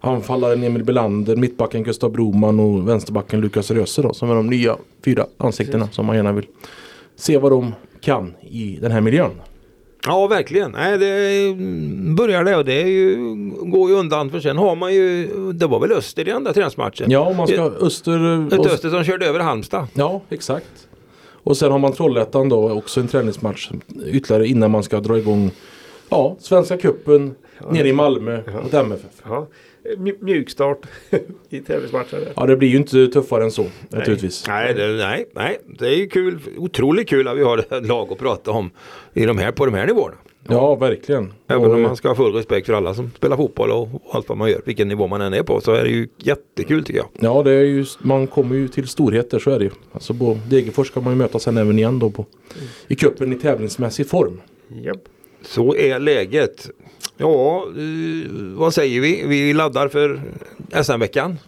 Anfallaren 0.00 0.62
Emil 0.62 0.84
Belander, 0.84 1.36
mittbacken 1.36 1.82
Gustav 1.82 2.12
Broman 2.12 2.60
och 2.60 2.88
vänsterbacken 2.88 3.40
Lukas 3.40 3.70
Röse 3.70 4.02
då 4.02 4.14
som 4.14 4.30
är 4.30 4.34
de 4.34 4.46
nya 4.46 4.76
fyra 5.04 5.26
ansiktena 5.36 5.88
som 5.88 6.06
man 6.06 6.16
gärna 6.16 6.32
vill 6.32 6.46
se 7.16 7.38
vad 7.38 7.52
de 7.52 7.72
kan 8.00 8.34
i 8.50 8.78
den 8.80 8.92
här 8.92 9.00
miljön. 9.00 9.30
Ja 10.06 10.26
verkligen. 10.26 10.70
Nej, 10.70 10.98
det 10.98 11.54
börjar 12.16 12.44
det 12.44 12.56
och 12.56 12.64
det 12.64 12.80
ju, 12.80 13.16
går 13.62 13.90
ju 13.90 13.96
undan 13.96 14.30
för 14.30 14.40
sen 14.40 14.56
har 14.58 14.76
man 14.76 14.94
ju, 14.94 15.26
det 15.52 15.66
var 15.66 15.80
väl 15.80 15.92
Öster 15.92 16.28
i 16.28 16.30
andra 16.32 16.52
träningsmatchen. 16.52 17.10
Ja 17.10 17.32
man 17.32 17.46
ska 17.46 17.62
Öster... 17.62 18.46
Ett 18.54 18.66
Öster 18.66 18.90
som 18.90 19.04
körde 19.04 19.26
över 19.26 19.40
Halmstad. 19.40 19.86
Ja 19.94 20.20
exakt. 20.28 20.88
Och 21.44 21.56
sen 21.56 21.72
har 21.72 21.78
man 21.78 21.92
Trollhättan 21.92 22.48
då 22.48 22.70
också 22.72 23.00
en 23.00 23.08
träningsmatch 23.08 23.70
ytterligare 24.06 24.46
innan 24.46 24.70
man 24.70 24.82
ska 24.82 25.00
dra 25.00 25.18
igång 25.18 25.50
Ja, 26.08 26.36
Svenska 26.40 26.76
cupen 26.76 27.34
nere 27.70 27.88
i 27.88 27.92
Malmö 27.92 28.40
mot 28.62 28.74
MFF. 28.74 29.22
ja, 29.24 29.46
mjukstart 30.20 30.78
i 31.48 31.60
tävlingsmatchen. 31.60 32.20
Ja 32.36 32.46
det 32.46 32.56
blir 32.56 32.68
ju 32.68 32.76
inte 32.76 33.08
tuffare 33.08 33.44
än 33.44 33.50
så 33.50 33.66
naturligtvis. 33.88 34.44
Nej, 34.48 34.74
det, 34.74 34.88
nej, 34.88 35.26
nej, 35.34 35.58
det 35.78 35.86
är 35.86 35.96
ju 35.96 36.06
kul. 36.08 36.38
Otroligt 36.56 37.08
kul 37.08 37.28
att 37.28 37.36
vi 37.36 37.42
har 37.42 37.58
ett 37.58 37.86
lag 37.86 38.12
att 38.12 38.18
prata 38.18 38.50
om 38.50 38.70
i 39.14 39.26
de 39.26 39.38
här, 39.38 39.52
på 39.52 39.66
de 39.66 39.74
här 39.74 39.86
nivåerna. 39.86 40.16
Ja 40.48 40.74
verkligen. 40.74 41.32
Även 41.46 41.64
Och, 41.64 41.74
om 41.74 41.82
man 41.82 41.96
ska 41.96 42.08
ha 42.08 42.14
full 42.14 42.32
respekt 42.32 42.66
för 42.66 42.74
alla 42.74 42.94
som 42.94 43.10
spelar 43.16 43.36
fotboll 43.36 43.70
och 43.70 43.88
allt 44.12 44.28
vad 44.28 44.38
man 44.38 44.50
gör, 44.50 44.60
vilken 44.64 44.88
nivå 44.88 45.06
man 45.06 45.20
än 45.20 45.34
är 45.34 45.42
på, 45.42 45.60
så 45.60 45.72
är 45.72 45.84
det 45.84 45.90
ju 45.90 46.08
jättekul 46.18 46.84
tycker 46.84 46.98
jag. 47.00 47.08
Ja 47.20 47.42
det 47.42 47.50
är 47.50 47.64
ju, 47.64 47.84
man 47.98 48.26
kommer 48.26 48.56
ju 48.56 48.68
till 48.68 48.88
storheter 48.88 49.38
så 49.38 49.50
är 49.50 49.58
det 49.58 49.64
ju. 49.64 49.70
Alltså 49.92 50.14
på 50.14 50.38
Degerfors 50.48 50.86
ska 50.86 51.00
man 51.00 51.12
ju 51.12 51.16
möta 51.18 51.38
sen 51.38 51.56
även 51.56 51.78
igen 51.78 51.98
då 51.98 52.10
på, 52.10 52.26
i 52.88 52.94
cupen 52.94 53.32
i 53.32 53.36
tävlingsmässig 53.36 54.08
form. 54.08 54.40
Japp. 54.68 54.98
Så 55.42 55.76
är 55.76 55.98
läget. 55.98 56.70
Ja, 57.16 57.64
eh, 57.76 58.30
vad 58.56 58.74
säger 58.74 59.00
vi? 59.00 59.24
Vi 59.26 59.52
laddar 59.52 59.88
för 59.88 60.22
SM-veckan. 60.82 61.38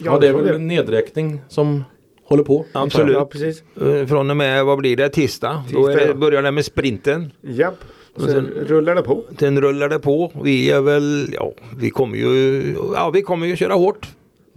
Ja, 0.00 0.18
det 0.18 0.28
är 0.28 0.32
väl 0.32 0.48
en 0.54 0.66
nedräkning 0.68 1.40
som 1.48 1.84
håller 2.24 2.44
på. 2.44 2.64
Absolut. 2.72 3.14
Ja, 3.14 3.26
precis. 3.26 3.62
Eh, 3.80 4.06
Från 4.06 4.30
och 4.30 4.36
med, 4.36 4.64
vad 4.64 4.78
blir 4.78 4.96
det, 4.96 5.08
tisdag? 5.08 5.64
Då 5.72 5.86
är 5.86 5.92
Tisdag, 5.92 6.04
det, 6.06 6.10
ja. 6.10 6.14
börjar 6.14 6.42
det 6.42 6.50
med 6.50 6.64
sprinten. 6.64 7.32
Japp. 7.40 7.74
Och 8.14 8.22
Och 8.22 8.28
sen 8.28 8.46
rullar 8.46 8.94
det 8.94 9.02
på. 9.02 9.24
Sen 9.38 9.60
rullar 9.60 9.88
det 9.88 9.98
på. 9.98 10.32
Vi 10.42 10.70
är 10.70 10.80
väl, 10.80 11.28
ja, 11.32 11.52
vi 11.78 11.90
kommer 11.90 12.16
ju, 12.16 12.62
ja, 12.94 13.10
vi 13.10 13.22
kommer 13.22 13.46
ju 13.46 13.56
köra 13.56 13.74
hårt. 13.74 14.08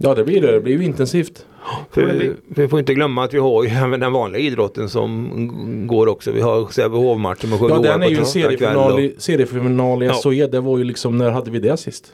Ja 0.02 0.14
det 0.14 0.24
blir 0.24 0.40
det. 0.40 0.52
Det 0.52 0.60
blir 0.60 0.78
ju 0.78 0.84
intensivt. 0.84 1.46
För, 1.90 2.34
vi 2.46 2.68
får 2.68 2.78
inte 2.78 2.94
glömma 2.94 3.24
att 3.24 3.34
vi 3.34 3.38
har 3.38 3.64
ju 3.64 3.70
även 3.84 4.00
den 4.00 4.12
vanliga 4.12 4.42
idrotten 4.42 4.88
som 4.88 5.86
går 5.86 6.06
också. 6.06 6.32
Vi 6.32 6.40
har 6.40 6.66
Sävehof-matchen 6.66 7.50
med 7.50 7.58
Ja 7.58 7.68
Skövde 7.68 7.88
den 7.88 8.02
är 8.02 8.08
ju 8.08 8.18
en 8.18 8.26
seriefinal 8.26 10.02
i, 10.02 10.06
Ja. 10.06 10.14
SOE. 10.14 10.46
Det 10.46 10.60
var 10.60 10.78
ju 10.78 10.84
liksom, 10.84 11.18
när 11.18 11.30
hade 11.30 11.50
vi 11.50 11.58
det 11.58 11.76
sist? 11.76 12.12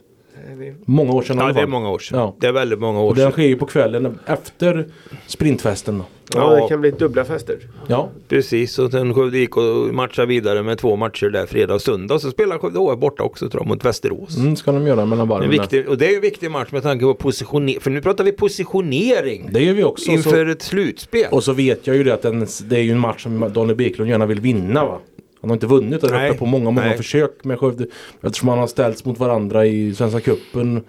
Det- 0.59 0.75
Många 0.85 1.13
år 1.13 1.21
sedan 1.21 1.37
Ja 1.37 1.53
det 1.53 1.61
är 1.61 1.67
många 1.67 1.89
år 1.89 1.99
sedan. 1.99 2.19
Ja. 2.19 2.35
Det 2.39 2.47
är 2.47 2.51
väldigt 2.51 2.79
många 2.79 2.99
år 3.01 3.09
Och 3.09 3.15
den 3.15 3.23
sedan. 3.23 3.31
sker 3.31 3.43
ju 3.43 3.55
på 3.57 3.65
kvällen 3.65 4.19
efter 4.25 4.85
sprintfesten. 5.27 5.97
Då. 5.97 6.05
Ja, 6.33 6.55
Ja. 6.57 6.61
det 6.63 6.69
kan 6.69 6.81
bli 6.81 6.91
dubbla 6.91 7.25
fester. 7.25 7.57
Ja, 7.87 8.09
Precis 8.27 8.79
och 8.79 8.91
sen 8.91 9.13
Skövde 9.13 9.37
IK 9.39 9.55
matchar 9.91 10.25
vidare 10.25 10.63
med 10.63 10.77
två 10.77 10.95
matcher 10.95 11.29
där 11.29 11.45
fredag 11.45 11.73
och 11.73 11.81
söndag. 11.81 12.19
Så 12.19 12.31
spelar 12.31 12.57
Skövde 12.57 12.79
HF 12.79 12.99
borta 12.99 13.23
också 13.23 13.49
tror 13.49 13.63
jag 13.63 13.67
mot 13.67 13.85
Västerås. 13.85 14.37
mm, 14.37 14.55
ska 14.55 14.71
de 14.71 14.87
göra 14.87 15.05
mellan 15.05 15.27
Det 15.27 15.33
är 15.33 15.37
varven. 15.39 15.49
viktig, 15.49 15.87
och 15.89 15.97
det 15.97 16.05
är 16.05 16.09
ju 16.09 16.15
en 16.15 16.21
viktig 16.21 16.51
match 16.51 16.71
med 16.71 16.83
tanke 16.83 17.05
på 17.05 17.13
positionering. 17.13 17.81
För 17.81 17.91
nu 17.91 18.01
pratar 18.01 18.23
vi 18.23 18.31
positionering 18.31 19.49
Det 19.51 19.63
gör 19.63 19.73
vi 19.73 19.83
också. 19.83 20.11
inför 20.11 20.45
Så, 20.45 20.51
ett 20.51 20.61
slutspel. 20.61 21.27
och 21.31 21.43
så 21.43 21.53
vet 21.53 21.87
jag 21.87 21.95
ju 21.95 22.03
det 22.03 22.13
att 22.13 22.21
den, 22.21 22.47
det 22.65 22.75
är 22.75 22.81
ju 22.81 22.91
en 22.91 22.99
match 22.99 23.23
som 23.23 23.51
Daniel 23.53 23.75
Beklund 23.75 24.09
gärna 24.11 24.25
vill 24.25 24.39
vinna 24.39 24.85
va. 24.85 24.99
Han 25.41 25.49
har 25.49 25.55
inte 25.55 25.67
vunnit 25.67 26.01
där 26.01 26.11
Nej. 26.11 26.29
uppe 26.29 26.39
på 26.39 26.45
många, 26.45 26.63
många 26.71 26.87
Nej. 26.87 26.97
försök 26.97 27.43
med 27.43 27.59
Skövde. 27.59 27.85
Eftersom 28.21 28.49
han 28.49 28.59
har 28.59 28.67
ställts 28.67 29.05
mot 29.05 29.19
varandra 29.19 29.65
i 29.65 29.95
Svenska 29.95 30.19
Cupen 30.19 30.83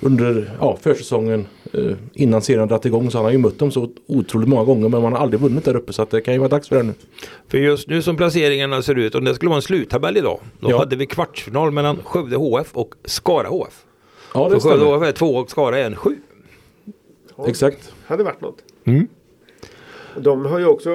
under 0.00 0.56
ja, 0.60 0.78
försäsongen. 0.82 1.46
Eh, 1.72 1.92
innan 2.12 2.42
serien 2.42 2.68
dragit 2.68 2.84
igång 2.84 3.10
så 3.10 3.18
han 3.18 3.24
har 3.24 3.32
ju 3.32 3.38
mött 3.38 3.58
dem 3.58 3.70
så 3.70 3.88
otroligt 4.06 4.48
många 4.48 4.64
gånger 4.64 4.88
men 4.88 5.02
man 5.02 5.12
har 5.12 5.20
aldrig 5.20 5.40
vunnit 5.40 5.64
där 5.64 5.76
uppe 5.76 5.92
så 5.92 6.02
att 6.02 6.10
det 6.10 6.20
kan 6.20 6.34
ju 6.34 6.38
vara 6.40 6.48
dags 6.48 6.68
för 6.68 6.76
det 6.76 6.82
nu. 6.82 6.94
För 7.48 7.58
just 7.58 7.88
nu 7.88 8.02
som 8.02 8.16
placeringarna 8.16 8.82
ser 8.82 8.94
ut, 8.98 9.14
om 9.14 9.24
det 9.24 9.34
skulle 9.34 9.48
vara 9.48 9.56
en 9.56 9.62
sluttabell 9.62 10.16
idag. 10.16 10.40
Då 10.60 10.70
Ja. 10.70 10.78
hade 10.78 10.96
vi 10.96 11.06
kvartsfinal 11.06 11.70
mellan 11.70 11.96
Skövde 12.04 12.36
HF 12.36 12.70
och 12.76 12.94
Skara 13.04 13.48
HF. 13.48 13.84
Ja 14.34 14.48
För 14.48 14.54
det 14.54 14.60
Skövde 14.60 14.78
stämmer. 14.78 14.96
HF 14.98 15.08
är 15.08 15.12
två 15.12 15.26
och 15.36 15.50
Skara 15.50 15.78
är 15.78 15.84
en 15.86 15.96
sju. 15.96 16.16
Ja, 17.36 17.48
Exakt. 17.48 17.92
Hade 18.06 18.24
varit 18.24 18.40
något. 18.40 18.58
Mm. 18.84 19.08
De 20.18 20.46
har 20.46 20.58
ju 20.58 20.66
också 20.66 20.90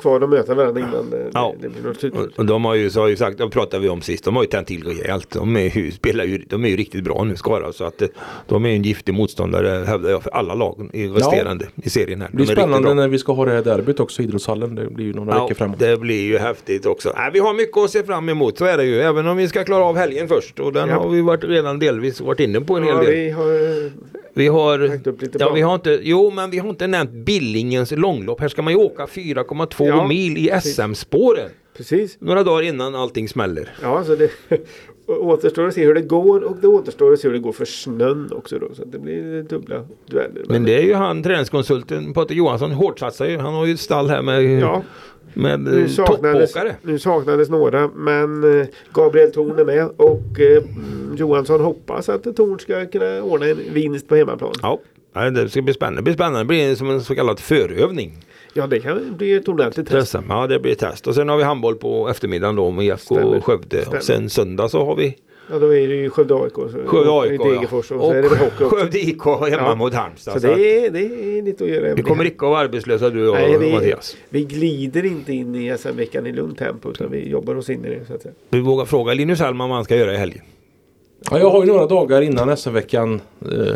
kvar 0.00 0.20
att 0.20 0.28
möta 0.30 0.54
varandra 0.54 0.80
innan 0.80 1.10
det, 1.10 1.30
Ja. 1.34 1.54
det 1.60 1.68
blir 1.68 1.82
något. 1.82 2.38
Och- 2.38 2.46
de 2.46 2.64
har 2.64 2.74
ju, 2.74 2.90
så 2.90 3.00
har 3.00 3.08
ju 3.08 3.16
sagt, 3.16 3.38
de 3.38 3.50
pratade 3.50 3.82
vi 3.82 3.88
om 3.88 4.02
sist, 4.02 4.24
de 4.24 4.36
har 4.36 4.42
ju 4.42 4.48
tänt 4.48 4.66
till 4.66 4.84
rejält. 4.84 5.30
De 5.30 5.56
är 5.56 5.76
ju, 5.78 5.90
spelar 5.90 6.24
ju, 6.24 6.38
de 6.38 6.64
är 6.64 6.68
ju 6.68 6.76
riktigt 6.76 7.04
bra 7.04 7.24
nu 7.24 7.36
Skara. 7.36 7.72
Så 7.72 7.84
att 7.84 8.02
eh, 8.02 8.08
de 8.48 8.66
är 8.66 8.70
en 8.70 8.82
giftig 8.82 9.14
motståndare 9.14 9.84
hävdar 9.86 10.10
jag 10.10 10.22
för 10.22 10.30
alla 10.30 10.54
lag 10.54 10.90
i 10.92 11.06
resterande 11.08 11.66
i 11.82 11.90
serien 11.90 12.20
här. 12.20 12.28
Det 12.32 12.36
blir 12.36 12.46
De 12.46 12.52
är 12.52 12.56
riktigt 12.56 12.64
spännande 12.72 12.94
när 12.94 13.08
vi 13.08 13.18
ska 13.18 13.32
ha 13.32 13.44
det 13.44 13.50
här 13.50 13.62
derbyt 13.62 14.00
också 14.00 14.22
i 14.22 14.24
idrottshallen. 14.24 14.74
Det 14.74 14.86
blir 14.90 15.06
ju 15.06 15.12
några 15.12 15.32
veckor 15.42 15.54
framåt. 15.54 15.78
det 15.78 15.96
blir 16.00 16.22
ju 16.24 16.38
häftigt 16.38 16.86
också. 16.86 17.12
Nej, 17.16 17.30
vi 17.32 17.38
har 17.38 17.54
mycket 17.54 17.76
att 17.78 17.90
se 17.90 18.02
fram 18.02 18.28
emot, 18.28 18.58
så 18.58 18.64
är 18.64 18.76
det 18.76 18.84
ju. 18.84 19.00
Även 19.00 19.26
om 19.26 19.36
vi 19.36 19.48
ska 19.48 19.64
klara 19.64 19.84
av 19.84 19.96
helgen 19.96 20.28
först. 20.28 20.60
Och 20.60 20.72
den 20.72 20.88
Ja. 20.88 20.94
har 20.94 21.08
vi 21.08 21.20
varit, 21.20 21.44
redan 21.44 21.78
delvis 21.78 22.20
varit 22.20 22.40
inne 22.40 22.60
på 22.60 22.76
en 22.76 22.84
Ja, 22.86 22.96
hel 22.96 23.04
del. 23.04 23.14
vi 23.14 23.30
har 23.30 23.90
Vi 24.36 24.46
har, 24.48 24.90
ja, 25.38 25.50
vi 25.54 25.60
har 25.60 25.74
inte, 25.74 25.98
jo 26.02 26.30
men 26.30 26.50
vi 26.50 26.58
har 26.58 26.68
inte 26.68 26.86
nämnt 26.86 27.10
Billingens 27.10 27.90
långlopp. 27.90 28.40
Här 28.40 28.48
ska 28.48 28.62
man 28.64 28.72
ju 28.72 28.78
åka 28.78 29.06
4,2 29.06 29.86
Ja, 29.86 30.06
mil 30.06 30.38
i. 30.38 30.50
SM-spåren. 30.62 31.50
precis. 31.76 32.16
Några 32.20 32.42
dagar 32.42 32.62
innan 32.62 32.94
allting 32.94 33.28
smäller. 33.28 33.70
Ja, 33.82 34.04
så 34.04 34.14
det 34.14 34.30
återstår 35.06 35.66
att 35.68 35.74
se 35.74 35.84
hur 35.84 35.94
det 35.94 36.02
går 36.02 36.40
och 36.44 36.56
det 36.60 36.68
återstår 36.68 37.12
att 37.12 37.20
se 37.20 37.28
hur 37.28 37.32
det 37.32 37.40
går 37.40 37.52
för 37.52 37.64
snön 37.64 38.30
också 38.32 38.58
då. 38.58 38.74
Så 38.74 38.84
det 38.84 38.98
blir 38.98 39.42
dubbla 39.42 39.84
dueller. 40.06 40.44
Men 40.48 40.64
det 40.64 40.74
är 40.78 40.82
ju 40.82 40.94
han 40.94 41.22
träningskonsulten 41.22 42.12
Patrik 42.12 42.38
Johansson 42.38 42.70
hårdsatsar 42.72 43.26
ju. 43.26 43.38
Han 43.38 43.54
har 43.54 43.66
ju 43.66 43.74
ett 43.74 43.80
stall 43.80 44.08
här 44.08 44.22
med, 44.22 44.60
Ja, 44.60 44.82
med 45.34 45.60
nu 45.60 45.88
saknades, 45.88 46.54
nu 46.82 46.98
saknades 46.98 47.48
några 47.48 47.88
men 47.88 48.60
eh, 48.60 48.66
Gabriel 48.92 49.32
Thorn 49.32 49.58
är 49.58 49.64
med 49.64 49.88
och 49.96 50.40
eh, 50.40 50.56
mm, 50.62 51.16
Johansson 51.16 51.60
hoppas 51.60 52.08
att 52.08 52.22
Thorn 52.36 52.58
ska 52.58 52.86
kunna 52.86 53.22
ordna 53.22 53.46
en 53.46 53.58
vinst 53.72 54.08
på 54.08 54.16
hemmaplan. 54.16 54.52
Ja, 54.62 54.80
det 55.30 55.48
ska 55.48 55.62
bli 55.62 55.74
spännande. 55.74 55.98
Det 56.00 56.02
blir 56.02 56.14
spännande. 56.14 56.38
Det 56.38 56.44
blir 56.44 56.74
som 56.74 56.90
en 56.90 57.00
så 57.02 57.14
kallad 57.14 57.40
förövning. 57.40 58.18
Ja, 58.56 58.66
det 58.66 58.80
kan 58.80 59.16
bli 59.16 59.32
ett 59.32 59.48
ordentligt 59.48 59.88
test. 59.88 60.12
Test. 60.12 60.24
Ja, 60.28 60.46
det 60.46 60.58
blir 60.58 60.72
ett 60.72 60.78
test. 60.78 61.06
Och 61.06 61.14
sen 61.14 61.28
har 61.28 61.36
vi 61.36 61.42
handboll 61.42 61.74
på 61.76 62.08
eftermiddagen 62.08 62.56
då 62.56 62.70
med 62.70 62.84
IFK 62.86 63.14
Stämmer. 63.14 63.40
Skövde. 63.40 63.80
Stämmer. 63.80 63.96
Och 63.98 64.04
sen 64.04 64.30
söndag 64.30 64.68
så 64.68 64.84
har 64.84 64.96
vi 64.96 65.16
Ja, 65.50 65.58
då 65.58 65.74
är 65.74 65.88
det 65.88 65.94
ju 65.94 66.10
Skövde 66.10 66.34
AIK. 66.34 66.54
Skövde 66.86 67.10
och 67.10 67.22
AIK 67.24 67.40
Degerfors 67.42 67.90
och, 67.90 68.16
ja. 68.16 68.22
det 68.22 68.28
väl 68.28 68.38
hockey 68.38 68.64
också. 68.64 68.76
Skövde 68.76 68.98
IK 68.98 69.24
hemma 69.24 69.50
Ja. 69.68 69.74
mot 69.74 69.94
Halmstad. 69.94 70.34
Så 70.34 70.40
Så 70.40 70.46
det 70.46 70.86
är, 70.86 70.90
det 70.90 71.00
är 71.00 71.42
lite 71.42 71.64
att 71.64 71.70
göra. 71.70 71.94
vi 71.94 72.02
kommer 72.02 72.24
inte 72.24 72.36
att 72.36 72.42
vara 72.50 72.58
arbetslösa 72.60 73.10
du 73.10 73.28
och 73.28 73.34
Nej, 73.34 73.58
vi, 73.58 73.72
Mattias. 73.72 74.16
vi 74.28 74.44
glider 74.44 75.04
inte 75.04 75.32
in 75.32 75.54
i 75.54 75.76
SM-veckan 75.78 76.26
i 76.26 76.32
lugnt 76.32 76.58
tempo 76.58 76.90
utan 76.90 77.10
vi 77.10 77.28
jobbar 77.28 77.54
oss 77.54 77.70
in 77.70 77.84
i 77.84 77.88
det. 77.88 78.04
Så 78.06 78.14
att 78.14 78.22
säga. 78.22 78.34
Vi 78.48 78.60
vågar 78.60 78.84
fråga 78.84 79.14
Linus 79.14 79.40
Hellman 79.40 79.68
vad 79.68 79.76
han 79.76 79.84
ska 79.84 79.96
göra 79.96 80.14
i 80.14 80.16
helgen. 80.16 80.42
Ja, 81.30 81.38
jag 81.38 81.50
har 81.50 81.64
ju 81.64 81.72
några 81.72 81.86
dagar 81.86 82.22
innan 82.22 82.56
SM-veckan. 82.56 83.20
Eh, 83.42 83.74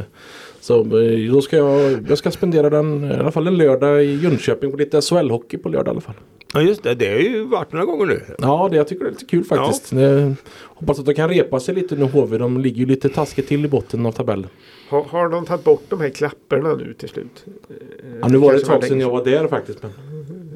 så 0.68 1.00
eh, 1.00 1.32
då 1.32 1.40
ska 1.42 1.56
jag, 1.56 2.04
jag 2.08 2.18
ska 2.18 2.30
spendera 2.30 2.70
den, 2.70 3.04
i 3.04 3.14
alla 3.14 3.30
fall 3.30 3.46
en 3.46 3.56
lördag 3.56 4.04
i 4.04 4.14
Jönköping 4.14 4.70
på 4.70 4.76
lite 4.76 5.00
SHL-hockey 5.00 5.58
på 5.58 5.68
lördag 5.68 5.86
i 5.86 5.90
alla 5.90 6.00
fall. 6.00 6.14
Ja 6.52 6.62
just 6.62 6.82
det, 6.82 6.94
det 6.94 7.08
har 7.08 7.18
ju 7.18 7.44
varit 7.44 7.72
några 7.72 7.84
gånger 7.86 8.06
nu. 8.06 8.20
Ja, 8.38 8.68
det, 8.70 8.76
jag 8.76 8.88
tycker 8.88 9.04
det 9.04 9.08
är 9.08 9.12
lite 9.12 9.24
kul 9.24 9.44
faktiskt. 9.44 9.92
Eh, 9.92 10.32
hoppas 10.64 10.98
att 10.98 11.06
de 11.06 11.14
kan 11.14 11.28
repa 11.28 11.60
sig 11.60 11.74
lite 11.74 11.96
nu 11.96 12.04
HV. 12.04 12.38
De 12.38 12.60
ligger 12.60 12.78
ju 12.80 12.86
lite 12.86 13.08
taskigt 13.08 13.48
till 13.48 13.64
i 13.64 13.68
botten 13.68 14.06
av 14.06 14.12
tabellen. 14.12 14.46
Har, 14.88 15.02
har 15.04 15.28
de 15.28 15.44
tagit 15.46 15.64
bort 15.64 15.82
de 15.88 16.00
här 16.00 16.08
klapparna 16.10 16.74
nu 16.74 16.94
till 16.98 17.08
slut? 17.08 17.44
Eh, 17.46 17.74
Ja, 18.20 18.28
nu 18.28 18.38
var 18.38 18.52
det 18.52 18.58
ett 18.58 18.64
tag 18.64 18.84
sedan 18.84 19.00
jag 19.00 19.10
var 19.10 19.24
där 19.24 19.48
faktiskt. 19.48 19.78
Men, 19.82 19.92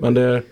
men 0.01 0.14
det, 0.14 0.42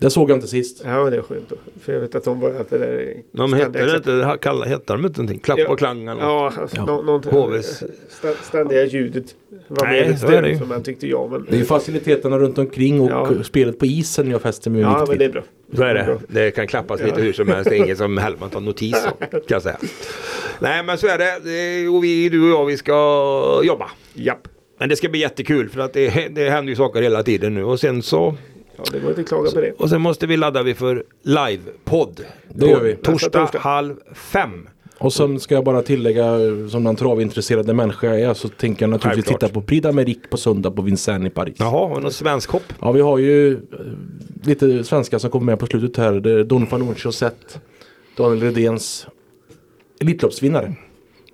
det 0.00 0.10
såg 0.10 0.30
jag 0.30 0.36
inte 0.36 0.48
sist. 0.48 0.82
Ja, 0.84 1.10
det 1.10 1.16
är 1.16 1.22
skönt 1.22 1.48
då. 1.48 1.56
För 1.80 1.92
jag 1.92 2.00
vet 2.00 2.14
att 2.14 2.24
de 2.24 2.40
var 2.40 2.50
att 2.50 2.70
det 2.70 2.78
där 2.78 2.86
är 2.88 3.14
De 3.32 3.52
hette 3.52 3.84
det 3.86 3.96
inte, 3.96 4.36
kalla, 4.42 4.64
hette 4.66 4.92
de 4.92 5.04
inte 5.06 5.20
någonting? 5.20 5.38
Klapp 5.40 5.58
Ja. 5.58 5.68
och 5.68 5.78
klang 5.78 6.02
eller 6.02 6.14
något? 6.14 6.22
Ja, 6.22 6.52
alltså, 6.62 6.76
Ja. 6.76 6.84
Nå, 6.86 7.02
någonting. 7.02 7.32
HVs. 7.32 7.82
Ständiga 8.42 8.84
ljudet 8.84 9.24
var 9.68 9.86
Nej, 9.86 10.16
så 10.18 10.26
är 10.26 10.42
det 10.42 10.58
som 10.58 10.68
man 10.68 10.82
tyckte 10.82 11.06
jag. 11.06 11.30
Men, 11.30 11.46
Det 11.50 11.56
är 11.56 11.58
ju 11.58 11.64
faciliteterna 11.64 12.38
runt 12.38 12.58
omkring 12.58 13.00
och 13.00 13.10
Ja. 13.10 13.44
spelet 13.44 13.78
på 13.78 13.86
isen 13.86 14.30
jag 14.30 14.42
fäster 14.42 14.70
mig 14.70 14.80
ja, 14.80 14.92
mycket 14.92 15.08
men 15.08 15.18
vid. 15.18 15.18
det 15.18 15.24
är 15.24 15.32
bra. 15.32 15.42
Så 15.76 15.82
är 15.82 15.94
det. 15.94 16.18
Det 16.28 16.50
kan 16.50 16.66
klappas 16.66 17.00
lite 17.02 17.20
hur 17.20 17.32
som 17.32 17.48
helst. 17.48 17.70
Det 17.70 17.76
är 17.76 17.84
inget 17.84 17.98
som 17.98 18.18
Hellman 18.18 18.50
tar 18.50 18.60
notis 18.60 19.06
om. 19.06 19.26
Kan 19.30 19.40
jag 19.48 19.62
säga. 19.62 19.78
Nej 20.60 20.82
men 20.82 20.98
så 20.98 21.06
är 21.06 21.18
det. 21.18 21.38
det. 21.44 21.88
Och 21.88 22.04
vi, 22.04 22.28
du 22.28 22.42
och 22.42 22.48
jag, 22.60 22.66
vi 22.66 22.76
ska 22.76 23.60
jobba. 23.64 23.90
Japp. 24.14 24.48
Men 24.80 24.88
det 24.88 24.96
ska 24.96 25.08
bli 25.08 25.20
jättekul 25.20 25.68
för 25.68 25.80
att 25.80 25.92
det, 25.92 26.28
det 26.34 26.50
händer 26.50 26.70
ju 26.70 26.76
saker 26.76 27.02
hela 27.02 27.22
tiden 27.22 27.54
nu. 27.54 27.64
Och 27.64 27.80
sen 27.80 28.02
så 28.02 28.34
Ja, 28.78 28.84
det 28.92 28.98
går 28.98 29.08
inte 29.10 29.20
att 29.20 29.28
klaga 29.28 29.50
på 29.50 29.60
det. 29.60 29.72
och 29.72 29.88
sen 29.88 30.00
måste 30.00 30.26
vi 30.26 30.36
ladda 30.36 30.62
vi 30.62 30.74
för 30.74 31.04
livepodd. 31.22 32.20
Det 32.48 32.66
gör 32.66 32.80
vi. 32.80 32.96
Torsdag, 32.96 33.30
torsdag. 33.40 33.58
halv 33.58 33.94
fem. 34.14 34.68
Och 34.98 35.12
sen 35.12 35.40
ska 35.40 35.54
jag 35.54 35.64
bara 35.64 35.82
tillägga 35.82 36.24
som 36.70 36.84
den 36.84 36.96
travintresserade 36.96 37.74
människa 37.74 38.06
jag 38.06 38.20
är 38.20 38.34
så 38.34 38.48
tänker 38.48 38.82
jag 38.82 38.90
naturligtvis 38.90 39.24
Självklart. 39.24 39.40
titta 39.50 39.60
på 39.60 39.66
Prix 39.66 39.86
d'Amérique 39.86 40.28
på 40.30 40.36
söndag 40.36 40.70
på 40.70 40.82
Vincennes 40.82 41.26
i 41.26 41.34
Paris. 41.34 41.54
Jaha, 41.58 41.88
har 41.88 41.96
vi 41.96 42.02
något 42.02 42.12
svensk 42.14 42.50
hopp? 42.50 42.62
Ja 42.80 42.92
vi 42.92 43.00
har 43.00 43.18
ju 43.18 43.52
eh, 43.52 43.58
lite 44.44 44.84
svenskar 44.84 45.18
som 45.18 45.30
kommer 45.30 45.46
med 45.46 45.58
på 45.58 45.66
slutet 45.66 45.96
här. 45.96 46.12
Det 46.12 46.32
är 46.32 46.44
Don 46.44 46.66
Fanucci 46.66 47.08
och 47.08 47.14
Seth. 47.14 47.58
Daniel 48.16 48.42
Redéns 48.42 49.06
Elitloppsvinnare. 50.00 50.74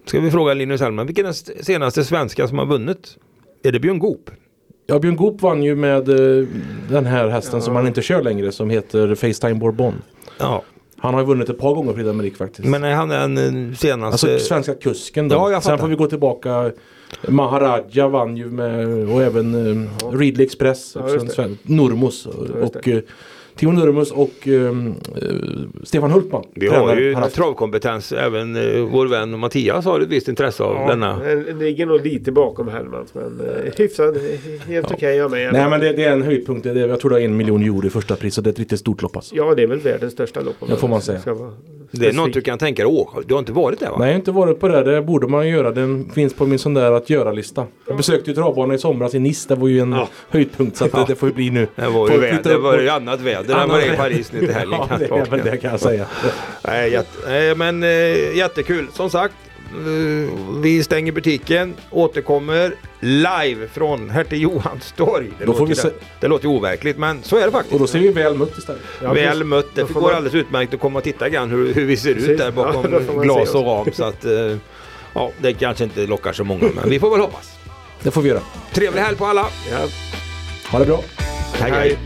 Ska 0.07 0.21
vi 0.21 0.31
fråga 0.31 0.55
Linus 0.55 0.81
Hellman, 0.81 1.07
vilken 1.07 1.27
är 1.27 1.55
den 1.55 1.65
senaste 1.65 2.05
svenska 2.05 2.49
som 2.49 2.59
har 2.59 2.67
vunnit? 2.67 3.17
Är 3.63 3.73
det 3.73 3.81
Björn 3.81 3.99
Goop? 3.99 4.31
Ja 4.87 4.99
Björn 4.99 5.17
Goop 5.17 5.43
vann 5.43 5.63
ju 5.63 5.77
med 5.77 6.09
eh, 6.09 6.47
den 6.91 7.07
här 7.07 7.29
hästen 7.29 7.63
som 7.63 7.73
Ja. 7.75 7.79
han 7.79 7.87
inte 7.87 8.03
kör 8.03 8.23
längre 8.23 8.53
som 8.53 8.71
heter 8.71 9.15
Facetime 9.15 9.55
Bourbon. 9.55 9.95
Ja, 10.39 10.63
Han 10.99 11.15
har 11.15 11.21
ju 11.21 11.27
vunnit 11.27 11.49
ett 11.49 11.59
par 11.59 11.75
gånger 11.75 11.93
Prix 11.93 12.09
d'Amérique 12.09 12.37
faktiskt. 12.37 12.69
men 12.69 12.85
är 12.85 12.95
han 12.95 13.09
den 13.09 13.39
eh, 13.71 13.75
senaste? 13.77 14.27
Alltså 14.33 14.47
svenska 14.47 14.75
kusken 14.75 15.29
då. 15.29 15.35
Ja, 15.53 15.61
Sen 15.61 15.79
får 15.79 15.89
vi 15.89 15.95
gå 15.97 16.07
tillbaka. 16.07 16.73
Maharaja 17.29 18.09
vann 18.09 18.37
ju 18.37 18.47
med 18.47 19.09
och 19.09 19.23
även 19.23 19.55
eh, 19.55 20.11
Ridley 20.13 20.47
Express. 20.47 20.97
Ja, 21.01 21.09
just 21.09 21.39
och 22.27 22.89
eh, 23.55 23.59
Timo 23.59 23.73
Nurmos 23.73 24.11
och 24.13 24.49
eh, 24.49 24.53
eh, 24.53 24.73
Stefan 25.83 26.11
Hultman. 26.11 26.45
Vi 26.55 26.67
har 26.69 26.75
Tränare. 26.77 27.01
ju 27.01 27.07
Han 27.07 27.15
har 27.15 27.23
haft- 27.23 27.35
travkompetens. 27.37 28.13
Även 28.13 28.57
eh, 28.57 28.81
vår 28.83 29.07
vän 29.07 29.39
Mattias 29.39 29.85
har 29.85 30.01
ett 30.01 30.09
visst 30.09 30.29
intresse 30.29 30.63
av 30.63 30.75
Ja, 30.77 30.87
denna. 30.89 31.19
den 31.19 31.59
ligger 31.59 31.87
nog 31.87 32.05
lite 32.07 32.33
bakom 32.33 32.69
Hellmans 32.69 33.15
men 33.15 33.41
eh, 33.41 33.73
hyfsad, 33.77 34.19
helt 34.69 34.91
okej 34.93 35.21
av 35.23 35.31
mig. 35.31 35.53
Nej 35.53 35.71
men 35.71 35.81
det, 35.81 35.93
det 35.93 36.05
är 36.05 36.13
en 36.13 36.23
höjdpunkt. 36.23 36.63
Det 36.65 36.71
är, 36.71 36.89
jag 36.89 37.01
tror 37.01 37.11
det 37.11 37.21
är 37.21 37.25
en 37.25 37.37
miljon 37.37 37.63
euro 37.63 37.87
i 37.87 37.91
första 37.91 38.17
pris 38.17 38.39
och 38.39 38.45
det 38.45 38.49
är 38.51 38.53
ett 38.53 38.59
riktigt 38.59 38.81
stort 38.81 39.03
lopp 39.03 39.17
alltså. 39.17 39.35
Ja, 39.37 39.55
det 39.55 39.63
är 39.63 39.67
väl 39.67 39.79
världens 39.79 40.13
största 40.13 40.41
lopp. 40.41 40.57
Det 40.69 40.77
får 40.77 40.89
man 40.89 41.01
säga. 41.03 41.21
Det 41.91 42.07
är 42.09 42.13
något 42.13 42.33
du 42.33 42.41
kan 42.41 42.59
tänka 42.59 42.83
dig 42.85 42.93
åka. 42.93 43.19
Du 43.27 43.35
har 43.35 43.39
inte 43.39 43.53
varit 43.53 43.81
där 43.81 43.91
va? 43.91 43.97
Nej 43.99 44.07
jag 44.09 44.13
har 44.15 44.19
inte 44.19 44.33
varit 44.33 44.61
på 44.61 44.69
det. 44.69 44.83
Det 44.83 45.03
borde 45.03 45.27
man 45.27 45.49
göra. 45.49 45.71
Den 45.71 46.11
finns 46.15 46.35
på 46.35 46.47
min 46.47 46.59
sån 46.59 46.75
där 46.75 46.93
att 46.93 47.11
göra-lista. 47.11 47.67
Jag 47.87 47.97
besökte 47.97 48.31
ju 48.31 48.35
travbanan 48.37 48.75
i 48.75 48.79
somras 48.79 49.15
i 49.15 49.19
Nice. 49.19 49.49
Det 49.49 49.55
var 49.61 49.69
ju 49.69 49.81
en 49.81 49.93
Ja. 49.93 50.09
höjdpunkt 50.31 50.77
så 50.77 50.85
att 50.85 50.93
det, 50.93 51.05
det 51.09 51.15
får 51.15 51.29
ju 51.29 51.35
bli 51.35 51.51
nu. 51.51 51.67
Det 51.77 51.89
var 51.89 52.11
ju, 52.11 52.19
flytta 52.19 52.49
det 52.49 52.59
var 52.59 52.79
ju 52.79 52.89
annat 52.89 53.21
väder 53.21 53.44
än 53.53 53.59
Annat 53.59 53.69
vad 53.71 53.81
det 53.81 53.95
i. 53.95 53.97
Paris 53.97 54.33
nu 54.33 54.41
till 54.41 54.55
helgen. 54.55 54.81
Ja, 54.91 54.97
det 54.99 55.05
är 55.05 55.31
väl 55.31 55.41
det 55.45 55.57
kan 55.57 55.71
jag 55.71 55.81
säga. 55.81 56.07
Nej, 56.63 56.93
jätte, 56.93 57.55
men 57.57 57.83
eh, 57.83 58.37
jättekul. 58.37 58.89
Som 58.93 59.11
sagt, 59.11 59.35
eh, 59.73 60.39
vi 60.61 60.83
stänger 60.85 61.13
butiken, 61.13 61.75
återkommer 61.91 62.75
live 63.01 63.69
från 63.69 64.11
Hertig 64.11 64.39
Johanstorg. 64.39 65.31
Det, 65.39 65.45
låter, 65.47 65.65
vi 65.67 65.75
det, 65.75 65.93
det 66.21 66.29
låter 66.29 66.49
ju 66.49 66.55
overkligt 66.55 66.99
men 66.99 67.23
så 67.23 67.37
är 67.37 67.47
det 67.47 67.53
faktiskt. 67.53 67.75
Och 67.75 67.81
då 67.81 67.87
ser 67.87 67.99
vi 67.99 68.09
väl 68.09 68.35
mött 68.35 68.59
istället. 68.59 68.83
Ja, 69.03 69.13
Väl 69.13 69.45
mött. 69.45 69.75
Det 69.75 69.93
går 69.93 70.01
man- 70.01 70.15
alldeles 70.15 70.35
utmärkt 70.35 70.75
att 70.75 70.81
komma 70.81 70.99
och 70.99 71.05
titta 71.05 71.29
grann 71.29 71.51
hur, 71.51 71.75
hur 71.75 71.85
vi 71.87 71.97
ser 71.97 72.11
ut 72.11 72.17
Precis. 72.17 72.39
där 72.39 72.51
bakom 72.51 72.87
Ja, 73.17 73.23
glas 73.23 73.51
se 73.53 73.59
och 73.59 73.67
ram. 73.67 73.87
Så 73.93 74.05
att, 74.05 74.25
eh, 74.25 74.57
Ja, 75.17 75.31
det 75.39 75.53
kanske 75.53 75.85
inte 75.85 76.07
lockar 76.07 76.33
så 76.33 76.45
många, 76.45 76.65
men 76.75 76.91
vi 76.91 76.99
får 77.01 77.11
väl 77.11 77.21
hoppas. 77.21 77.51
Det 78.03 78.11
får 78.11 78.23
vi 78.23 78.29
göra. 78.29 78.41
Trevlig 78.73 79.01
helg 79.03 79.17
på 79.17 79.27
alla! 79.27 79.47
Ja. 79.71 79.77
Ha 80.71 80.79
det 80.79 80.85
bra. 80.85 81.01
hej. 81.61 81.71
hej. 81.71 81.99